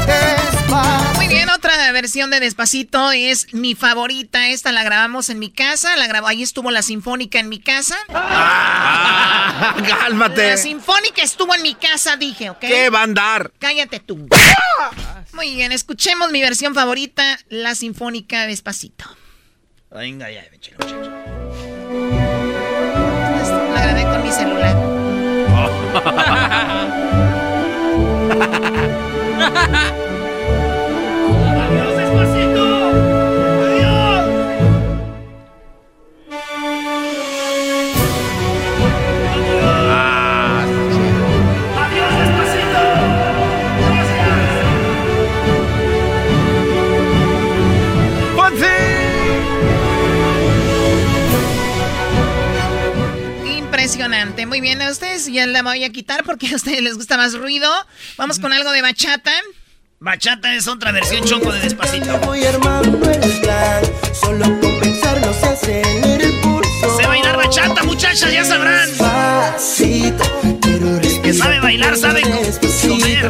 [0.06, 1.14] Despacito.
[1.16, 4.46] Muy bien, otra versión de Despacito es mi favorita.
[4.46, 5.96] Esta la grabamos en mi casa.
[5.96, 7.96] La grabó, ahí estuvo la Sinfónica en mi casa.
[8.14, 10.50] Ah, cálmate.
[10.50, 12.60] La Sinfónica estuvo en mi casa, dije, ¿ok?
[12.60, 13.50] ¿Qué va a andar?
[13.58, 14.28] Cállate tú.
[15.32, 19.04] Muy bien, escuchemos mi versión favorita, la Sinfónica Despacito.
[19.94, 20.76] Venga ya, échale,
[23.74, 24.76] La grabé con mi celular.
[29.50, 30.08] Adiós,
[54.46, 57.34] Muy bien, a ustedes ya la voy a quitar porque a ustedes les gusta más
[57.34, 57.70] ruido.
[58.16, 59.32] Vamos con algo de bachata.
[60.00, 62.18] Bachata es otra versión choco de Despacito.
[62.20, 63.82] Voy armando el plan,
[64.12, 66.96] solo con pensarlo se acelera el pulso.
[66.96, 68.88] Sé bailar bachata, muchachas, ya sabrán.
[68.88, 70.24] Despacito,
[71.31, 73.25] Que sabe bailar, sabe co- comer.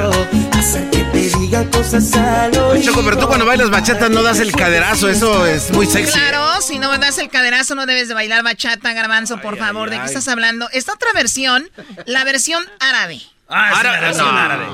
[0.60, 2.84] Hacer que te diga cosas al oído.
[2.86, 6.12] Choco, pero tú cuando bailas bachata no das el caderazo, eso es muy sexy.
[6.14, 9.90] Claro, si no das el caderazo no debes de bailar bachata, garbanzo, por favor.
[9.90, 10.08] ¿De qué ay.
[10.08, 10.68] estás hablando?
[10.74, 11.70] Esta otra versión,
[12.06, 13.20] la versión árabe.
[13.50, 14.40] Ah, sí, la versión no.
[14.48, 14.66] árabe.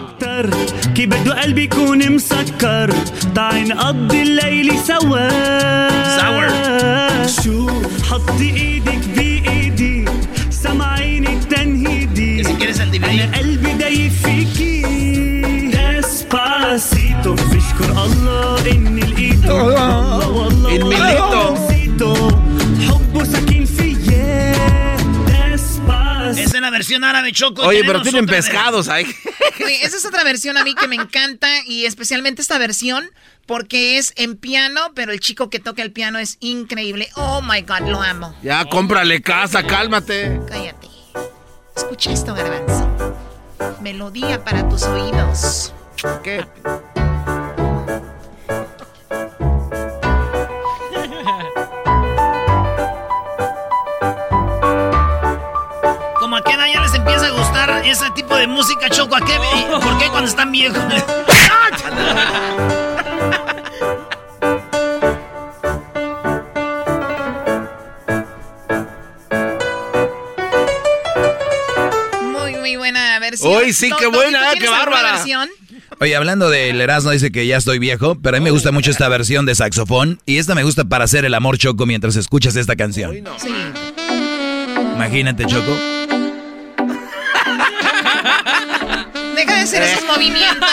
[0.95, 2.93] كي بده قلبي يكون مسكر
[3.35, 5.27] تعي نقضي الليل سوا
[6.17, 6.49] Sour.
[7.43, 7.69] شو
[8.09, 9.26] حطي ايدك بايدي
[12.67, 13.03] quieres el DVD.
[13.05, 14.81] انا قلبي دايب فيكي
[15.71, 22.01] ديسباسيتو بشكر الله اني لقيته والله والله Inmilito.
[22.01, 22.29] والله
[22.87, 24.55] حبه سكين فيا
[25.27, 27.61] ديسباسيتو Esa es la versión árabe, Choco.
[27.61, 29.05] Oye, Tenemos pero tienen otra pescados ahí.
[29.65, 33.03] Oye, esa es otra versión a mí que me encanta y especialmente esta versión
[33.45, 37.09] porque es en piano, pero el chico que toca el piano es increíble.
[37.15, 38.35] Oh my God, lo amo.
[38.41, 40.39] Ya, cómprale casa, cálmate.
[40.49, 40.86] Cállate.
[41.78, 42.88] Escucha esto, garbanzo.
[43.80, 45.72] Melodía para tus oídos.
[46.24, 46.44] ¿Qué?
[56.18, 59.14] Como a qué edad ya les empieza a gustar ese tipo de música, Choco.
[59.14, 59.38] ¿A qué?
[59.80, 60.82] ¿Por qué cuando están viejos?
[73.40, 73.62] versión.
[73.64, 75.12] Uy, sí, ¿Tú- qué buena, eh, tienes qué bárbara.
[75.12, 75.48] versión?
[76.00, 78.90] Oye, hablando del Erasmo, dice que ya estoy viejo, pero a mí me gusta mucho
[78.90, 80.20] esta versión de saxofón.
[80.26, 83.14] Y esta me gusta para hacer el amor choco mientras escuchas esta canción.
[83.38, 83.48] Sí.
[84.94, 85.76] Imagínate, Choco.
[89.34, 90.68] Deja de hacer esos movimientos.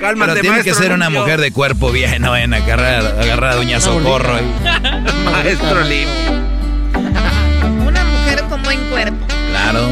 [0.00, 3.80] pero tiene que ser una mujer de cuerpo bien, no en agarrar, agarrar a Doña
[3.80, 4.34] Socorro.
[4.36, 4.44] ahí.
[5.24, 6.32] Maestro limpio.
[7.86, 9.26] Una mujer con buen cuerpo.
[9.50, 9.88] Claro.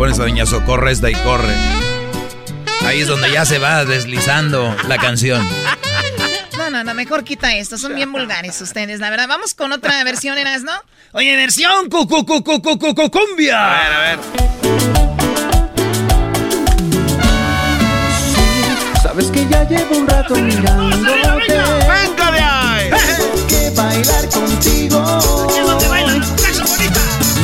[0.00, 1.52] Pones a Doña Socorro esta y corre.
[2.86, 5.46] Ahí es donde ya se va deslizando la canción.
[6.56, 7.76] No, no, no, mejor quita esto.
[7.76, 9.28] Son bien vulgares ustedes, la verdad.
[9.28, 10.72] Vamos con otra versión, Eras, ¿no?
[11.12, 13.58] Oye, versión cu, cu, cu, cu, cu, cu, cu- cumbia.
[13.58, 14.18] A ver, a ver.
[19.02, 21.12] Sabes que ya llevo un rato mirándote.
[21.12, 22.90] ¡Venga de ahí!
[23.46, 25.20] Que bailar contigo.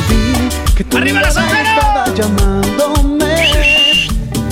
[0.09, 1.69] Vi que tu ¡Arriba la mirada soltera!
[1.75, 1.86] estaba
[2.17, 4.07] llamándome.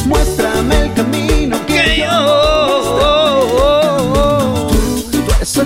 [0.05, 2.15] Muéstrame el camino que yo.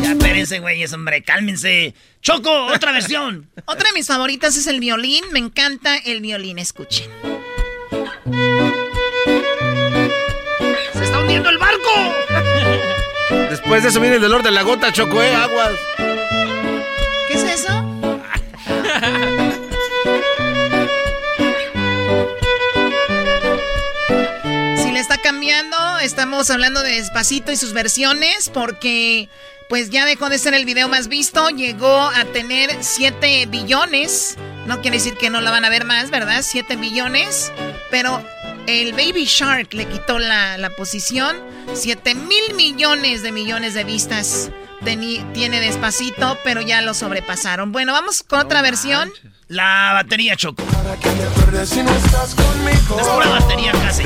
[0.02, 1.94] Ya espérense, güeyes, hombre, cálmense.
[2.22, 3.50] Choco, otra versión.
[3.66, 5.24] Otra de mis favoritas es el violín.
[5.32, 7.10] Me encanta el violín, escuchen.
[10.94, 11.90] ¡Se está hundiendo el barco!
[13.50, 15.34] Después de eso viene el dolor de la gota, Choco, ¿eh?
[15.34, 15.74] Aguas.
[17.28, 17.99] ¿Qué es eso?
[25.54, 29.30] Estamos hablando de Despacito y sus versiones porque
[29.68, 34.36] pues ya dejó de ser el video más visto, llegó a tener 7 billones.
[34.68, 36.42] No quiere decir que no la van a ver más, ¿verdad?
[36.44, 37.52] 7 billones,
[37.92, 38.24] pero
[38.68, 41.38] el Baby Shark le quitó la, la posición.
[41.74, 44.50] 7 mil millones de millones de vistas
[44.84, 47.72] teni- tiene Despacito, pero ya lo sobrepasaron.
[47.72, 49.12] Bueno, vamos con otra versión.
[49.48, 50.64] La batería, Choco.
[51.66, 53.00] Si no estás conmigo.
[53.00, 54.04] Es pura batería casi.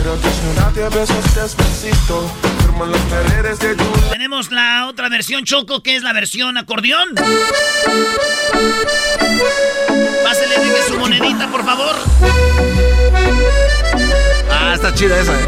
[0.00, 2.30] Quiero desnudarte a besos despacito.
[2.62, 7.14] Firmo las paredes de tu Tenemos la otra versión, Choco, que es la versión acordeón.
[10.24, 11.94] Pásele, deje su monedita, por favor.
[14.50, 15.44] Ah, está chida esa, eh.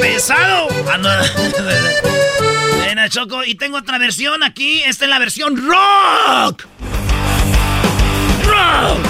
[0.00, 0.68] ¡Pesado!
[0.90, 2.06] Ah, no.
[3.08, 4.82] Choco, y tengo otra versión aquí.
[4.82, 6.64] Esta es la versión rock.
[8.44, 9.00] ¡Rock!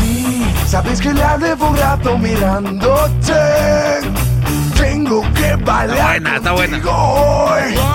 [0.00, 3.32] Sí, sabes que la debo un rato mirándote.
[4.76, 6.80] Tengo que bailar Está buena, está buena.
[6.86, 7.74] hoy.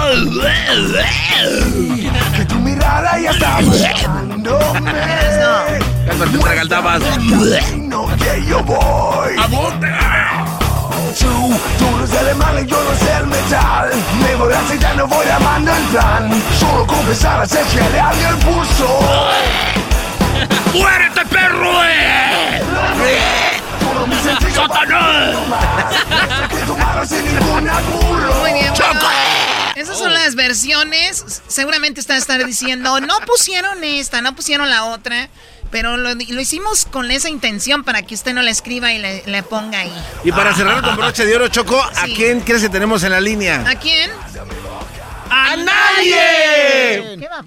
[2.36, 3.58] Que tu mirada ya está.
[6.08, 7.02] Cálmate, tragaltabas.
[7.04, 9.36] camino que yo voy.
[9.40, 9.88] ¿A dónde?
[11.20, 11.30] Tú,
[11.78, 13.92] tú no eres el alemán y yo no sé el metal.
[14.22, 16.44] Me voy a ya no voy amando el plan.
[16.60, 19.00] Solo confesar a que le arde el pulso.
[20.74, 21.84] ¡Muérete, perro!
[21.84, 22.62] eh!
[23.80, 25.36] Todo mi sentido ¡Satanás!
[28.42, 28.74] Muy bien,
[29.76, 31.42] esas son las versiones.
[31.48, 35.30] Seguramente está a estar diciendo, no pusieron esta, no pusieron la otra.
[35.74, 39.24] Pero lo, lo hicimos con esa intención para que usted no la escriba y le,
[39.26, 39.92] le ponga ahí.
[40.24, 42.14] Y para cerrar con broche de oro, Choco, ¿a Sí.
[42.16, 43.66] quién crees que tenemos en la línea?
[43.68, 44.12] ¿A quién?
[45.32, 47.18] ¡A nadie!
[47.20, 47.44] ¿Qué va?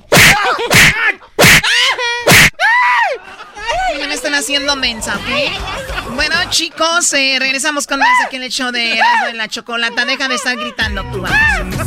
[3.99, 6.13] Ya me están haciendo mensa, ¿ok?
[6.17, 10.05] Bueno, chicos, eh, regresamos con más aquí en el show de Erasmo la Chocolata.
[10.05, 11.23] Deja de estar gritando tú.
[11.23, 11.87] vamos.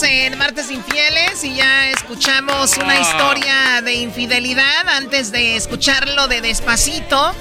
[0.00, 7.34] en Martes Infieles y ya escuchamos una historia de infidelidad antes de escucharlo de Despacito.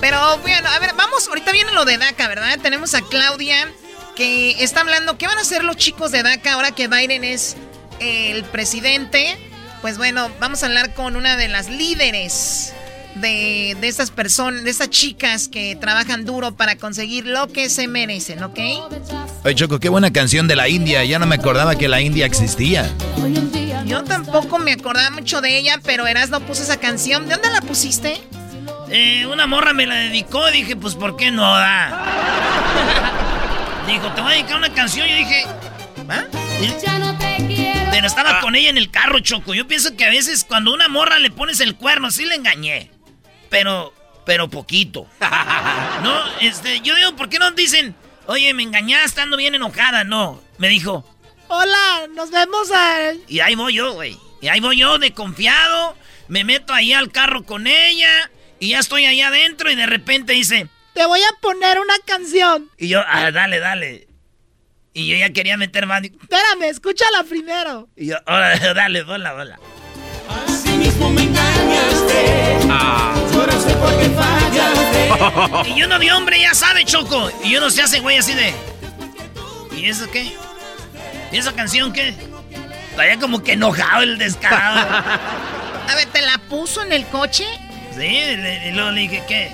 [0.00, 2.56] Pero bueno, a ver, vamos, ahorita viene lo de DACA, ¿verdad?
[2.62, 3.68] Tenemos a Claudia
[4.14, 7.56] que está hablando, ¿qué van a hacer los chicos de DACA ahora que Biden es
[7.98, 9.36] el presidente?
[9.80, 12.74] Pues bueno, vamos a hablar con una de las líderes
[13.16, 17.88] de, de estas personas, de estas chicas que trabajan duro para conseguir lo que se
[17.88, 18.58] merecen, ¿ok?
[19.44, 21.04] Oye, Choco, qué buena canción de la India.
[21.04, 22.90] Ya no me acordaba que la India existía.
[23.84, 27.26] Yo tampoco me acordaba mucho de ella, pero Erasmo puso esa canción.
[27.26, 28.20] ¿De dónde la pusiste?
[28.90, 32.04] Eh, una morra me la dedicó, dije, pues ¿por qué no da?
[33.86, 35.08] Dijo, te voy a dedicar una canción.
[35.08, 35.44] Yo dije,
[36.08, 36.24] ¿ah?
[37.90, 39.54] Pero estaba con ella en el carro, Choco.
[39.54, 42.90] Yo pienso que a veces cuando una morra le pones el cuerno, sí le engañé.
[43.52, 43.94] Pero,
[44.26, 45.06] pero poquito.
[46.02, 47.94] No, este, yo digo, ¿por qué no dicen,
[48.26, 50.02] oye, me engañaste, ando bien enojada?
[50.02, 51.04] No, me dijo,
[51.46, 53.12] Hola, nos vemos a...
[53.28, 54.18] y ahí voy yo, güey.
[54.40, 55.96] Y ahí voy yo de confiado.
[56.26, 58.30] Me meto ahí al carro con ella.
[58.58, 60.66] Y ya estoy ahí adentro y de repente dice...
[60.94, 62.70] Te voy a poner una canción.
[62.78, 64.08] Y yo, ah, dale, dale.
[64.94, 66.02] Y yo ya quería meter más.
[66.02, 67.88] Espérame, escúchala primero.
[67.96, 69.60] Y yo, ahora, dale, hola, hola.
[70.48, 72.58] Así mismo me engañaste.
[72.70, 73.21] Ahora
[73.62, 75.72] sé por qué fallaste.
[75.76, 77.30] Y uno de hombre ya sabe, Choco.
[77.44, 78.52] Y uno se hace güey así de...
[79.76, 80.36] ¿Y eso qué?
[81.30, 82.14] ¿Y esa canción qué?
[82.92, 84.80] Todavía como que enojado el descarado.
[85.88, 87.44] A ver, ¿te la puso en el coche?
[87.96, 89.50] Sí, y luego le dije, ¿qué?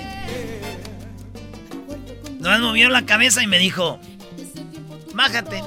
[2.39, 3.99] Nomás movió la cabeza y me dijo,
[5.13, 5.61] bájate.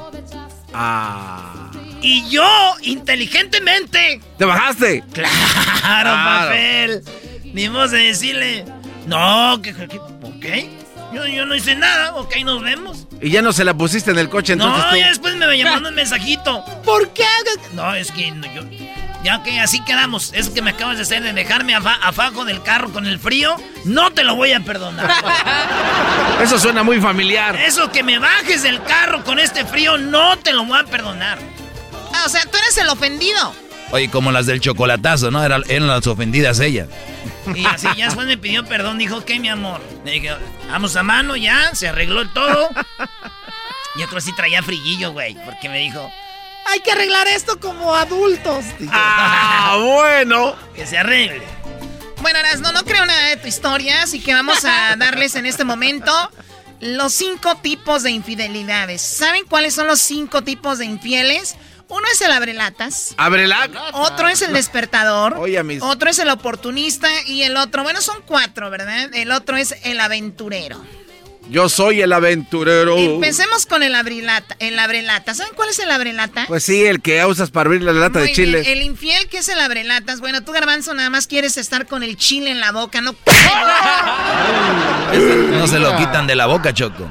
[0.73, 1.71] Ah.
[2.01, 5.05] Y yo, inteligentemente, ¿Te bajaste?
[5.13, 7.05] claro, papel,
[7.53, 8.65] ni modo de decirle,
[9.07, 10.47] no, que, que- ok,
[11.15, 13.07] yo, yo no hice nada, ok, nos vemos.
[13.21, 14.97] Y ya no se la pusiste en el coche entonces no, tú.
[14.97, 16.65] ya después me llamó un mensajito.
[16.85, 17.25] ¿Por qué?
[17.75, 18.63] No, es que no, yo,
[19.23, 22.63] ya que así quedamos, es que me acabas de hacer de dejarme afa- abajo del
[22.63, 23.55] carro con el frío,
[23.85, 25.09] no te lo voy a perdonar.
[26.43, 27.55] Eso suena muy familiar.
[27.57, 31.39] Eso que me bajes del carro con este frío, no te lo voy a perdonar.
[32.15, 33.55] Ah, o sea, tú eres el ofendido.
[33.93, 35.45] Oye, como las del chocolatazo, ¿no?
[35.45, 36.87] Eran, eran las ofendidas ella.
[37.55, 39.81] Y así ya después me pidió perdón, dijo, ok, mi amor.
[40.05, 40.35] Le dije,
[40.69, 42.71] vamos a mano ya, se arregló todo.
[43.97, 46.11] Y otro sí traía frillillo, güey, porque me dijo,
[46.67, 48.65] Hay que arreglar esto como adultos.
[48.91, 50.57] Ah, bueno.
[50.75, 51.43] que se arregle.
[52.23, 55.65] Bueno, Erasmo, no creo nada de tu historia, así que vamos a darles en este
[55.65, 56.13] momento
[56.79, 59.03] los cinco tipos de infidelidades.
[59.03, 61.57] ¿Saben cuáles son los cinco tipos de infieles?
[61.93, 63.15] Uno es el abrelatas.
[63.19, 63.69] Ábrela.
[63.93, 65.35] Otro es el despertador.
[65.37, 67.09] Oye, a mis- Otro es el oportunista.
[67.27, 69.15] Y el otro, bueno, son cuatro, ¿verdad?
[69.15, 70.81] El otro es el aventurero.
[71.49, 72.97] Yo soy el aventurero.
[72.97, 75.35] Empecemos con el abrilata, el abrelata.
[75.35, 76.45] ¿Saben cuál es el abrelata?
[76.47, 78.65] Pues sí, el que usas para abrir la lata Muy de chiles.
[78.65, 80.21] bien, El infiel, que es el abrelatas?
[80.21, 83.15] Bueno, tú, Garbanzo, nada más quieres estar con el chile en la boca, ¿no?
[85.13, 87.07] No se lo quitan de la boca, Choco.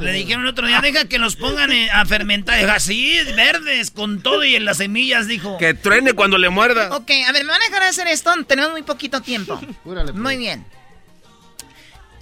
[0.00, 2.68] Le dijeron el otro día, deja que los pongan eh, a fermentar.
[2.70, 5.56] Así, verdes, con todo y en las semillas, dijo.
[5.58, 6.94] Que truene cuando le muerda.
[6.96, 8.32] Ok, a ver, ¿me van a dejar hacer esto?
[8.46, 9.60] Tenemos muy poquito tiempo.
[10.14, 10.64] Muy bien.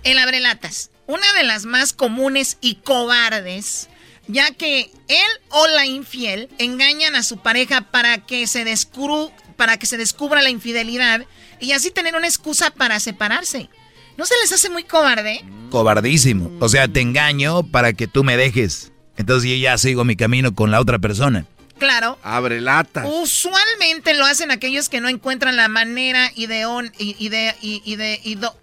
[0.04, 0.90] El abrelatas.
[1.06, 3.88] Una de las más comunes y cobardes,
[4.26, 9.76] ya que él o la infiel engañan a su pareja para que se, descubru- para
[9.78, 11.24] que se descubra la infidelidad
[11.60, 13.68] y así tener una excusa para separarse.
[14.16, 15.44] ¿No se les hace muy cobarde?
[15.70, 16.50] Cobardísimo.
[16.60, 18.92] O sea, te engaño para que tú me dejes.
[19.16, 21.46] Entonces yo ya sigo mi camino con la otra persona.
[21.78, 22.18] Claro.
[22.22, 23.06] Abre latas.
[23.10, 28.54] Usualmente lo hacen aquellos que no encuentran la manera ideon, i- ide- ide- ido-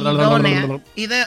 [0.00, 0.80] idónea,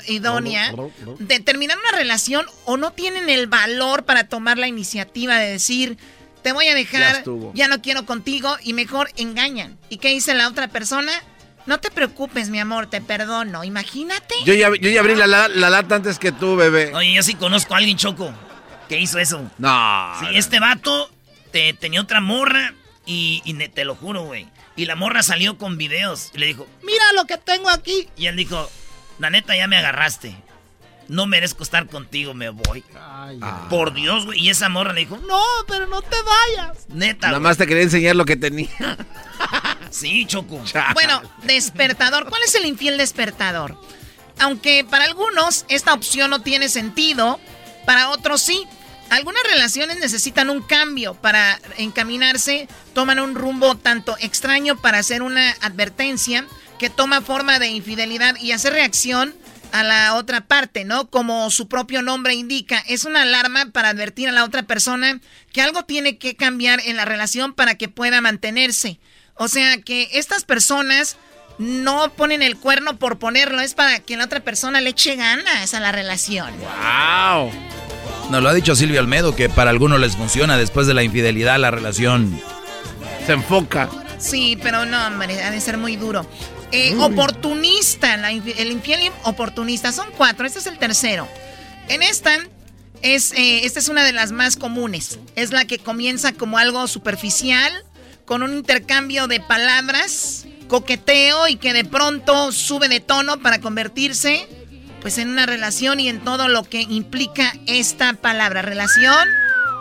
[0.08, 0.74] idónea
[1.20, 5.98] de terminar una relación o no tienen el valor para tomar la iniciativa de decir,
[6.44, 7.24] te voy a dejar,
[7.54, 9.78] ya no quiero contigo y mejor engañan.
[9.90, 11.12] ¿Y qué dice la otra persona?
[11.66, 13.64] No te preocupes, mi amor, te perdono.
[13.66, 14.34] Imagínate.
[14.46, 16.94] Yo ya, yo ya abrí la, la- la lata antes que tú, bebé.
[16.96, 18.32] Oye, yo sí conozco a alguien, Choco,
[18.88, 19.50] que hizo eso.
[19.58, 20.14] No.
[20.22, 21.12] Sí, este vato
[21.52, 22.74] te, tenía otra morra
[23.06, 24.48] y, y ne- te lo juro, güey.
[24.78, 28.08] Y la morra salió con videos y le dijo, Mira lo que tengo aquí.
[28.16, 28.70] y él dijo,
[29.20, 30.36] la neta ya me agarraste.
[31.10, 32.84] No merezco estar contigo, me voy.
[33.70, 34.40] Por Dios, güey.
[34.42, 36.86] Y esa morra le dijo, No, pero no te vayas.
[36.90, 37.28] neta.
[37.28, 37.44] Nada güey".
[37.50, 38.70] más te quería enseñar lo que tenía.
[39.90, 40.62] Sí, Choco.
[40.94, 42.28] Bueno, despertador.
[42.28, 43.80] ¿Cuál es el infiel despertador?
[44.38, 47.40] Aunque para algunos esta opción no tiene sentido,
[47.86, 48.66] para otros sí.
[49.10, 55.52] Algunas relaciones necesitan un cambio para encaminarse, toman un rumbo tanto extraño para hacer una
[55.62, 56.46] advertencia
[56.78, 59.34] que toma forma de infidelidad y hacer reacción
[59.72, 61.10] a la otra parte, ¿no?
[61.10, 65.20] Como su propio nombre indica, es una alarma para advertir a la otra persona
[65.52, 69.00] que algo tiene que cambiar en la relación para que pueda mantenerse.
[69.36, 71.18] O sea que estas personas
[71.58, 75.74] no ponen el cuerno por ponerlo, es para que la otra persona le eche ganas
[75.74, 76.54] a la relación.
[76.60, 77.52] ¡Wow!
[78.30, 81.58] Nos lo ha dicho Silvio Almedo que para algunos les funciona después de la infidelidad
[81.60, 82.38] la relación
[83.26, 83.90] se enfoca.
[84.18, 86.26] Sí, pero no, hombre, ha de ser muy duro.
[86.74, 89.94] Eh, oportunista, el infiel oportunista.
[89.94, 91.28] Son cuatro, este es el tercero.
[91.88, 92.32] En esta,
[93.02, 95.20] es, eh, esta es una de las más comunes.
[95.36, 97.72] Es la que comienza como algo superficial,
[98.26, 104.48] con un intercambio de palabras, coqueteo y que de pronto sube de tono para convertirse
[105.08, 108.62] pues en una relación y en todo lo que implica esta palabra.
[108.62, 109.26] Relación,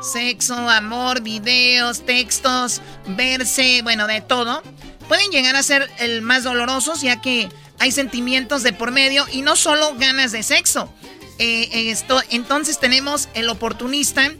[0.00, 4.62] sexo, amor, videos, textos, verse, bueno, de todo.
[5.08, 7.48] Pueden llegar a ser el más dolorosos ya que
[7.80, 10.94] hay sentimientos de por medio y no solo ganas de sexo.
[11.40, 14.30] Eh, esto, entonces tenemos el oportunista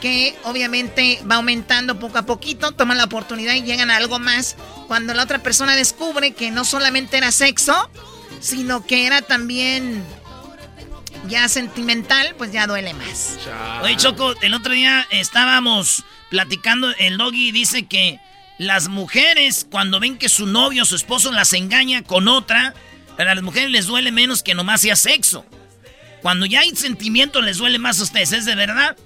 [0.00, 4.54] que obviamente va aumentando poco a poquito, toman la oportunidad y llegan a algo más
[4.86, 7.90] cuando la otra persona descubre que no solamente era sexo,
[8.38, 10.04] sino que era también
[11.28, 13.38] ya sentimental, pues ya duele más.
[13.82, 18.20] Oye, Choco, el otro día estábamos platicando, el doggy dice que
[18.58, 22.74] las mujeres cuando ven que su novio o su esposo las engaña con otra,
[23.18, 25.44] a las mujeres les duele menos que nomás sea sexo.
[26.22, 28.96] Cuando ya hay sentimiento les duele más a ustedes, ¿es de verdad?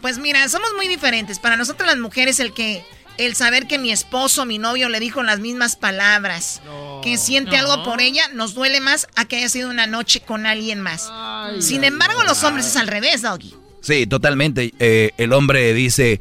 [0.00, 1.38] Pues mira, somos muy diferentes.
[1.38, 2.84] Para nosotros las mujeres el que
[3.18, 6.62] el saber que mi esposo, mi novio le dijo las mismas palabras,
[7.02, 10.46] que siente algo por ella, nos duele más a que haya sido una noche con
[10.46, 11.10] alguien más.
[11.58, 13.54] Sin embargo, los hombres es al revés, Doggy.
[13.82, 14.72] Sí, totalmente.
[14.78, 16.20] Eh, el hombre dice,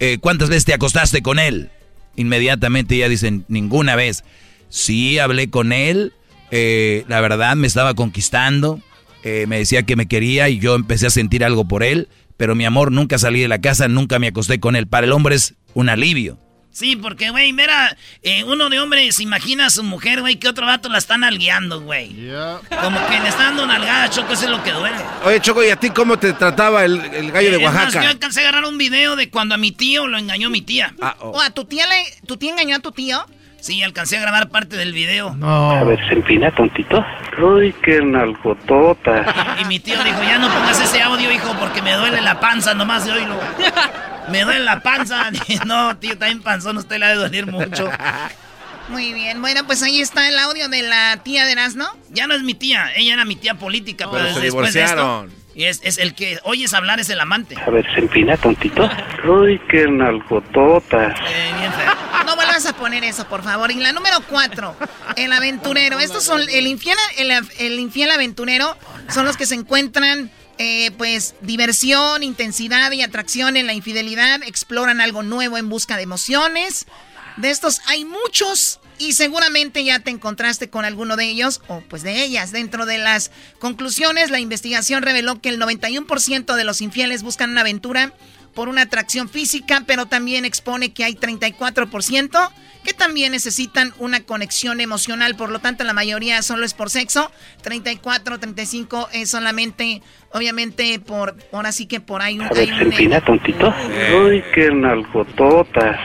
[0.00, 1.70] eh, ¿cuántas veces te acostaste con él?
[2.16, 4.22] Inmediatamente ya dicen, ninguna vez.
[4.68, 6.12] Sí, hablé con él,
[6.50, 8.80] eh, la verdad me estaba conquistando,
[9.24, 12.64] me decía que me quería y yo empecé a sentir algo por él pero mi
[12.64, 14.86] amor, nunca salí de la casa, nunca me acosté con él.
[14.86, 16.38] Para el hombre es un alivio.
[16.74, 20.48] Sí, porque, güey, mira, eh, uno de hombres se imagina a su mujer, güey, que
[20.48, 22.08] otro vato la están algueando, güey.
[22.82, 24.96] Como que le está dando una algada, Choco, eso es lo que duele.
[25.24, 27.84] Oye, Choco, ¿y a ti cómo te trataba el, gallo de Oaxaca?
[27.84, 30.62] Más, yo alcancé a agarrar un video de cuando a mi tío lo engañó mi
[30.62, 30.92] tía.
[31.00, 31.30] Ah, oh.
[31.30, 33.24] ¿O a tu tía le, tu tía engañó a tu tío?
[33.64, 35.34] Sí, alcancé a grabar parte del video.
[35.36, 35.70] No.
[35.70, 37.02] A ver, se empina, tontito.
[37.42, 39.56] Uy, qué nalgotota.
[39.62, 42.74] y mi tío dijo, ya no pongas ese audio, hijo, porque me duele la panza
[42.74, 43.40] nomás de oírlo.
[44.30, 45.30] me duele la panza.
[45.66, 47.90] no, tío, también panzón, usted le ha de doler mucho.
[48.88, 51.86] Muy bien, bueno, pues ahí está el audio de la tía de ¿no?
[52.10, 55.32] Ya no es mi tía, ella era mi tía política, pero, se después divorciaron.
[55.54, 57.56] Y es, es, el que oyes hablar, es el amante.
[57.66, 58.90] A ver, se empina, tontito.
[59.26, 61.18] Uy, qué nalgototas.
[61.18, 61.72] Eh, bien
[62.24, 63.70] No vuelvas a poner eso, por favor.
[63.70, 64.76] Y la número cuatro,
[65.16, 65.98] el aventurero.
[65.98, 68.76] Estos son, el infiel, el, infiel aventurero
[69.12, 74.42] son los que se encuentran, eh, pues, diversión, intensidad y atracción en la infidelidad.
[74.42, 76.86] Exploran algo nuevo en busca de emociones.
[77.36, 82.02] De estos hay muchos y seguramente ya te encontraste con alguno de ellos o pues
[82.02, 82.52] de ellas.
[82.52, 87.62] Dentro de las conclusiones, la investigación reveló que el 91% de los infieles buscan una
[87.62, 88.12] aventura
[88.54, 92.52] por una atracción física, pero también expone que hay 34%
[92.84, 97.32] que también necesitan una conexión emocional, por lo tanto la mayoría solo es por sexo,
[97.62, 100.02] 34, 35 es solamente,
[100.32, 102.44] obviamente, por, ahora sí que por ahí un...
[102.44, 103.74] A ver, tontito.
[104.22, 105.98] Uy, qué nalgototas.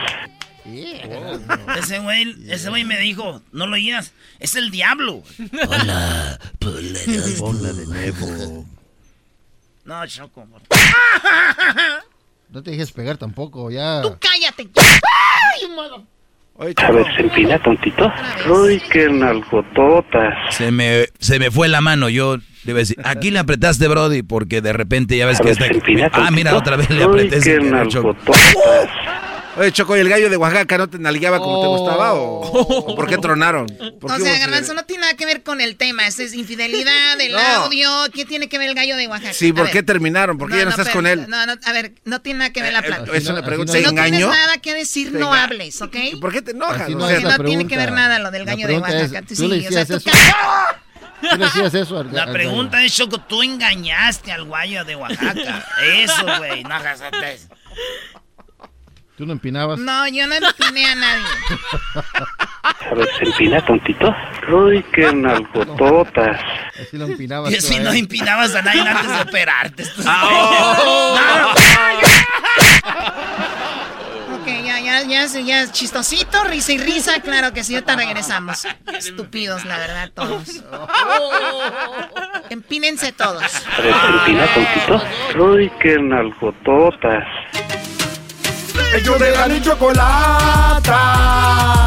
[1.78, 5.22] Ese güey, ese güey me dijo, no lo oías, es el diablo.
[5.68, 6.38] Hola,
[7.40, 8.66] Hola de nuevo.
[9.84, 10.46] No, Choco.
[12.52, 14.02] No te dejes pegar tampoco, ya.
[14.02, 14.68] Tú cállate.
[16.58, 18.12] Ay, a ver, se empina, tontito.
[18.50, 20.54] Uy, qué nalgototas.
[20.54, 24.60] Se me, se me fue la mano, yo le decir, aquí le apretaste, Brody, porque
[24.60, 25.66] de repente ya ves que está...
[26.12, 27.38] Ah, mira, otra vez le apreté.
[27.38, 28.54] Uy, qué nalgototas.
[29.60, 33.06] Oye, Choco, ¿y el gallo de Oaxaca no te nalgueaba como te gustaba o, por
[33.06, 33.66] qué tronaron?
[34.00, 36.06] o sea, Garbanzo, no tiene nada que ver con el tema.
[36.06, 37.90] Es infidelidad, el audio.
[38.14, 39.34] ¿Qué tiene que ver el gallo de Oaxaca?
[39.34, 40.38] Sí, ¿por qué terminaron?
[40.38, 41.26] ¿Por qué ya no, estás con él?
[41.28, 43.12] No, no, a ver, no tiene nada que ver la eh, plata.
[43.12, 43.74] eso le pregunto.
[43.74, 45.96] Si no tienes nada que decir, no hables, ¿ok?
[46.22, 46.88] ¿Por qué te enojas?
[46.88, 49.22] No, no tiene que ver nada lo del gallo de Oaxaca.
[49.22, 50.10] tú, le decías eso.
[51.20, 55.66] ¿Tú le decías eso La pregunta es, Choco, tú engañaste al gallo de Oaxaca.
[55.82, 57.02] Eso, güey, no hagas.
[59.20, 59.78] ¿Tú no empinabas?
[59.78, 61.26] No, yo no empiné a nadie.
[62.64, 64.16] A ver, ¿se empina tontito?
[64.50, 66.40] Uy, qué nalgototas.
[66.80, 67.52] Así lo empinabas.
[67.52, 69.84] Y así no empinabas a nadie antes de operarte.
[70.06, 71.52] Ah,
[74.40, 78.66] ok, ya, ya, ya, ya, chistosito, risa y risa, claro que sí, ahorita regresamos.
[78.96, 80.62] Estúpidos, la verdad, todos.
[82.48, 83.42] Empínense todos.
[83.42, 85.02] A ver, ¿se empina tontito?
[85.44, 87.24] Uy, qué nalgototas.
[88.94, 90.98] Ellos de la ni chocolata.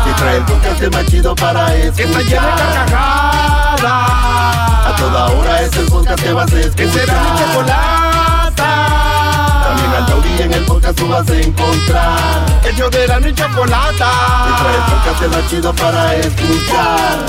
[0.09, 1.95] Y trae el podcast más chido para escuchar.
[1.95, 3.83] Que está llena de carcajadas.
[3.83, 6.75] A toda hora es el podcast que vas a escuchar.
[6.75, 8.69] Que será mi chocolata.
[9.63, 12.45] También al taurí en el podcast tú vas a encontrar.
[12.63, 14.11] El yo de la mi chocolata.
[14.49, 17.19] Y trae el podcast más chido para escuchar.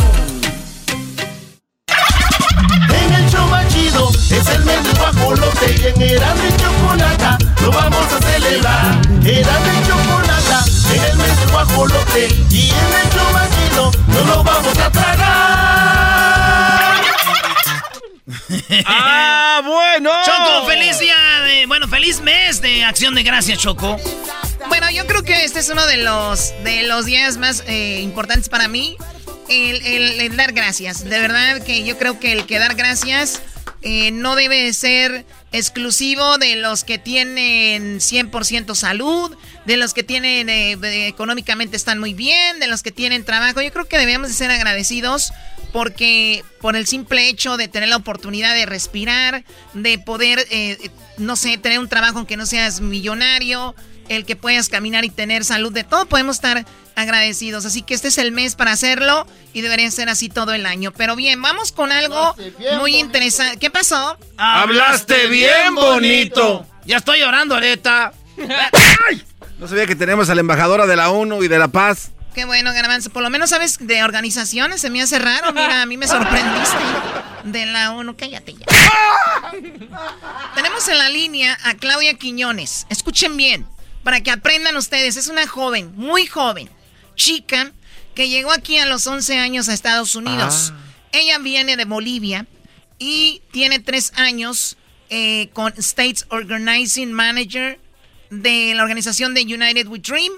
[2.88, 4.93] En el show más chido es el mes
[5.24, 9.00] guajolote y en Erasmo y Chocolata lo vamos a celebrar.
[9.24, 13.10] Erasmo y Chocolata en el mes del guajolote y en el
[13.54, 15.24] chido no lo vamos a tragar.
[18.86, 20.10] ¡Ah, bueno!
[20.24, 21.66] Choco, feliz día de.
[21.66, 23.96] Bueno, feliz mes de acción de gracias, Choco.
[24.68, 28.48] Bueno, yo creo que este es uno de los, de los días más eh, importantes
[28.48, 28.96] para mí.
[29.48, 31.04] El, el- el dar gracias.
[31.04, 33.42] De verdad que yo creo que el que dar gracias
[33.82, 40.48] eh, no debe ser exclusivo de los que tienen 100% salud, de los que tienen
[40.48, 43.60] eh, económicamente están muy bien, de los que tienen trabajo.
[43.60, 45.32] Yo creo que debemos de ser agradecidos
[45.72, 49.44] porque por el simple hecho de tener la oportunidad de respirar,
[49.74, 53.74] de poder, eh, no sé, tener un trabajo aunque no seas millonario,
[54.08, 56.64] el que puedas caminar y tener salud, de todo podemos estar
[56.96, 57.64] agradecidos.
[57.64, 60.92] Así que este es el mes para hacerlo y debería ser así todo el año.
[60.92, 62.34] Pero bien, vamos con algo
[62.78, 63.58] muy interesante.
[63.58, 64.16] ¿Qué pasó?
[64.36, 66.66] Hablaste bien bonito.
[66.84, 68.12] Ya estoy llorando, Areta.
[69.56, 72.10] No sabía que tenemos a la embajadora de la ONU y de la Paz.
[72.34, 73.10] Qué bueno, Garbanzo.
[73.10, 74.80] Por lo menos sabes de organizaciones.
[74.80, 75.52] Se me hace raro.
[75.52, 76.76] Mira, a mí me sorprendiste.
[77.44, 78.16] De la ONU.
[78.16, 78.66] Cállate ya.
[80.54, 82.86] Tenemos en la línea a Claudia Quiñones.
[82.90, 83.66] Escuchen bien.
[84.04, 85.16] Para que aprendan ustedes.
[85.16, 86.68] Es una joven, muy joven,
[87.16, 87.72] chica,
[88.14, 90.72] que llegó aquí a los 11 años a Estados Unidos.
[91.12, 92.46] Ella viene de Bolivia
[92.98, 94.76] y tiene tres años
[95.10, 97.80] eh, con States Organizing Manager
[98.30, 100.32] de la organización de United We Dream.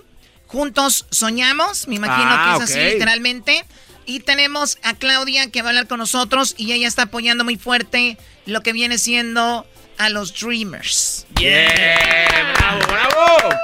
[0.46, 3.64] Juntos soñamos, me imagino Ah, que es así literalmente.
[4.06, 7.56] Y tenemos a Claudia que va a hablar con nosotros y ella está apoyando muy
[7.56, 8.16] fuerte
[8.46, 9.66] lo que viene siendo
[9.98, 11.26] a los Dreamers.
[11.34, 13.56] ¡Bravo, bravo!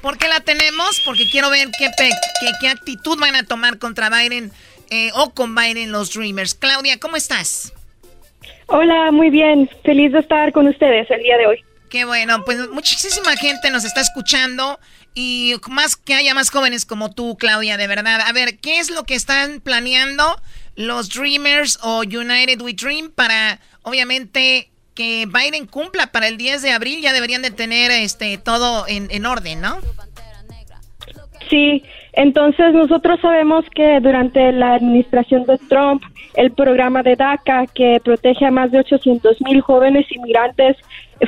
[0.00, 1.00] ¿Por qué la tenemos?
[1.04, 4.52] Porque quiero ver qué, pe- qué, qué actitud van a tomar contra Biden
[4.90, 6.54] eh, o con Biden los Dreamers.
[6.54, 7.72] Claudia, ¿cómo estás?
[8.66, 9.68] Hola, muy bien.
[9.84, 11.64] Feliz de estar con ustedes el día de hoy.
[11.88, 14.80] Qué bueno, pues muchísima gente nos está escuchando
[15.14, 18.20] y más que haya más jóvenes como tú, Claudia, de verdad.
[18.22, 20.40] A ver, ¿qué es lo que están planeando
[20.74, 26.72] los Dreamers o United We Dream para, obviamente, que Biden cumpla para el 10 de
[26.72, 27.00] abril?
[27.02, 29.76] Ya deberían de tener este todo en, en orden, ¿no?
[31.50, 31.82] Sí,
[32.14, 36.02] entonces nosotros sabemos que durante la administración de Trump,
[36.34, 40.76] el programa de DACA, que protege a más de 800 mil jóvenes inmigrantes,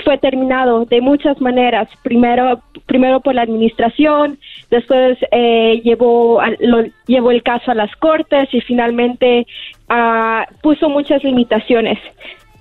[0.05, 1.89] fue terminado de muchas maneras.
[2.03, 4.39] Primero, primero por la administración,
[4.71, 9.47] después eh, llevó, al- lo- llevó el caso a las cortes y finalmente
[9.89, 11.99] ah, puso muchas limitaciones.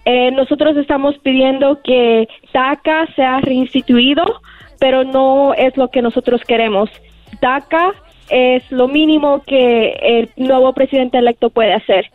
[0.05, 4.23] Eh, nosotros estamos pidiendo que DACA sea reinstituido,
[4.79, 6.89] pero no es lo que nosotros queremos.
[7.41, 7.93] DACA
[8.29, 12.05] es lo mínimo que el nuevo presidente electo puede hacer.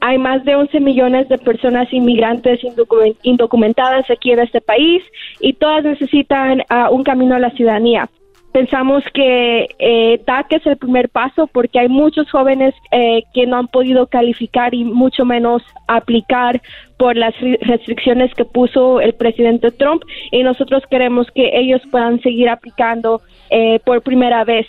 [0.00, 5.02] Hay más de 11 millones de personas inmigrantes indocumen- indocumentadas aquí en este país
[5.40, 8.08] y todas necesitan ah, un camino a la ciudadanía.
[8.52, 13.58] Pensamos que eh, DACA es el primer paso porque hay muchos jóvenes eh, que no
[13.58, 16.62] han podido calificar y mucho menos aplicar
[16.96, 22.20] por las ri- restricciones que puso el presidente Trump y nosotros queremos que ellos puedan
[22.20, 23.20] seguir aplicando
[23.50, 24.66] eh, por primera vez.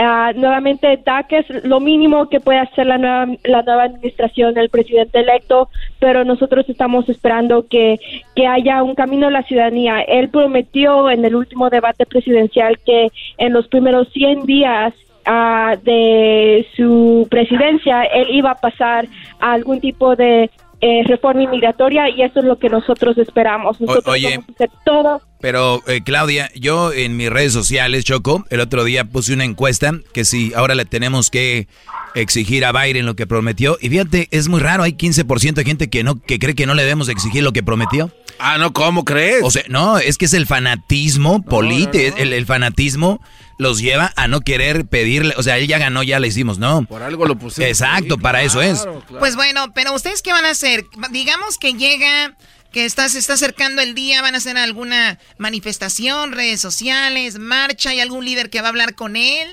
[0.00, 4.68] Ah, nuevamente, DACA es lo mínimo que puede hacer la nueva, la nueva administración del
[4.70, 5.68] presidente electo,
[5.98, 7.98] pero nosotros estamos esperando que,
[8.36, 10.02] que haya un camino a la ciudadanía.
[10.02, 13.08] Él prometió en el último debate presidencial que
[13.38, 14.94] en los primeros 100 días
[15.26, 19.08] ah, de su presidencia, él iba a pasar
[19.40, 20.48] a algún tipo de
[20.80, 23.80] eh, reforma inmigratoria y eso es lo que nosotros esperamos.
[23.80, 24.30] Nosotros oye.
[24.30, 28.84] vamos a hacer todo Pero, eh, Claudia, yo en mis redes sociales, Choco, el otro
[28.84, 31.66] día puse una encuesta que si ahora le tenemos que
[32.14, 33.76] exigir a Biden lo que prometió.
[33.80, 36.74] Y fíjate, es muy raro, hay 15% de gente que no que cree que no
[36.74, 38.10] le debemos exigir lo que prometió.
[38.38, 39.42] Ah, no, ¿cómo crees?
[39.42, 43.20] O sea, no, es que es el fanatismo político, El, el fanatismo
[43.58, 46.84] los lleva a no querer pedirle, o sea, él ya ganó, ya le hicimos, ¿no?
[46.84, 47.68] Por algo lo pusimos.
[47.68, 48.88] Exacto, para eso es.
[49.18, 50.84] Pues bueno, pero ustedes qué van a hacer?
[51.10, 52.36] Digamos que llega,
[52.72, 57.90] que está, se está acercando el día, van a hacer alguna manifestación, redes sociales, marcha,
[57.90, 59.48] ¿hay algún líder que va a hablar con él?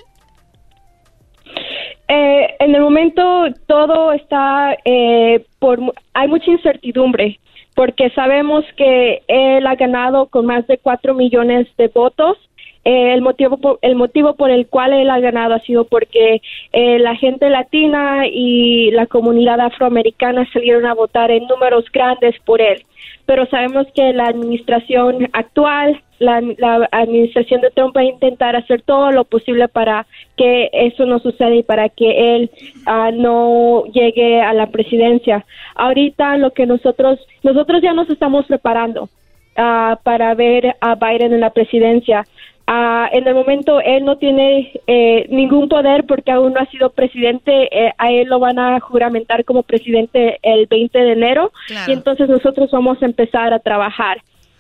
[2.08, 7.40] Eh, en el momento todo está eh, por mu- hay mucha incertidumbre
[7.74, 12.38] porque sabemos que él ha ganado con más de cuatro millones de votos
[12.86, 16.40] eh, el motivo por, el motivo por el cual él ha ganado ha sido porque
[16.72, 22.62] eh, la gente latina y la comunidad afroamericana salieron a votar en números grandes por
[22.62, 22.84] él.
[23.26, 28.84] Pero sabemos que la administración actual, la, la administración de Trump va a intentar hacer
[28.84, 30.06] todo lo posible para
[30.38, 32.52] que eso no suceda y para que él
[32.86, 35.44] ah, no llegue a la presidencia.
[35.74, 39.10] Ahorita lo que nosotros nosotros ya nos estamos preparando
[39.58, 42.26] ah, para ver a Biden en la presidencia.
[42.68, 46.90] Ah, en el momento él no tiene eh, ningún poder porque aún no ha sido
[46.90, 47.70] presidente.
[47.72, 51.92] eh, a él lo van a juramentar como presidente el 20 de enero Claro.
[51.92, 54.18] y entonces nosotros vamos a empezar a trabajar.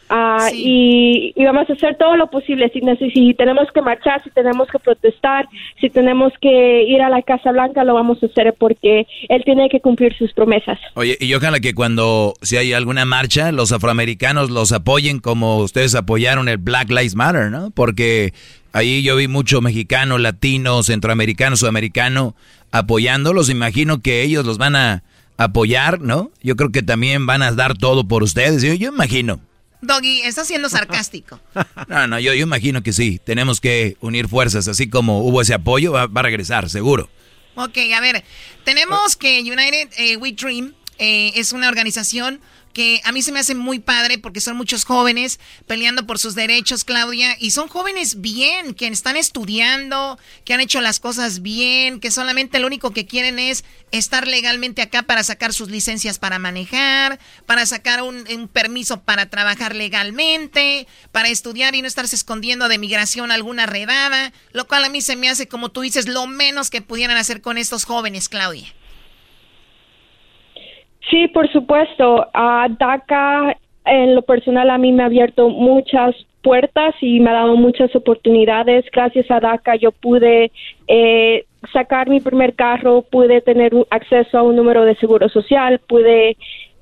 [0.10, 2.72] Ah, y, y vamos a hacer todo lo posible.
[2.72, 5.48] Si, si tenemos que marchar, si tenemos que protestar,
[5.82, 9.68] si tenemos que ir a la Casa Blanca, lo vamos a hacer porque él tiene
[9.69, 10.80] que cumplir sus promesas.
[10.94, 15.95] Oye, y ojalá que cuando si hay alguna marcha, los afroamericanos los apoyen como ustedes
[15.95, 17.72] apoyaron el Black Lives Matter, ¿no?
[17.72, 18.34] Porque
[18.73, 22.36] ahí yo vi mucho mexicano, latino, centroamericano, sudamericano
[22.72, 23.49] apoyándolos.
[23.49, 25.03] Imagino que ellos los van a
[25.38, 26.32] apoyar, ¿no?
[26.44, 28.61] Yo creo que también van a dar todo por ustedes.
[28.61, 29.40] Yo, yo imagino.
[29.81, 31.39] Doggy, estás siendo sarcástico.
[31.88, 33.19] No, no, yo, yo imagino que sí.
[33.23, 34.68] Tenemos que unir fuerzas.
[34.68, 37.10] Así como hubo ese apoyo, va, va a regresar, seguro.
[37.56, 38.23] Ok, a ver,
[38.64, 42.41] tenemos que United eh, We Dream eh, es una organización
[42.76, 46.35] que a mí se me hace muy padre porque son muchos jóvenes peleando por sus
[46.35, 52.02] derechos, Claudia, y son jóvenes bien, que están estudiando, que han hecho las cosas bien,
[52.02, 56.38] que solamente lo único que quieren es estar legalmente acá para sacar sus licencias para
[56.38, 62.68] manejar, para sacar un, un permiso para trabajar legalmente, para estudiar y no estarse escondiendo
[62.68, 66.27] de migración alguna redada, lo cual a mí se me hace, como tú dices, lo
[66.27, 68.68] menos que pudieran hacer con estos jóvenes, Claudia.
[71.10, 72.27] Sí, por supuesto.
[72.34, 77.34] A DACA, en lo personal, a mí me ha abierto muchas puertas y me ha
[77.34, 78.86] dado muchas oportunidades.
[78.91, 80.52] Gracias a DACA yo pude
[80.88, 86.38] eh, sacar mi primer carro, pude tener acceso a un número de seguro social, pude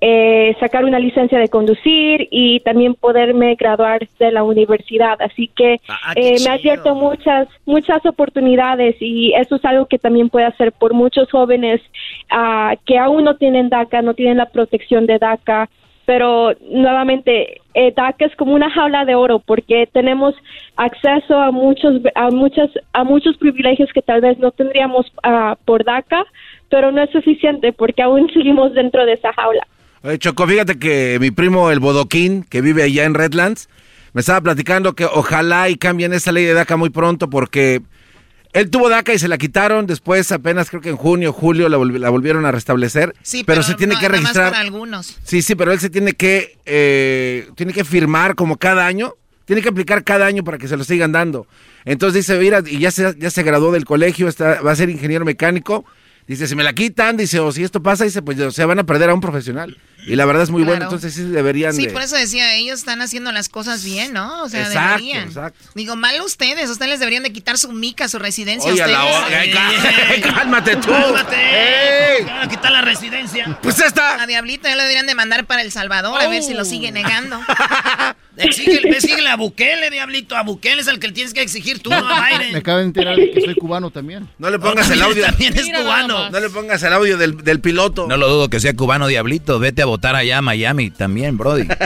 [0.06, 5.16] eh, sacar una licencia de conducir y también poderme graduar de la universidad.
[5.22, 5.80] Así que
[6.18, 10.74] eh, me ha abierto muchas, muchas oportunidades y eso es algo que también puede hacer
[10.74, 11.80] por muchos jóvenes
[12.30, 15.70] ah, que aún no tienen DACA, no tienen la protección de DACA.
[16.06, 20.36] Pero nuevamente, eh, DACA es como una jaula de oro porque tenemos
[20.76, 25.86] acceso a muchos, a muchas, a muchos privilegios que tal vez no tendríamos ah, por
[25.86, 26.26] DACA,
[26.68, 29.66] pero no es suficiente porque aún seguimos dentro de esa jaula.
[30.04, 33.70] Oye, Choco, fíjate que mi primo, el Bodoquín, que vive allá en Redlands,
[34.14, 37.82] me estaba platicando que ojalá y cambien esa ley de DACA muy pronto porque
[38.52, 39.88] él tuvo DACA y se la quitaron.
[39.88, 43.16] Después, apenas creo que en junio, julio, la, volvi- la volvieron a restablecer.
[43.24, 44.52] Sí, pero, se tiene no- que registrar.
[44.52, 45.18] para algunos.
[45.24, 49.14] Sí, sí, pero él se tiene que, eh, tiene que firmar como cada año.
[49.46, 51.48] Tiene que aplicar cada año para que se lo sigan dando.
[51.86, 54.90] Entonces dice, mira, y ya se, ya se graduó del colegio, está, va a ser
[54.90, 55.86] ingeniero mecánico.
[56.28, 58.80] Dice, si me la quitan, dice, o si esto pasa, dice, pues o sea, van
[58.80, 59.78] a perder a un profesional.
[60.06, 60.96] Y la verdad es muy bueno, Claro.
[60.96, 61.94] entonces sí deberían Sí, de...
[61.94, 64.44] por eso decía, ellos están haciendo las cosas bien, ¿no?
[64.44, 65.28] O sea, Exacto, deberían.
[65.28, 65.60] exacto.
[65.76, 68.72] Digo, mal ustedes, ustedes les deberían de quitar su mica, su residencia.
[68.72, 70.26] Oye, a ustedes.
[70.26, 70.90] la cálmate tú.
[70.92, 71.36] Cálmate.
[72.18, 72.26] ¡Ey!
[72.26, 73.58] Van a quitar la residencia.
[73.62, 74.22] Pues esta.
[74.22, 76.92] A Diablito ya lo deberían de mandar para El Salvador, a ver si lo sigue
[76.92, 77.40] negando.
[78.36, 80.36] Exíguele, exíguele a Bukele, diablito.
[80.36, 82.52] A Bukele es el que le tienes que exigir tú, no a Biden.
[82.54, 84.28] Me acabo de enterar de que soy cubano también.
[84.40, 85.24] No le pongas el audio.
[85.24, 86.32] También es cubano.
[86.32, 88.08] No le pongas el audio del, del piloto.
[88.08, 89.60] No lo dudo que sea cubano diablito.
[89.60, 91.68] Vete a votar allá a Miami también, Brody.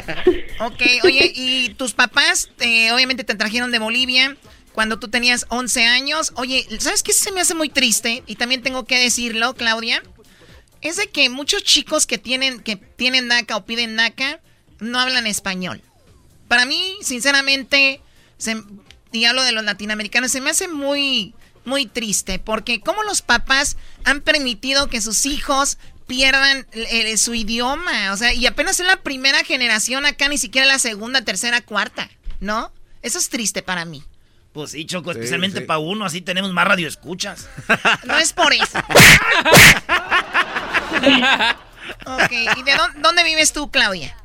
[0.59, 4.35] Ok, oye, y tus papás eh, obviamente te trajeron de Bolivia
[4.73, 6.31] cuando tú tenías 11 años.
[6.35, 8.23] Oye, ¿sabes qué se me hace muy triste?
[8.25, 10.01] Y también tengo que decirlo, Claudia.
[10.81, 14.39] Es de que muchos chicos que tienen, que tienen DACA o piden DACA
[14.79, 15.79] no hablan español.
[16.47, 18.01] Para mí, sinceramente,
[18.39, 18.63] se-
[19.11, 21.35] y hablo de los latinoamericanos, se me hace muy,
[21.65, 22.39] muy triste.
[22.39, 25.77] Porque como los papás han permitido que sus hijos
[26.07, 28.11] pierdan eh, su idioma.
[28.13, 32.09] O sea, y apenas es la primera generación acá, ni siquiera la segunda, tercera, cuarta.
[32.39, 32.71] ¿No?
[33.01, 34.03] Eso es triste para mí.
[34.53, 37.47] Pues sí, Choco, especialmente para uno, así tenemos más radioescuchas.
[38.05, 38.79] No es por eso.
[42.05, 44.17] ok, ¿y de dónde, dónde vives tú, Claudia?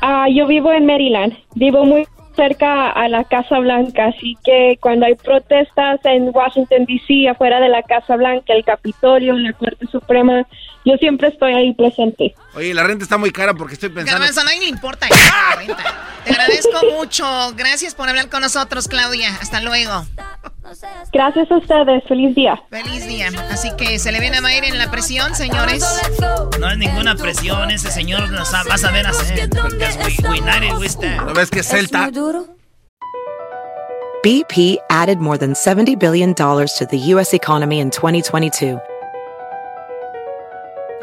[0.00, 2.06] Ah, yo vivo en Maryland, vivo muy
[2.36, 7.68] cerca a la Casa Blanca, así que cuando hay protestas en Washington, D.C., afuera de
[7.68, 10.46] la Casa Blanca, el Capitolio, la Corte Suprema,
[10.86, 12.34] yo siempre estoy ahí presente.
[12.54, 14.20] Oye, la renta está muy cara porque estoy pensando...
[14.20, 15.18] Garbanzo, a nadie le importa eso,
[15.50, 15.84] la renta.
[16.24, 17.52] Te agradezco mucho.
[17.56, 19.36] Gracias por hablar con nosotros, Claudia.
[19.40, 20.06] Hasta luego.
[21.12, 22.62] Gracias a ustedes, feliz día.
[22.70, 23.30] Feliz día.
[23.50, 25.84] Así que se le viene a Mayra en la presión, señores.
[26.60, 29.48] No es ninguna presión, ese señor nos va a saber hacer.
[29.52, 32.10] ¿No ves que es Celta?
[34.22, 37.32] BP added more than $70 billion to the U.S.
[37.34, 38.80] economy in 2022.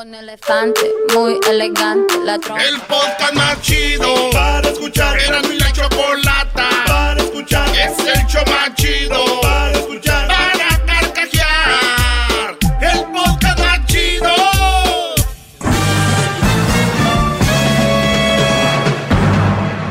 [0.00, 2.62] Un elefante muy elegante, la trompa.
[2.62, 5.18] El podcast más chido para escuchar.
[5.18, 7.68] Era mi la chocolata para escuchar.
[7.70, 10.28] Es el show más chido para escuchar.
[10.28, 12.58] Para carcajear.
[12.80, 14.34] El podcast más chido.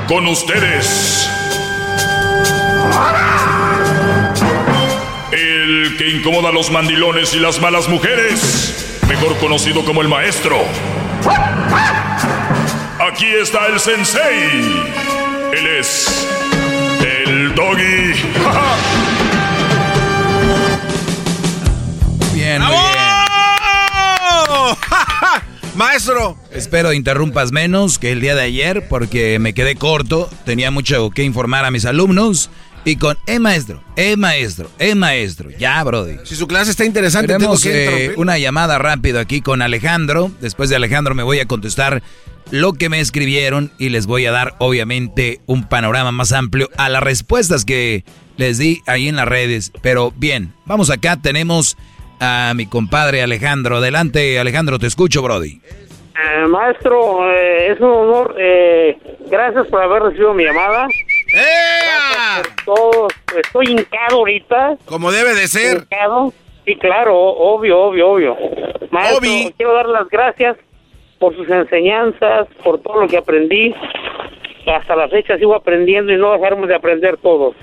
[0.07, 1.27] Con ustedes.
[5.87, 8.99] El que incomoda a los mandilones y las malas mujeres.
[9.07, 10.57] Mejor conocido como el maestro.
[12.99, 14.83] Aquí está el sensei.
[15.53, 16.27] Él es
[16.99, 18.11] el doggy.
[22.35, 22.97] Bien, muy bien.
[25.75, 26.37] Maestro.
[26.51, 31.23] Espero interrumpas menos que el día de ayer porque me quedé corto, tenía mucho que
[31.23, 32.49] informar a mis alumnos
[32.87, 36.19] y con eh maestro, eh maestro, eh maestro, ya brody.
[36.23, 40.31] Si su clase está interesante, Tenemos tengo que eh, una llamada rápido aquí con Alejandro.
[40.39, 42.01] Después de Alejandro me voy a contestar
[42.49, 46.87] lo que me escribieron y les voy a dar obviamente un panorama más amplio a
[46.87, 48.05] las respuestas que
[48.37, 49.73] les di ahí en las redes.
[49.81, 51.75] Pero bien, vamos acá, tenemos
[52.21, 53.77] a mi compadre Alejandro.
[53.77, 55.59] Adelante Alejandro, te escucho Brody.
[56.17, 58.33] Eh, maestro, eh, es un honor.
[58.39, 58.97] eh,
[59.29, 60.87] gracias por haber recibido mi llamada.
[61.31, 63.07] Gracias por todo.
[63.37, 64.77] Estoy hincado ahorita.
[64.85, 65.83] Como debe de ser.
[65.83, 66.33] Hincado.
[66.65, 68.37] Sí, claro, obvio, obvio, obvio.
[68.91, 69.53] Maestro, Obvi.
[69.55, 70.57] quiero dar las gracias
[71.19, 73.73] por sus enseñanzas, por todo lo que aprendí.
[74.67, 77.55] Hasta la fecha sigo aprendiendo y no dejaremos de aprender todos.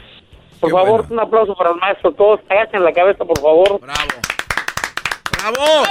[0.58, 2.12] Por favor, un aplauso para el maestro.
[2.12, 3.78] Todos agachen la cabeza, por favor.
[3.80, 5.82] ¡Bravo!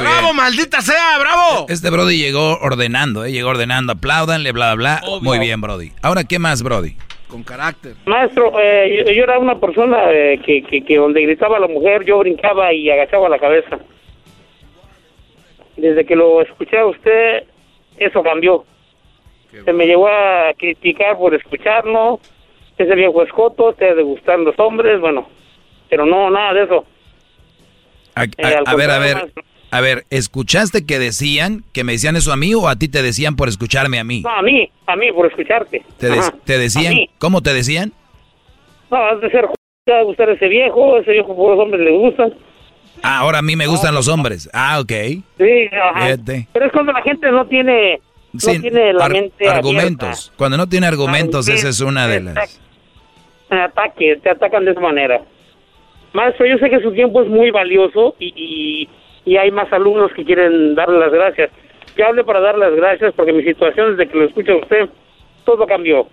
[0.00, 1.18] ¡Bravo, maldita sea!
[1.18, 1.66] ¡Bravo!
[1.68, 3.32] Este Brody llegó ordenando, ¿eh?
[3.32, 5.18] llegó ordenando, apláudanle, bla, bla, bla.
[5.20, 5.90] Muy bien, Brody.
[6.02, 6.96] Ahora, ¿qué más, Brody?
[7.32, 7.94] Con carácter.
[8.04, 12.04] Maestro, eh, yo, yo era una persona eh, que, que, que donde gritaba la mujer,
[12.04, 13.78] yo brincaba y agachaba la cabeza.
[15.76, 17.44] Desde que lo escuché a usted,
[17.96, 18.64] eso cambió.
[19.64, 22.20] Se me llegó a criticar por escucharlo.
[22.76, 25.26] Ese viejo escoto, te de gustar los hombres, bueno.
[25.88, 26.84] Pero no, nada de eso.
[28.14, 29.42] A, a- Eh, a ver, a ver, maestro.
[29.72, 33.02] A ver, ¿escuchaste que decían, que me decían eso a mí o a ti te
[33.02, 34.20] decían por escucharme a mí?
[34.20, 35.82] No, a mí, a mí, por escucharte.
[35.98, 36.94] ¿Te, de- te A decían?
[37.18, 37.92] ¿Cómo te decían?
[38.90, 39.46] No, has de ser
[39.84, 42.32] te ha de gustar ese viejo, ese viejo por los hombres le gustan.
[43.02, 44.48] Ah, ahora a mí me gustan los hombres.
[44.52, 44.92] Ah, ok.
[45.38, 46.00] Sí, ajá.
[46.04, 46.48] Fíjate.
[46.52, 47.98] Pero es cuando la gente no tiene,
[48.32, 50.32] no Sí, tiene la ar- mente argumentos.
[50.36, 52.60] Cuando no tiene argumentos, Ah, esa es una de las...
[53.50, 55.22] ataque, te atacan de esa manera.
[56.12, 58.88] Maestro, yo sé que su tiempo es muy valioso y, y,
[59.24, 61.50] y hay más alumnos que quieren darle las gracias.
[61.96, 64.88] Yo hablé para dar las gracias porque mi situación desde que lo escucho a usted,
[65.44, 66.06] todo cambió.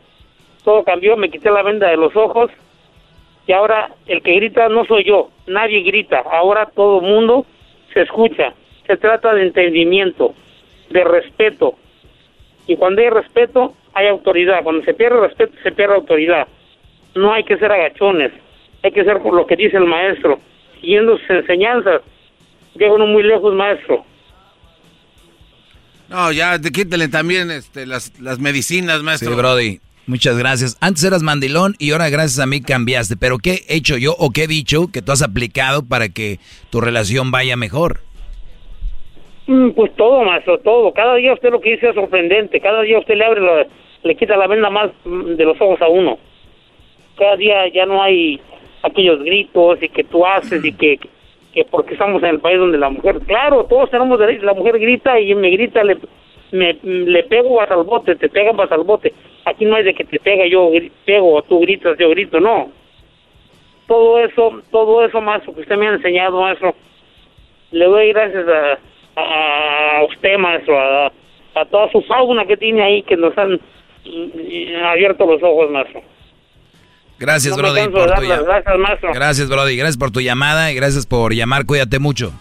[0.63, 2.51] Todo cambió, me quité la venda de los ojos
[3.49, 7.47] y ahora el que grita no soy yo, nadie grita, ahora todo mundo
[7.93, 8.53] se escucha.
[8.85, 10.35] Se trata de entendimiento,
[10.91, 11.73] de respeto.
[12.67, 14.61] Y cuando hay respeto, hay autoridad.
[14.63, 16.47] Cuando se pierde respeto, se pierde autoridad.
[17.15, 18.31] No hay que ser agachones,
[18.83, 20.39] hay que ser por lo que dice el maestro,
[20.79, 22.01] siguiendo sus enseñanzas.
[22.79, 24.05] Llega uno muy lejos, maestro.
[26.09, 29.35] No, ya, te quítale también este, las, las medicinas, Sí, maestro.
[29.35, 29.79] Brody.
[30.07, 30.75] Muchas gracias.
[30.81, 33.15] Antes eras mandilón y ahora gracias a mí cambiaste.
[33.15, 36.39] Pero ¿qué he hecho yo o qué he dicho que tú has aplicado para que
[36.71, 37.99] tu relación vaya mejor?
[39.45, 40.91] Mm, Pues todo, maestro, todo.
[40.93, 42.59] Cada día usted lo que dice es sorprendente.
[42.59, 43.67] Cada día usted le abre, la-
[44.01, 46.17] le quita la venda más mm, de los ojos a uno.
[47.15, 48.41] Cada día ya no hay
[48.81, 50.97] aquellos gritos y que tú haces y que,
[51.59, 54.79] que porque estamos en el país donde la mujer, claro, todos tenemos derecho, la mujer
[54.79, 55.97] grita y me grita, le,
[56.51, 59.13] le pego vas al bote, te pegan vas al bote.
[59.43, 60.71] Aquí no hay de que te pega, yo
[61.05, 62.71] pego, o tú gritas, yo grito, no.
[63.87, 66.75] Todo eso, todo eso, maestro, que usted me ha enseñado, maestro,
[67.71, 71.11] le doy gracias a, a usted, maestro, a,
[71.55, 73.53] a toda su fauna que tiene ahí, que nos han
[74.05, 76.01] mm, abierto los ojos, maestro.
[77.19, 78.41] Gracias, No Brody, por tu llamada.
[78.43, 79.13] gracias, maestro.
[79.13, 79.75] Gracias, Brody.
[79.75, 81.65] Gracias por tu llamada y gracias por llamar.
[81.65, 82.31] Cuídate mucho.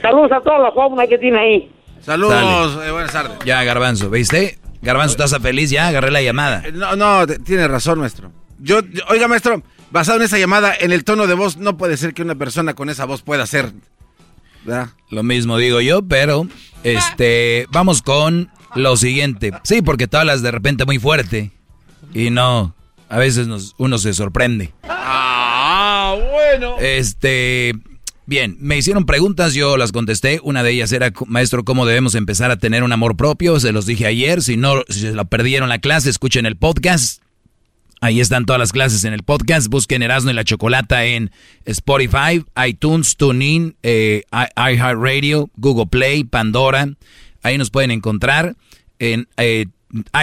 [0.00, 1.72] Saludos a toda la fauna que tiene ahí.
[2.00, 3.38] Saludos, eh, buenas tardes.
[3.44, 4.58] Ya, Garbanzo, ¿viste?
[4.82, 5.70] Garbanzo, ¿estás feliz?
[5.70, 6.62] Ya, agarré la llamada.
[6.64, 8.30] Eh, No, no, tiene razón, maestro.
[8.58, 11.96] Yo, yo- oiga, maestro, basado en esa llamada, en el tono de voz, no puede
[11.96, 13.72] ser que una persona con esa voz pueda ser.
[15.10, 16.46] Lo mismo digo yo, pero
[16.84, 19.52] este, vamos con lo siguiente.
[19.64, 21.50] Sí, porque tú hablas de repente muy fuerte
[22.14, 22.74] y no,
[23.08, 24.72] a veces nos, uno se sorprende.
[24.84, 26.76] Ah, bueno.
[26.80, 27.74] Este,
[28.26, 30.40] bien, me hicieron preguntas, yo las contesté.
[30.42, 33.60] Una de ellas era, maestro, ¿cómo debemos empezar a tener un amor propio?
[33.60, 34.42] Se los dije ayer.
[34.42, 37.22] Si no, si se lo perdieron la clase, escuchen el podcast.
[38.00, 39.68] Ahí están todas las clases en el podcast.
[39.68, 41.30] Busquen Erasmo y la Chocolata en
[41.64, 46.88] Spotify, iTunes, TuneIn, eh, iHeartRadio, Google Play, Pandora.
[47.42, 48.54] Ahí nos pueden encontrar.
[48.98, 49.66] En eh,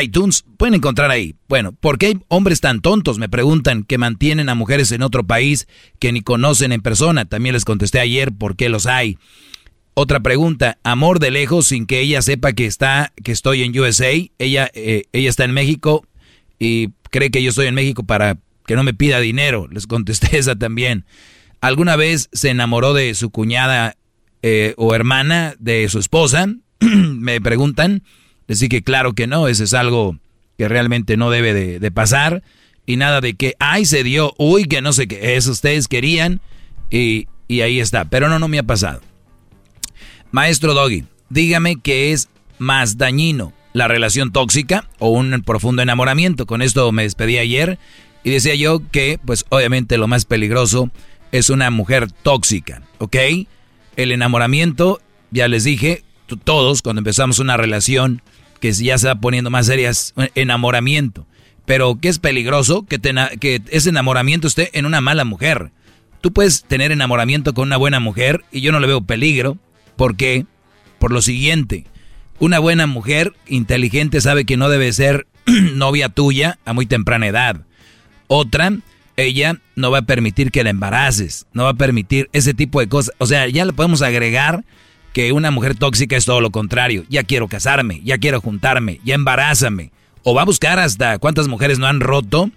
[0.01, 1.35] iTunes, pueden encontrar ahí.
[1.47, 3.17] Bueno, ¿por qué hay hombres tan tontos?
[3.17, 5.67] Me preguntan que mantienen a mujeres en otro país
[5.99, 7.25] que ni conocen en persona.
[7.25, 9.17] También les contesté ayer por qué los hay.
[9.95, 14.11] Otra pregunta, amor de lejos sin que ella sepa que está, que estoy en USA.
[14.39, 16.05] Ella, eh, ella está en México
[16.59, 19.67] y cree que yo estoy en México para que no me pida dinero.
[19.71, 21.05] Les contesté esa también.
[21.61, 23.95] ¿Alguna vez se enamoró de su cuñada
[24.41, 26.47] eh, o hermana de su esposa?
[26.79, 28.03] me preguntan.
[28.47, 30.17] Dije que claro que no, eso es algo
[30.57, 32.43] que realmente no debe de, pasar.
[32.85, 36.41] Y nada de que, ay, se dio, uy, que no sé qué, eso ustedes querían
[36.89, 38.05] y, y ahí está.
[38.05, 39.01] Pero no, no me ha pasado.
[40.31, 46.45] Maestro Doggy, dígame qué es más dañino, la relación tóxica o un profundo enamoramiento.
[46.45, 47.79] Con esto me despedí ayer
[48.23, 50.89] y decía yo que, pues obviamente lo más peligroso
[51.31, 53.15] es una mujer tóxica, ¿ok?
[53.95, 55.01] El enamoramiento,
[55.31, 56.03] ya les dije,
[56.43, 58.21] todos cuando empezamos una relación
[58.63, 61.27] que ya se va poniendo más serias, enamoramiento.
[61.65, 62.85] Pero ¿qué es peligroso?
[62.85, 65.71] Que, te que ese enamoramiento esté en una mala mujer.
[66.21, 69.57] Tú puedes tener enamoramiento con una buena mujer y yo no le veo peligro.
[69.97, 70.45] ¿Por qué?
[70.97, 71.87] Por lo siguiente.
[72.39, 77.65] Una buena mujer inteligente sabe que no debe ser novia tuya a muy temprana edad.
[78.27, 78.77] Otra,
[79.17, 82.87] ella no va a permitir que la embaraces, no va a permitir ese tipo de
[82.87, 83.13] cosas.
[83.17, 84.63] O sea, ya le podemos agregar
[85.13, 87.05] que una mujer tóxica es todo lo contrario.
[87.09, 89.91] Ya quiero casarme, ya quiero juntarme, ya embarázame.
[90.23, 92.49] O va a buscar hasta cuántas mujeres no han roto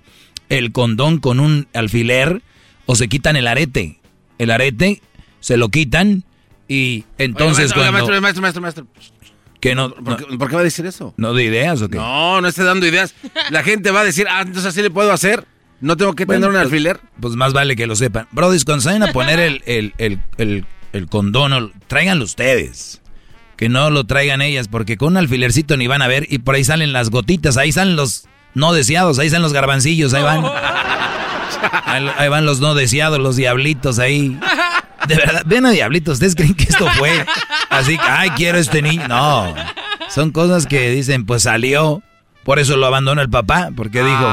[0.49, 2.41] el condón con un alfiler
[2.87, 3.99] o se quitan el arete.
[4.39, 5.03] El arete
[5.41, 6.25] se lo quitan
[6.69, 7.93] y entonces maestro, cuando...
[7.93, 8.87] maestro, maestro, maestro, maestro.
[9.61, 11.13] que no, ¿Por, qué, por qué va a decir eso?
[11.17, 11.97] no de ideas o qué?
[11.99, 13.15] No, no esté dando ideas.
[13.51, 15.45] La gente va a decir, ah, entonces así le puedo hacer.
[15.81, 17.01] No tengo que Bueno, tener un pues- alfiler.
[17.21, 18.27] Pues más vale que lo sepan.
[18.33, 20.65] Brody, cuando a poner el, el, el, el,
[20.97, 23.01] el condón, o- tráiganlo ustedes.
[23.57, 26.55] Que no lo traigan ellas, porque con un alfilercito ni van a ver y por
[26.57, 30.45] ahí salen las gotitas, ahí salen los no deseados, ahí salen los garbancillos, ahí van.
[31.85, 34.39] Ahí, ahí van los no deseados, los diablitos ahí.
[35.09, 37.25] De verdad, ven a diablitos, ¿ustedes creen que esto fue
[37.71, 37.97] así?
[38.01, 39.07] Ay, quiero este niño.
[39.09, 39.55] No,
[40.11, 42.03] son cosas que dicen, pues salió,
[42.45, 44.29] por eso lo abandonó el papá, porque dijo,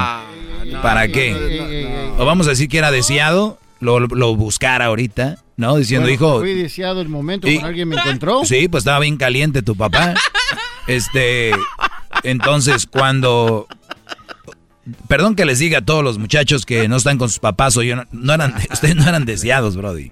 [0.82, 2.14] ¿para qué?
[2.18, 5.76] O vamos a decir que era deseado, lo, lo buscara ahorita, ¿no?
[5.78, 8.44] Diciendo, Bueno, hijo, Fui deseado el momento Y- cuando alguien me encontró.
[8.46, 10.14] Sí, pues estaba bien caliente tu papá.
[10.86, 11.52] Este,
[12.24, 13.68] entonces cuando
[15.08, 17.84] Perdón que les diga a todos los muchachos que no están con sus papás o
[17.84, 20.12] yo no, no eran ustedes no eran deseados, brody.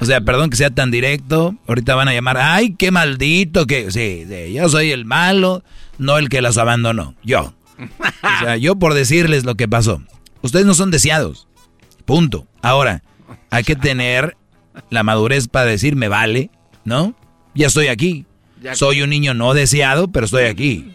[0.00, 1.54] O sea, perdón que sea tan directo.
[1.68, 5.62] Ahorita van a llamar, "Ay, qué maldito que sí, sí, yo soy el malo,
[5.98, 10.00] no el que los abandonó, yo." O sea, yo por decirles lo que pasó.
[10.40, 11.46] Ustedes no son deseados.
[12.06, 12.46] Punto.
[12.62, 13.02] Ahora,
[13.50, 14.36] hay que tener
[14.90, 16.50] la madurez para decir, me vale,
[16.84, 17.14] ¿no?
[17.54, 18.26] Ya estoy aquí.
[18.62, 20.92] Ya- Soy un niño no deseado, pero estoy aquí.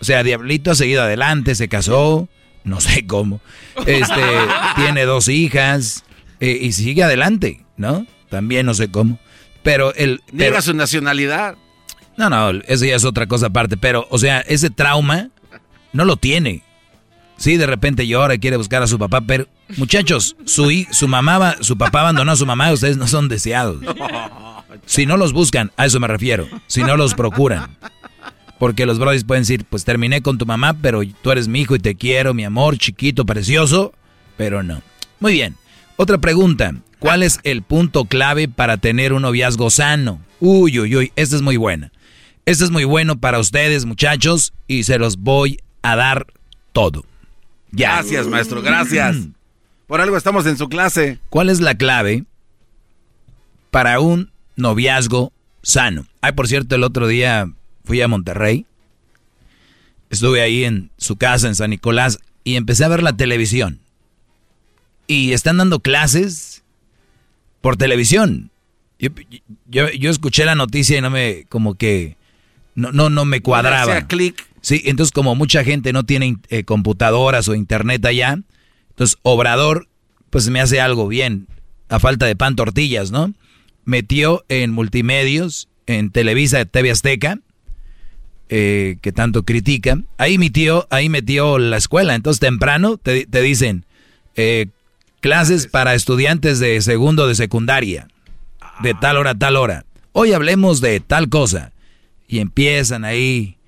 [0.00, 2.28] O sea, Diablito ha seguido adelante, se casó,
[2.64, 3.40] no sé cómo.
[3.86, 4.22] Este,
[4.76, 6.04] tiene dos hijas
[6.40, 8.06] eh, y sigue adelante, ¿no?
[8.30, 9.18] También no sé cómo.
[9.62, 10.20] Pero el...
[10.32, 11.56] Niega pero- su nacionalidad.
[12.16, 15.30] no, no, eso ya es otra cosa aparte, pero, o sea, ese trauma
[15.92, 16.62] no lo tiene.
[17.36, 19.46] Sí, de repente llora y quiere buscar a su papá, pero,
[19.76, 23.78] muchachos, su, su mamá, va- su papá abandonó a su mamá, ustedes no son deseados.
[24.86, 27.76] Si no los buscan, a eso me refiero, si no los procuran.
[28.58, 31.76] Porque los brothers pueden decir, pues terminé con tu mamá, pero tú eres mi hijo
[31.76, 33.92] y te quiero, mi amor, chiquito, precioso,
[34.36, 34.82] pero no.
[35.20, 35.54] Muy bien.
[35.96, 36.72] Otra pregunta.
[36.98, 40.20] ¿Cuál es el punto clave para tener un noviazgo sano?
[40.40, 41.92] Uy, uy, uy, esta es muy buena.
[42.44, 46.26] Este es muy bueno para ustedes, muchachos, y se los voy a dar
[46.72, 47.04] todo.
[47.70, 47.92] Ya.
[47.96, 49.16] Gracias, maestro, gracias.
[49.88, 51.18] Por algo estamos en su clase.
[51.30, 52.24] ¿Cuál es la clave
[53.70, 55.32] para un noviazgo
[55.62, 56.06] sano?
[56.20, 57.50] Ay, por cierto, el otro día
[57.84, 58.66] fui a Monterrey.
[60.10, 63.80] Estuve ahí en su casa, en San Nicolás, y empecé a ver la televisión.
[65.06, 66.62] Y están dando clases
[67.62, 68.50] por televisión.
[68.98, 69.08] Yo,
[69.70, 72.18] yo, yo escuché la noticia y no me, como que,
[72.74, 74.06] no, no, no me cuadraba.
[74.06, 74.46] Clic.
[74.60, 78.38] Sí, entonces como mucha gente no tiene eh, computadoras o internet allá,
[78.98, 79.86] entonces Obrador,
[80.28, 81.46] pues me hace algo bien,
[81.88, 83.32] a falta de pan tortillas, ¿no?
[83.84, 87.38] metió en multimedios, en Televisa, TV Azteca,
[88.48, 90.00] eh, que tanto critica.
[90.16, 92.16] Ahí metió, ahí metió la escuela.
[92.16, 93.86] Entonces temprano te, te dicen
[94.34, 94.66] eh,
[95.20, 98.08] clases para estudiantes de segundo de secundaria,
[98.82, 99.84] de tal hora a tal hora.
[100.10, 101.70] Hoy hablemos de tal cosa.
[102.26, 103.58] Y empiezan ahí.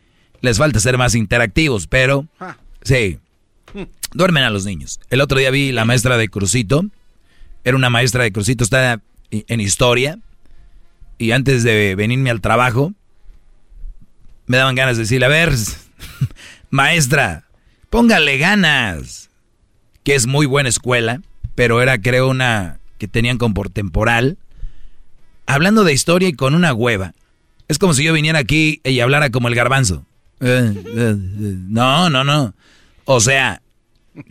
[0.41, 2.27] Les falta ser más interactivos, pero
[2.83, 3.21] sí.
[4.13, 5.01] Duermen a los niños.
[5.11, 6.85] El otro día vi la maestra de Crucito.
[7.65, 9.01] Era una maestra de Crucito, está
[9.31, 10.19] en historia.
[11.19, 12.93] Y antes de venirme al trabajo,
[14.47, 15.53] me daban ganas de decirle, a ver,
[16.71, 17.45] maestra,
[17.89, 19.31] póngale ganas.
[20.03, 21.21] Que es muy buena escuela,
[21.55, 24.39] pero era creo una que tenían como por temporal.
[25.47, 27.13] Hablando de historia y con una hueva.
[27.69, 30.05] Es como si yo viniera aquí y hablara como el garbanzo.
[30.41, 32.55] No, no, no.
[33.05, 33.63] O sea,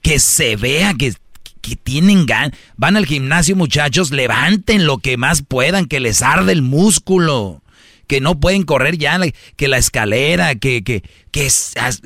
[0.02, 1.14] que se vea que,
[1.62, 2.58] que tienen ganas.
[2.78, 7.62] Van al gimnasio, muchachos, levanten lo que más puedan, que les arde el músculo.
[8.08, 9.20] Que no pueden correr ya,
[9.56, 11.48] que la escalera, que, que, que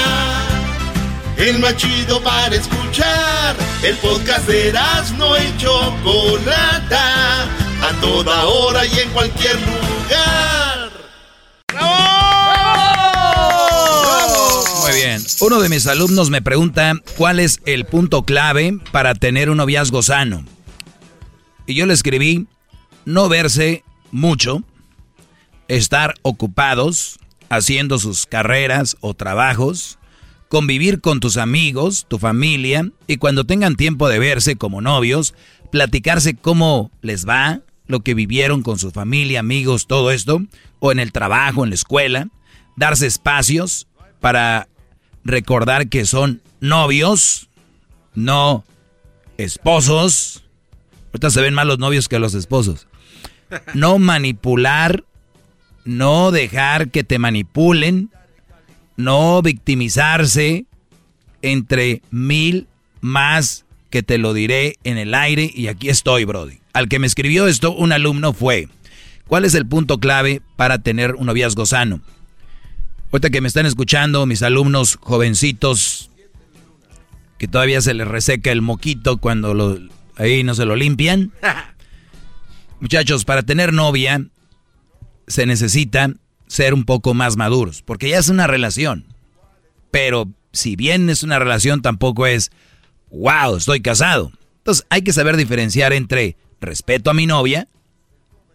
[1.35, 3.55] El más chido para escuchar.
[3.81, 4.71] El podcast de
[5.17, 7.45] no y Chocolata.
[7.81, 10.91] A toda hora y en cualquier lugar.
[14.83, 15.23] Muy bien.
[15.39, 20.03] Uno de mis alumnos me pregunta cuál es el punto clave para tener un noviazgo
[20.03, 20.45] sano.
[21.65, 22.45] Y yo le escribí,
[23.05, 24.61] no verse mucho,
[25.68, 27.19] estar ocupados
[27.49, 29.99] haciendo sus carreras o trabajos,
[30.49, 35.34] convivir con tus amigos, tu familia, y cuando tengan tiempo de verse como novios,
[35.72, 40.41] platicarse cómo les va, lo que vivieron con su familia, amigos, todo esto,
[40.80, 42.27] o en el trabajo, en la escuela,
[42.76, 43.88] darse espacios
[44.19, 44.68] para
[45.23, 47.49] recordar que son novios,
[48.14, 48.65] no
[49.38, 50.44] esposos.
[51.07, 52.88] Ahorita se ven más los novios que los esposos.
[53.73, 55.06] No manipular,
[55.88, 58.11] no dejar que te manipulen,
[58.97, 60.65] no victimizarse,
[61.41, 62.68] entre mil
[62.99, 66.59] más que te lo diré en el aire y aquí estoy, Brody.
[66.73, 68.68] Al que me escribió esto, un alumno fue,
[69.27, 72.01] ¿cuál es el punto clave para tener un noviazgo sano?
[73.11, 76.11] Ahorita que me están escuchando, mis alumnos jovencitos,
[77.38, 79.80] que todavía se les reseca el moquito cuando lo,
[80.18, 81.31] ahí no se lo limpian.
[82.81, 84.27] Muchachos, para tener novia
[85.27, 86.11] se necesita
[86.47, 89.05] ser un poco más maduros, porque ya es una relación.
[89.91, 92.51] Pero si bien es una relación, tampoco es,
[93.11, 94.31] wow, estoy casado.
[94.59, 97.67] Entonces hay que saber diferenciar entre respeto a mi novia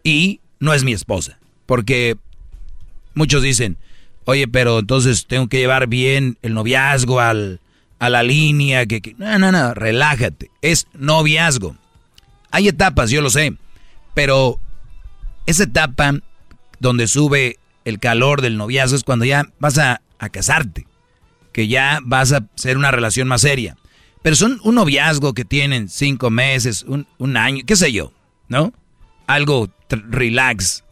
[0.02, 1.38] y no es mi esposa.
[1.66, 2.16] Porque
[3.14, 3.76] muchos dicen,
[4.24, 7.60] Oye, pero entonces tengo que llevar bien el noviazgo al,
[7.98, 8.86] a la línea.
[8.86, 10.50] Que, No, no, no, relájate.
[10.60, 11.76] Es noviazgo.
[12.50, 13.54] Hay etapas, yo lo sé.
[14.14, 14.58] Pero
[15.46, 16.14] esa etapa
[16.82, 20.86] donde sube el calor del noviazgo es cuando ya vas a, casarte.
[21.52, 23.76] Que ya vas a ser una relación más seria.
[24.22, 28.12] Pero son un noviazgo que tienen cinco meses, un año, qué sé yo,
[28.48, 28.72] ¿no?
[29.26, 30.84] Algo relax.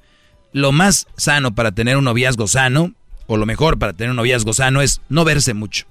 [0.52, 2.92] Lo más sano para tener un noviazgo sano
[3.26, 5.86] o lo mejor para tener un noviazgo sano es no verse mucho.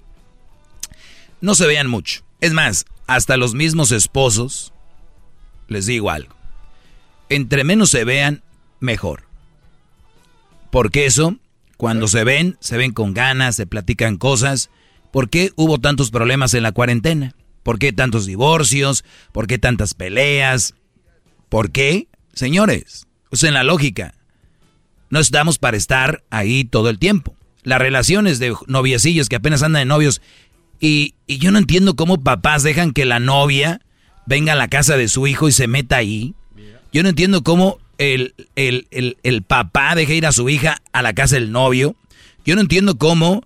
[1.40, 2.22] No se vean mucho.
[2.42, 4.74] Es más, hasta los mismos esposos,
[5.68, 6.36] les digo algo.
[7.30, 8.44] Entre menos se vean,
[8.82, 9.29] mejor.
[10.72, 11.38] Porque eso,
[11.78, 14.70] cuando se ven, se ven con ganas, se platican cosas.
[15.12, 17.36] ¿Por qué hubo tantos problemas en la cuarentena?
[17.64, 19.04] ¿Por qué tantos divorcios?
[19.32, 20.76] ¿Por qué tantas peleas?
[21.50, 22.08] ¿Por qué?
[22.34, 24.14] Señores, usen la lógica
[25.10, 27.36] no estamos para estar ahí todo el tiempo.
[27.64, 30.22] Las relaciones de noviecillos que apenas andan de novios.
[30.80, 33.82] Y, yo no entiendo cómo papás dejan que la novia
[34.26, 36.36] venga a la casa de su hijo y se meta ahí.
[36.94, 41.36] Yo no entiendo cómo el, el, papá deja ir a su hija a la casa
[41.36, 41.96] del novio.
[42.46, 43.44] Yo no entiendo cómo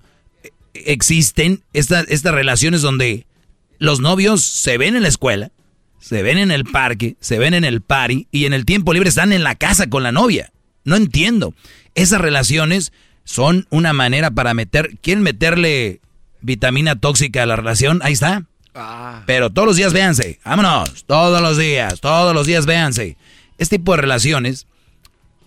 [0.73, 3.25] existen estas, estas relaciones donde
[3.79, 5.51] los novios se ven en la escuela,
[5.99, 9.09] se ven en el parque, se ven en el party y en el tiempo libre
[9.09, 10.51] están en la casa con la novia.
[10.85, 11.53] No entiendo.
[11.95, 12.93] Esas relaciones
[13.23, 15.99] son una manera para meter, quieren meterle
[16.41, 18.43] vitamina tóxica a la relación, ahí está.
[19.25, 23.17] Pero todos los días véanse, vámonos, todos los días, todos los días véanse.
[23.63, 24.67] Este tipo de relaciones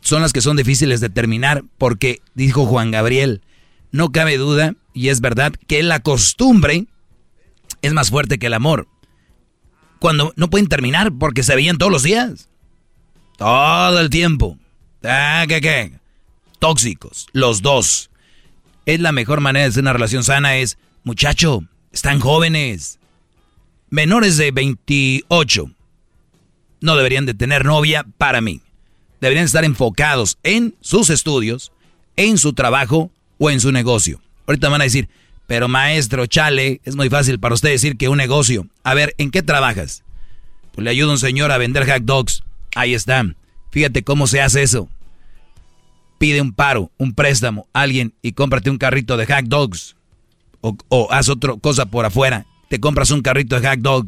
[0.00, 3.42] son las que son difíciles de terminar porque, dijo Juan Gabriel,
[3.90, 6.86] no cabe duda, y es verdad, que la costumbre
[7.82, 8.88] es más fuerte que el amor.
[9.98, 12.48] Cuando no pueden terminar porque se veían todos los días.
[13.36, 14.56] Todo el tiempo.
[15.04, 15.92] Ah, ¿Qué, qué?
[16.58, 18.08] Tóxicos, los dos.
[18.86, 22.98] Es la mejor manera de hacer una relación sana es, muchacho, están jóvenes.
[23.90, 25.75] Menores de 28
[26.80, 28.60] no deberían de tener novia para mí.
[29.20, 31.72] Deberían estar enfocados en sus estudios,
[32.16, 34.20] en su trabajo o en su negocio.
[34.46, 35.08] Ahorita van a decir,
[35.46, 38.66] pero maestro, chale, es muy fácil para usted decir que un negocio.
[38.82, 40.02] A ver, ¿en qué trabajas?
[40.72, 42.42] Pues le ayuda un señor a vender hot dogs.
[42.74, 43.24] Ahí está.
[43.70, 44.88] Fíjate cómo se hace eso.
[46.18, 49.96] Pide un paro, un préstamo, alguien y cómprate un carrito de hot dogs.
[50.60, 52.46] O, o haz otra cosa por afuera.
[52.68, 54.06] Te compras un carrito de hot dog.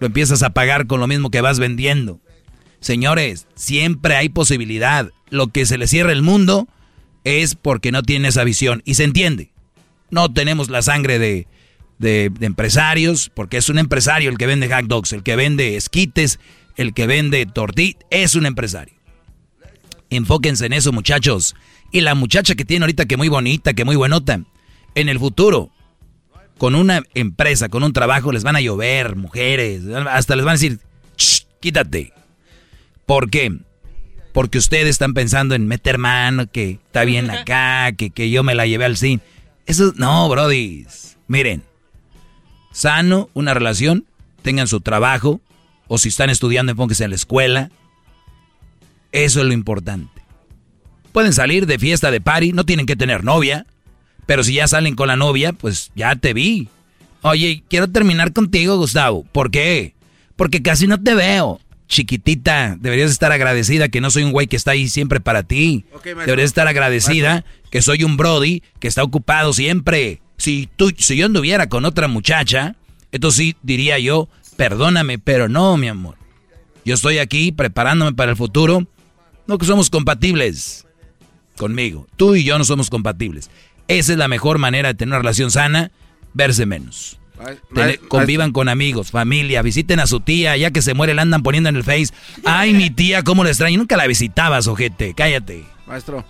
[0.00, 2.20] Lo empiezas a pagar con lo mismo que vas vendiendo.
[2.80, 5.10] Señores, siempre hay posibilidad.
[5.28, 6.66] Lo que se le cierra el mundo
[7.24, 8.82] es porque no tiene esa visión.
[8.84, 9.52] Y se entiende.
[10.10, 11.46] No tenemos la sangre de,
[11.98, 16.40] de, empresarios, porque es un empresario el que vende hot dogs, el que vende esquites,
[16.76, 18.94] el que vende tortillas, es un empresario.
[20.08, 21.54] Enfóquense en eso, muchachos.
[21.92, 24.42] Y la muchacha que tiene ahorita que muy bonita, que muy buenota,
[24.94, 25.70] en el futuro,
[26.60, 29.80] con una empresa, con un trabajo, les van a llover mujeres,
[30.10, 30.78] hasta les van a decir,
[31.58, 32.12] quítate.
[33.06, 33.50] ¿Por qué?
[34.34, 38.54] Porque ustedes están pensando en meter mano, que está bien acá, que, que yo me
[38.54, 39.22] la llevé al cine.
[39.64, 40.84] Eso, no, Brody.
[41.28, 41.62] Miren,
[42.72, 44.04] sano, una relación,
[44.42, 45.40] tengan su trabajo,
[45.88, 47.70] o si están estudiando, enfóquense en la escuela.
[49.12, 50.20] Eso es lo importante.
[51.12, 53.64] Pueden salir de fiesta, de party, no tienen que tener novia,
[54.30, 56.68] pero si ya salen con la novia, pues ya te vi.
[57.22, 59.24] Oye, quiero terminar contigo, Gustavo.
[59.32, 59.96] ¿Por qué?
[60.36, 61.58] Porque casi no te veo.
[61.88, 65.84] Chiquitita, deberías estar agradecida que no soy un güey que está ahí siempre para ti.
[66.04, 70.22] deberías estar agradecida que soy un Brody que está ocupado siempre.
[70.36, 72.76] Si, tú, si yo anduviera con otra muchacha,
[73.10, 76.14] entonces sí diría yo, perdóname, pero no, mi amor.
[76.84, 78.86] Yo estoy aquí preparándome para el futuro.
[79.48, 80.86] No que somos compatibles
[81.60, 82.06] conmigo.
[82.16, 83.50] Tú y yo no somos compatibles.
[83.90, 85.90] Esa es la mejor manera de tener una relación sana,
[86.32, 87.18] verse menos.
[88.08, 91.68] convivan con amigos, familia, visiten a su tía, ya que se muere la andan poniendo
[91.68, 92.12] en el face.
[92.44, 93.78] Ay, mi tía, cómo le extraño.
[93.78, 95.64] Nunca la visitabas, ojete, cállate.
[95.86, 96.24] Maestro,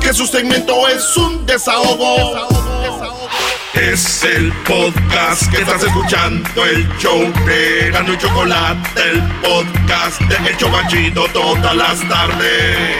[0.01, 2.47] Que su segmento es un desahogo.
[3.73, 10.37] Es el podcast que estás escuchando, el show de Gano y Chocolate, el podcast de
[10.49, 12.97] El Chobachito todas las tardes.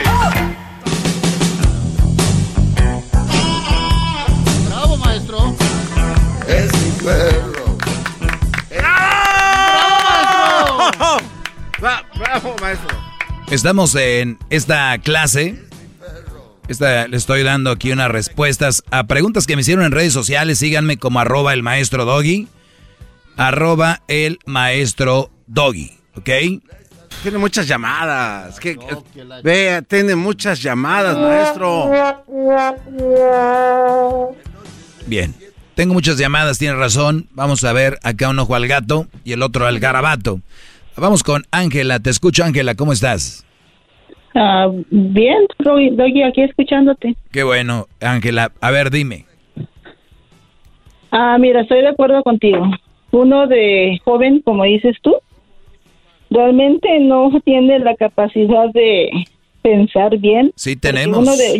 [4.69, 5.55] Bravo, maestro.
[6.47, 6.91] Es mi
[11.79, 12.97] bravo, maestro.
[13.49, 15.55] Estamos en esta clase.
[16.67, 20.59] Esta, le estoy dando aquí unas respuestas a preguntas que me hicieron en redes sociales.
[20.59, 22.47] Síganme como arroba el maestro doggy.
[23.37, 25.97] Arroba el maestro doggy.
[26.15, 26.29] ¿Ok?
[27.21, 28.59] Tiene muchas llamadas.
[28.59, 28.77] Que,
[29.43, 31.91] Vea, tiene muchas llamadas, maestro.
[35.05, 35.33] Bien.
[35.75, 37.29] Tengo muchas llamadas, tiene razón.
[37.31, 40.41] Vamos a ver acá un ojo al gato y el otro al garabato.
[40.97, 41.99] Vamos con Ángela.
[41.99, 42.75] Te escucho, Ángela.
[42.75, 43.45] ¿Cómo estás?
[44.35, 47.15] Ah, bien, estoy estoy aquí escuchándote.
[47.31, 48.51] Qué bueno, Ángela.
[48.61, 49.25] A ver, dime.
[51.11, 52.65] Ah, mira, estoy de acuerdo contigo.
[53.11, 55.15] Uno de joven, como dices tú,
[56.29, 59.09] realmente no tiene la capacidad de
[59.61, 60.51] pensar bien.
[60.55, 61.19] Sí tenemos.
[61.19, 61.59] Uno de,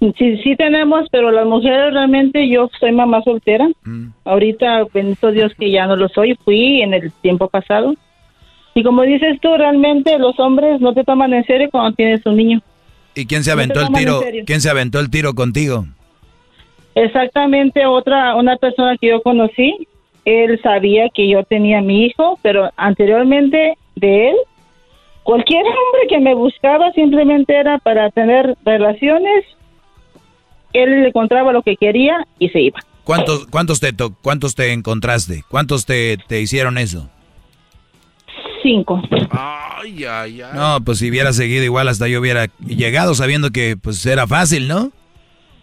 [0.00, 3.68] yo- sí, sí tenemos, pero las mujeres realmente, yo soy mamá soltera.
[4.24, 7.94] Ahorita, bendito Dios que ya no lo soy, fui en el tiempo pasado.
[8.76, 12.36] Y como dices tú, realmente los hombres no te toman en serio cuando tienes un
[12.36, 12.60] niño.
[13.14, 14.20] ¿Y quién se No aventó el tiro?
[14.44, 15.86] ¿Quién se aventó el tiro contigo?
[16.94, 19.88] Exactamente, otra, una persona que yo conocí,
[20.26, 24.36] él sabía que yo tenía mi hijo, pero anteriormente de él,
[25.22, 29.44] cualquier hombre que me buscaba simplemente era para tener relaciones
[30.74, 32.78] él le encontraba lo que quería y se iba.
[33.04, 35.44] ¿Cuántos, cuántos, te, to- cuántos te encontraste?
[35.48, 37.08] ¿Cuántos te, te hicieron eso?
[38.66, 39.00] Cinco.
[39.30, 40.50] Ay, ay, ay.
[40.54, 44.66] No, pues si hubiera seguido igual hasta yo hubiera llegado sabiendo que pues era fácil,
[44.66, 44.90] ¿no?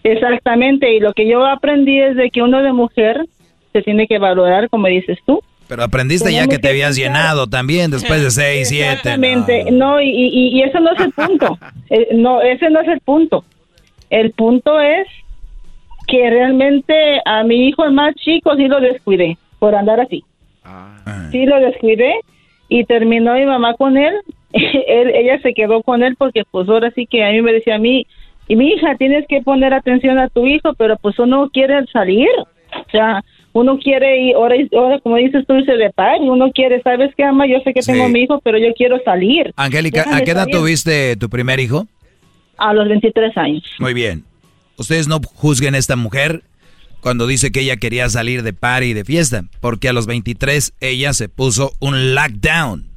[0.04, 3.26] Exactamente, y lo que yo aprendí es de que uno de mujer
[3.74, 5.42] se tiene que valorar, como dices tú.
[5.68, 8.86] Pero aprendiste ya que te que habías pensar- llenado también después de seis, siete.
[8.88, 8.94] ¿no?
[8.94, 11.58] Exactamente, no, y, y, y eso no es el punto.
[11.90, 13.44] Eh, no, ese no es el punto.
[14.10, 15.06] El punto es
[16.08, 16.94] que realmente
[17.26, 20.24] a mi hijo el más chico sí lo descuidé por andar así.
[21.32, 22.14] Sí lo descuidé
[22.74, 24.16] y terminó mi mamá con él.
[24.52, 25.12] él.
[25.14, 27.80] Ella se quedó con él porque pues ahora sí que a mí me decía a
[27.80, 28.08] mí,
[28.48, 32.28] y mi hija, tienes que poner atención a tu hijo, pero pues uno quiere salir.
[32.40, 36.52] O sea, uno quiere ir, ahora, ahora como dices tú, irse de par, y uno
[36.52, 37.46] quiere, ¿sabes qué, ama?
[37.46, 39.54] Yo sé que tengo mi hijo, pero yo quiero salir.
[39.56, 40.58] Angélica, ¿a qué edad salir.
[40.58, 41.86] tuviste tu primer hijo?
[42.58, 43.64] A los 23 años.
[43.80, 44.24] Muy bien.
[44.78, 46.42] Ustedes no juzguen a esta mujer
[47.04, 50.72] cuando dice que ella quería salir de party y de fiesta, porque a los 23
[50.80, 52.88] ella se puso un lockdown.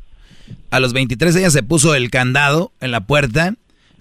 [0.71, 3.57] A los 23 ella se puso el candado en la puerta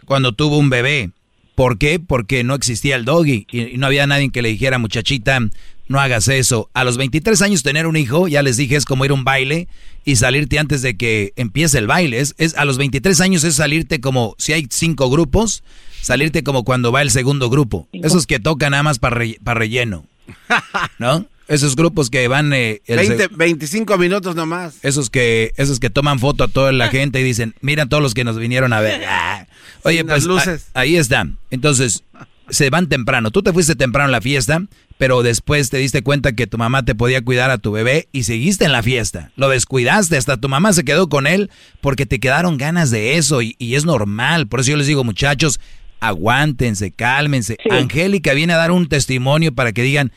[0.06, 1.10] cuando tuvo un bebé.
[1.56, 2.00] ¿Por qué?
[2.00, 5.40] Porque no existía el doggy y, no había nadie que le dijera, muchachita,
[5.88, 6.70] no hagas eso.
[6.76, 9.24] A los 23 años tener un hijo, ya les dije, es como ir a un
[9.24, 9.68] baile
[10.04, 12.20] y salirte antes de que empiece el baile.
[12.20, 15.64] Es, es- a los 23 años es salirte como, si hay cinco grupos,
[16.06, 17.88] salirte como cuando va el segundo grupo.
[17.92, 19.16] Esos que tocan nada más para
[19.56, 20.06] relleno.
[21.00, 21.26] ¿No?
[21.48, 22.54] Esos grupos que van...
[22.54, 24.76] eh, el 20, se- 25 minutos nomás.
[24.82, 28.14] esos que, esos que toman foto a toda la gente y dicen, mira todos los
[28.14, 29.02] que nos vinieron a ver.
[29.08, 29.46] Ah.
[29.84, 30.68] Oye, Sin pues las luces.
[30.74, 31.38] a- ahí están.
[31.52, 32.04] Entonces,
[32.50, 33.30] se van temprano.
[33.32, 34.64] Tú te fuiste temprano a la fiesta,
[34.98, 38.24] pero después te diste cuenta que tu mamá te podía cuidar a tu bebé y
[38.24, 39.32] seguiste en la fiesta.
[39.36, 41.52] Lo descuidaste, hasta tu mamá se quedó con él
[41.82, 44.48] porque te quedaron ganas de eso y, y es normal.
[44.48, 45.60] Por eso yo les digo, muchachos,
[46.00, 47.58] aguántense, cálmense.
[47.70, 50.12] Angélica viene a dar un testimonio para que digan,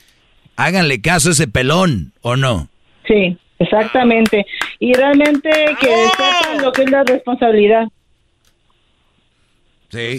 [0.57, 2.69] háganle caso a ese pelón, ¿o no?
[3.07, 4.47] Sí, exactamente.
[4.79, 5.51] Y realmente
[5.81, 7.89] que sepan lo que es la responsabilidad.
[9.91, 10.19] Sí.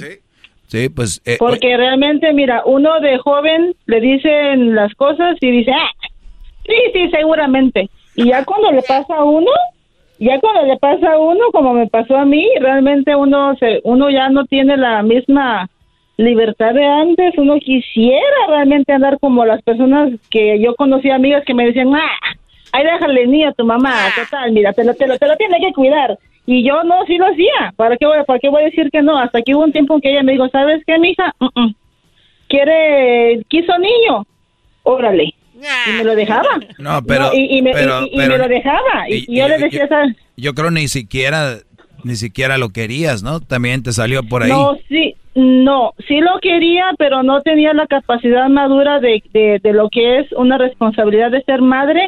[0.67, 1.19] Sí, pues...
[1.25, 5.89] eh, Porque realmente, mira, uno de joven le dicen las cosas y dice, ah,
[6.63, 7.89] sí, sí, seguramente.
[8.15, 9.49] Y ya cuando le pasa a uno,
[10.19, 14.09] ya cuando le pasa a uno, como me pasó a mí, realmente uno se, uno
[14.09, 15.69] ya no tiene la misma
[16.17, 17.37] libertad de antes.
[17.37, 22.35] Uno quisiera realmente andar como las personas que yo conocí, amigas que me decían, ah,
[22.73, 25.59] ahí déjale niño a tu mamá, total, mira, te lo, te lo, te lo tiene
[25.59, 26.17] que cuidar.
[26.45, 27.73] Y yo no, sí lo hacía.
[27.77, 29.17] ¿Para qué, voy, ¿Para qué voy a decir que no?
[29.17, 31.33] Hasta que hubo un tiempo en que ella me dijo, ¿sabes qué, mija?
[31.39, 31.71] Mm.
[32.47, 34.25] ¿Quiere, quiso niño?
[34.83, 35.33] Órale.
[35.87, 36.47] Y me lo dejaba.
[36.77, 37.27] No, pero...
[37.27, 39.09] No, y, y me, pero- y- y pero- me lo dejaba.
[39.09, 40.15] Y, y- y yo y- le.
[40.37, 41.57] Yo creo ni siquiera,
[42.03, 43.39] ni siquiera lo querías, ¿no?
[43.39, 44.49] También te salió por ahí.
[44.49, 49.73] No, sí, no, sí lo quería, pero no tenía la capacidad madura de, de, de
[49.73, 52.07] lo que es una responsabilidad de ser madre,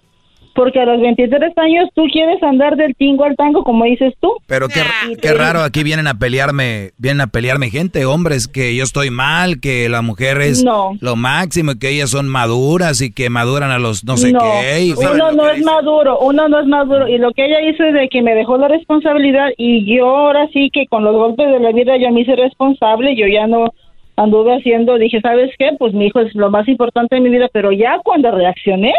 [0.56, 4.34] porque a los 23 años tú quieres andar del tingo al tango, como dices tú.
[4.48, 4.82] Pero qué,
[5.12, 9.10] Y qué raro, aquí vienen a pelearme, vienen a pelearme gente, hombres, que yo estoy
[9.10, 10.92] mal, que la mujer es No.
[11.00, 14.82] lo máximo, que ellas son maduras y que maduran a los no sé no, qué.
[14.86, 17.08] y- uno no es maduro, uno no es maduro.
[17.08, 20.48] Y lo que ella hizo es de que me dejó la responsabilidad y yo ahora
[20.54, 23.74] sí que con los golpes de la vida ya me hice responsable, yo ya no
[24.18, 25.70] anduve haciendo, dije, ¿sabes qué?
[25.80, 28.94] Pues mi hijo es lo más importante de mi vida, pero ya cuando reaccioné,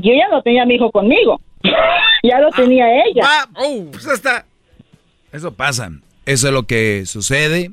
[0.00, 1.40] yo ya no tenía a mi hijo conmigo,
[2.22, 3.22] ya lo tenía ella.
[3.90, 4.44] pues está.
[5.32, 5.90] Eso pasa,
[6.26, 7.70] eso es lo que sucede.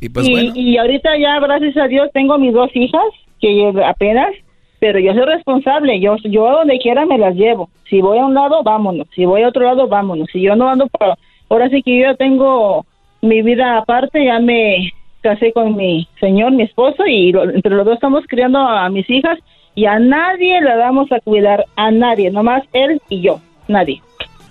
[0.00, 3.02] Y pues y, bueno, y ahorita ya, gracias a Dios, tengo mis dos hijas,
[3.40, 4.30] que yo apenas,
[4.80, 7.68] pero yo soy responsable, yo, yo a donde quiera me las llevo.
[7.88, 9.06] Si voy a un lado, vámonos.
[9.14, 10.28] Si voy a otro lado, vámonos.
[10.32, 11.16] Si yo no ando para...
[11.48, 12.84] Ahora sí que yo ya tengo
[13.22, 17.84] mi vida aparte, ya me casé con mi señor, mi esposo, y lo- entre los
[17.84, 19.38] dos estamos criando a mis hijas,
[19.78, 24.02] y a nadie la damos a cuidar, a nadie, nomás él y yo, nadie.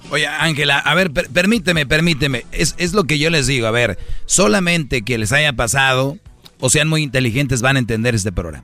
[0.09, 2.45] Oye, Ángela, a ver, per- permíteme, permíteme.
[2.53, 3.67] Es, es lo que yo les digo.
[3.67, 6.15] A ver, solamente que les haya pasado
[6.61, 8.63] o sean muy inteligentes van a entender este programa.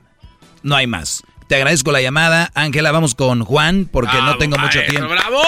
[0.62, 1.22] No hay más.
[1.48, 2.50] Te agradezco la llamada.
[2.54, 5.10] Ángela, vamos con Juan porque no tengo mucho tiempo.
[5.10, 5.42] ¡Bravo!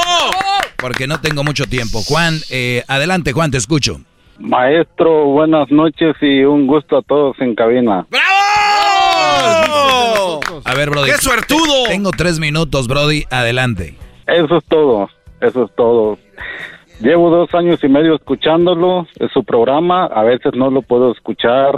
[0.76, 2.02] Porque no tengo mucho tiempo.
[2.02, 3.98] Juan, eh, adelante, Juan, te escucho.
[4.38, 8.06] Maestro, buenas noches y un gusto a todos en cabina.
[10.64, 11.10] A ver, Brody.
[11.10, 11.84] ¡Qué suertudo!
[11.88, 13.24] Tengo tres minutos, Brody.
[13.30, 13.94] Adelante.
[14.26, 15.08] Eso es todo,
[15.40, 16.18] eso es todo.
[17.00, 21.74] Llevo dos años y medio escuchándolo, es su programa, a veces no lo puedo escuchar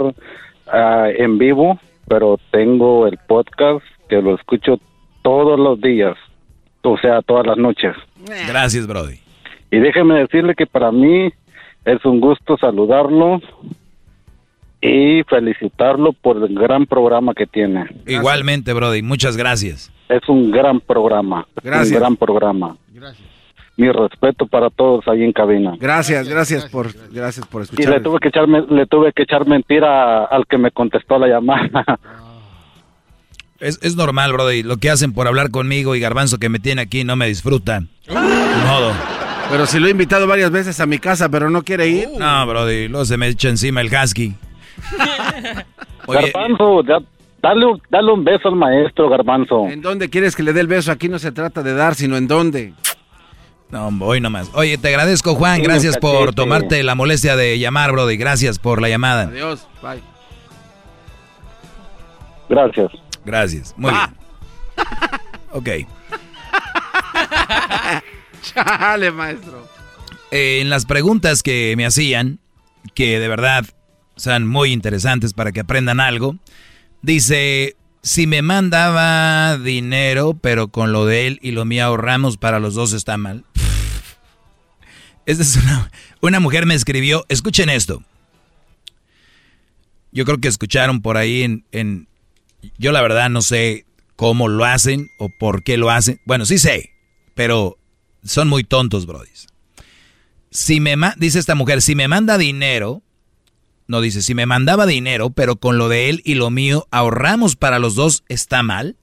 [0.67, 4.79] ah, en vivo, pero tengo el podcast que lo escucho
[5.21, 6.15] todos los días,
[6.83, 7.95] o sea, todas las noches.
[8.47, 9.19] Gracias, Brody.
[9.71, 11.31] Y déjeme decirle que para mí
[11.85, 13.41] es un gusto saludarlo
[14.81, 17.85] y felicitarlo por el gran programa que tiene.
[18.07, 19.91] Igualmente, Brody, muchas gracias.
[20.07, 21.45] Es un gran programa.
[21.63, 21.91] Gracias.
[21.91, 22.77] Un gran programa.
[23.77, 25.73] Mi respeto para todos ahí en cabina.
[25.79, 27.93] Gracias, gracias por, gracias por Y escuchar.
[27.93, 31.99] le tuve que echar, le tuve que echar mentira al que me contestó la llamada.
[33.59, 34.63] Es, es normal, Brody.
[34.63, 37.89] Lo que hacen por hablar conmigo y Garbanzo que me tiene aquí no me disfrutan.
[38.09, 38.93] Modo.
[39.51, 42.07] Pero si lo he invitado varias veces a mi casa, pero no quiere ir.
[42.17, 44.33] No, Brody, luego se me echa encima el husky.
[46.07, 46.99] Oye, Garbanzo, ya-
[47.41, 49.67] dale, un- dale un beso al maestro, Garbanzo.
[49.67, 50.91] ¿En dónde quieres que le dé el beso?
[50.91, 52.73] Aquí no se trata de dar, sino en dónde.
[53.69, 54.49] no, hoy nomás.
[54.53, 55.57] Oye, te agradezco, Juan.
[55.57, 58.17] Sí, Gracias por tomarte la molestia de llamar, Brody.
[58.17, 59.23] Gracias por la llamada.
[59.23, 60.01] Adiós, bye.
[62.49, 62.91] Gracias.
[63.25, 63.73] Gracias.
[63.77, 64.15] Muy bien.
[65.51, 65.69] Ok.
[68.41, 69.67] Chale, maestro.
[70.31, 72.39] Eh, en las preguntas que me hacían,
[72.95, 73.65] que de verdad
[74.19, 76.35] son muy interesantes para que aprendan algo,
[77.01, 82.59] dice, si me mandaba dinero, pero con lo de él y lo mío ahorramos para
[82.59, 83.45] los dos está mal.
[85.25, 85.91] Esta es una,
[86.21, 88.03] una mujer me escribió, escuchen esto.
[90.11, 92.07] Yo creo que escucharon por ahí en, en-
[92.77, 96.19] yo la verdad no sé cómo lo hacen o por qué lo hacen.
[96.25, 96.91] Bueno, sí sé,
[97.35, 97.77] pero
[98.23, 99.47] son muy tontos, brodis.
[100.51, 103.03] Si me dice esta mujer, si me manda dinero,
[103.89, 107.55] no dice, si me mandaba dinero, pero con lo de él y lo mío ahorramos
[107.55, 108.97] para los dos, ¿está mal?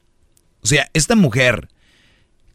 [0.62, 1.68] O sea, esta mujer,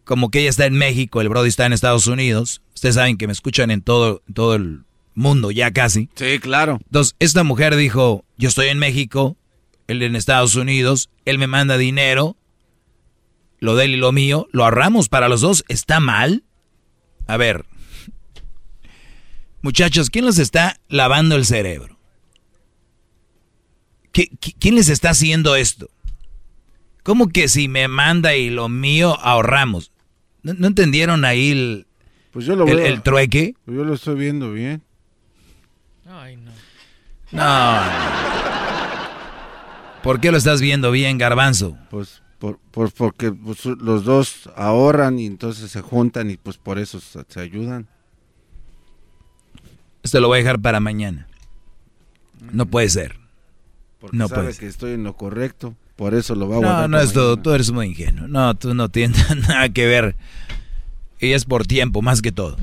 [0.06, 3.28] como que ella está en México, el Brody está en Estados Unidos, ustedes saben que
[3.28, 6.08] me escuchan en todo, todo el mundo, ya casi.
[6.16, 6.80] Sí, claro.
[6.86, 9.36] Entonces, esta mujer dijo, yo estoy en México,
[9.88, 12.38] él en Estados Unidos, él me manda dinero,
[13.60, 16.46] lo de él y lo mío, lo ahorramos para los dos, ¿está mal?
[17.28, 17.66] A ver,
[19.62, 21.91] muchachos, ¿quién les está lavando el cerebro?
[24.14, 25.90] ¿Qui- qui- ¿Quién les está haciendo esto?
[27.04, 29.92] ¿Cómo que si me manda y lo mío ahorramos?
[30.44, 31.88] ¿No, no entendieron ahí el,
[32.32, 32.86] Pues yo lo el- veo.
[32.86, 33.56] el trueque?
[33.66, 34.82] Pues yo lo estoy viendo bien.
[37.32, 37.80] No.
[40.04, 41.78] ¿Por qué lo estás viendo bien, garbanzo?
[41.90, 46.80] Pues por, por- porque pues, los dos ahorran y entonces se juntan y pues por
[46.80, 47.88] eso se, se ayudan.
[50.04, 51.28] Esto lo voy a dejar para mañana.
[52.52, 53.21] No puede ser.
[54.02, 54.60] Porque No sabe puede ser.
[54.62, 55.76] que estoy en lo correcto.
[55.96, 56.90] Por eso lo va a guardar.
[56.90, 57.38] No, no es todo.
[57.38, 58.28] Tú eres muy ingenuo.
[58.28, 60.16] No, tú no tienes nada que ver.
[61.20, 62.58] Y es por tiempo, más que todo.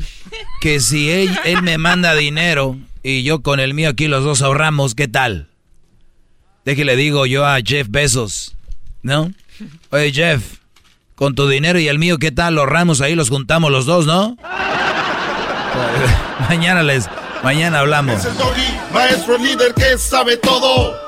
[0.61, 4.43] Que si él, él me manda dinero y yo con el mío aquí los dos
[4.43, 5.47] ahorramos, ¿qué tal?
[6.65, 8.57] Déjele digo yo a Jeff Bezos,
[9.03, 9.31] ¿no?
[9.91, 10.57] Oye, Jeff,
[11.15, 12.57] con tu dinero y el mío, ¿qué tal?
[12.57, 14.37] Los ahorramos ahí, los juntamos los dos, ¿no?
[16.51, 17.09] mañana les,
[17.45, 18.19] mañana hablamos.
[18.19, 18.61] Es el doggy,
[18.93, 21.08] maestro líder que sabe todo.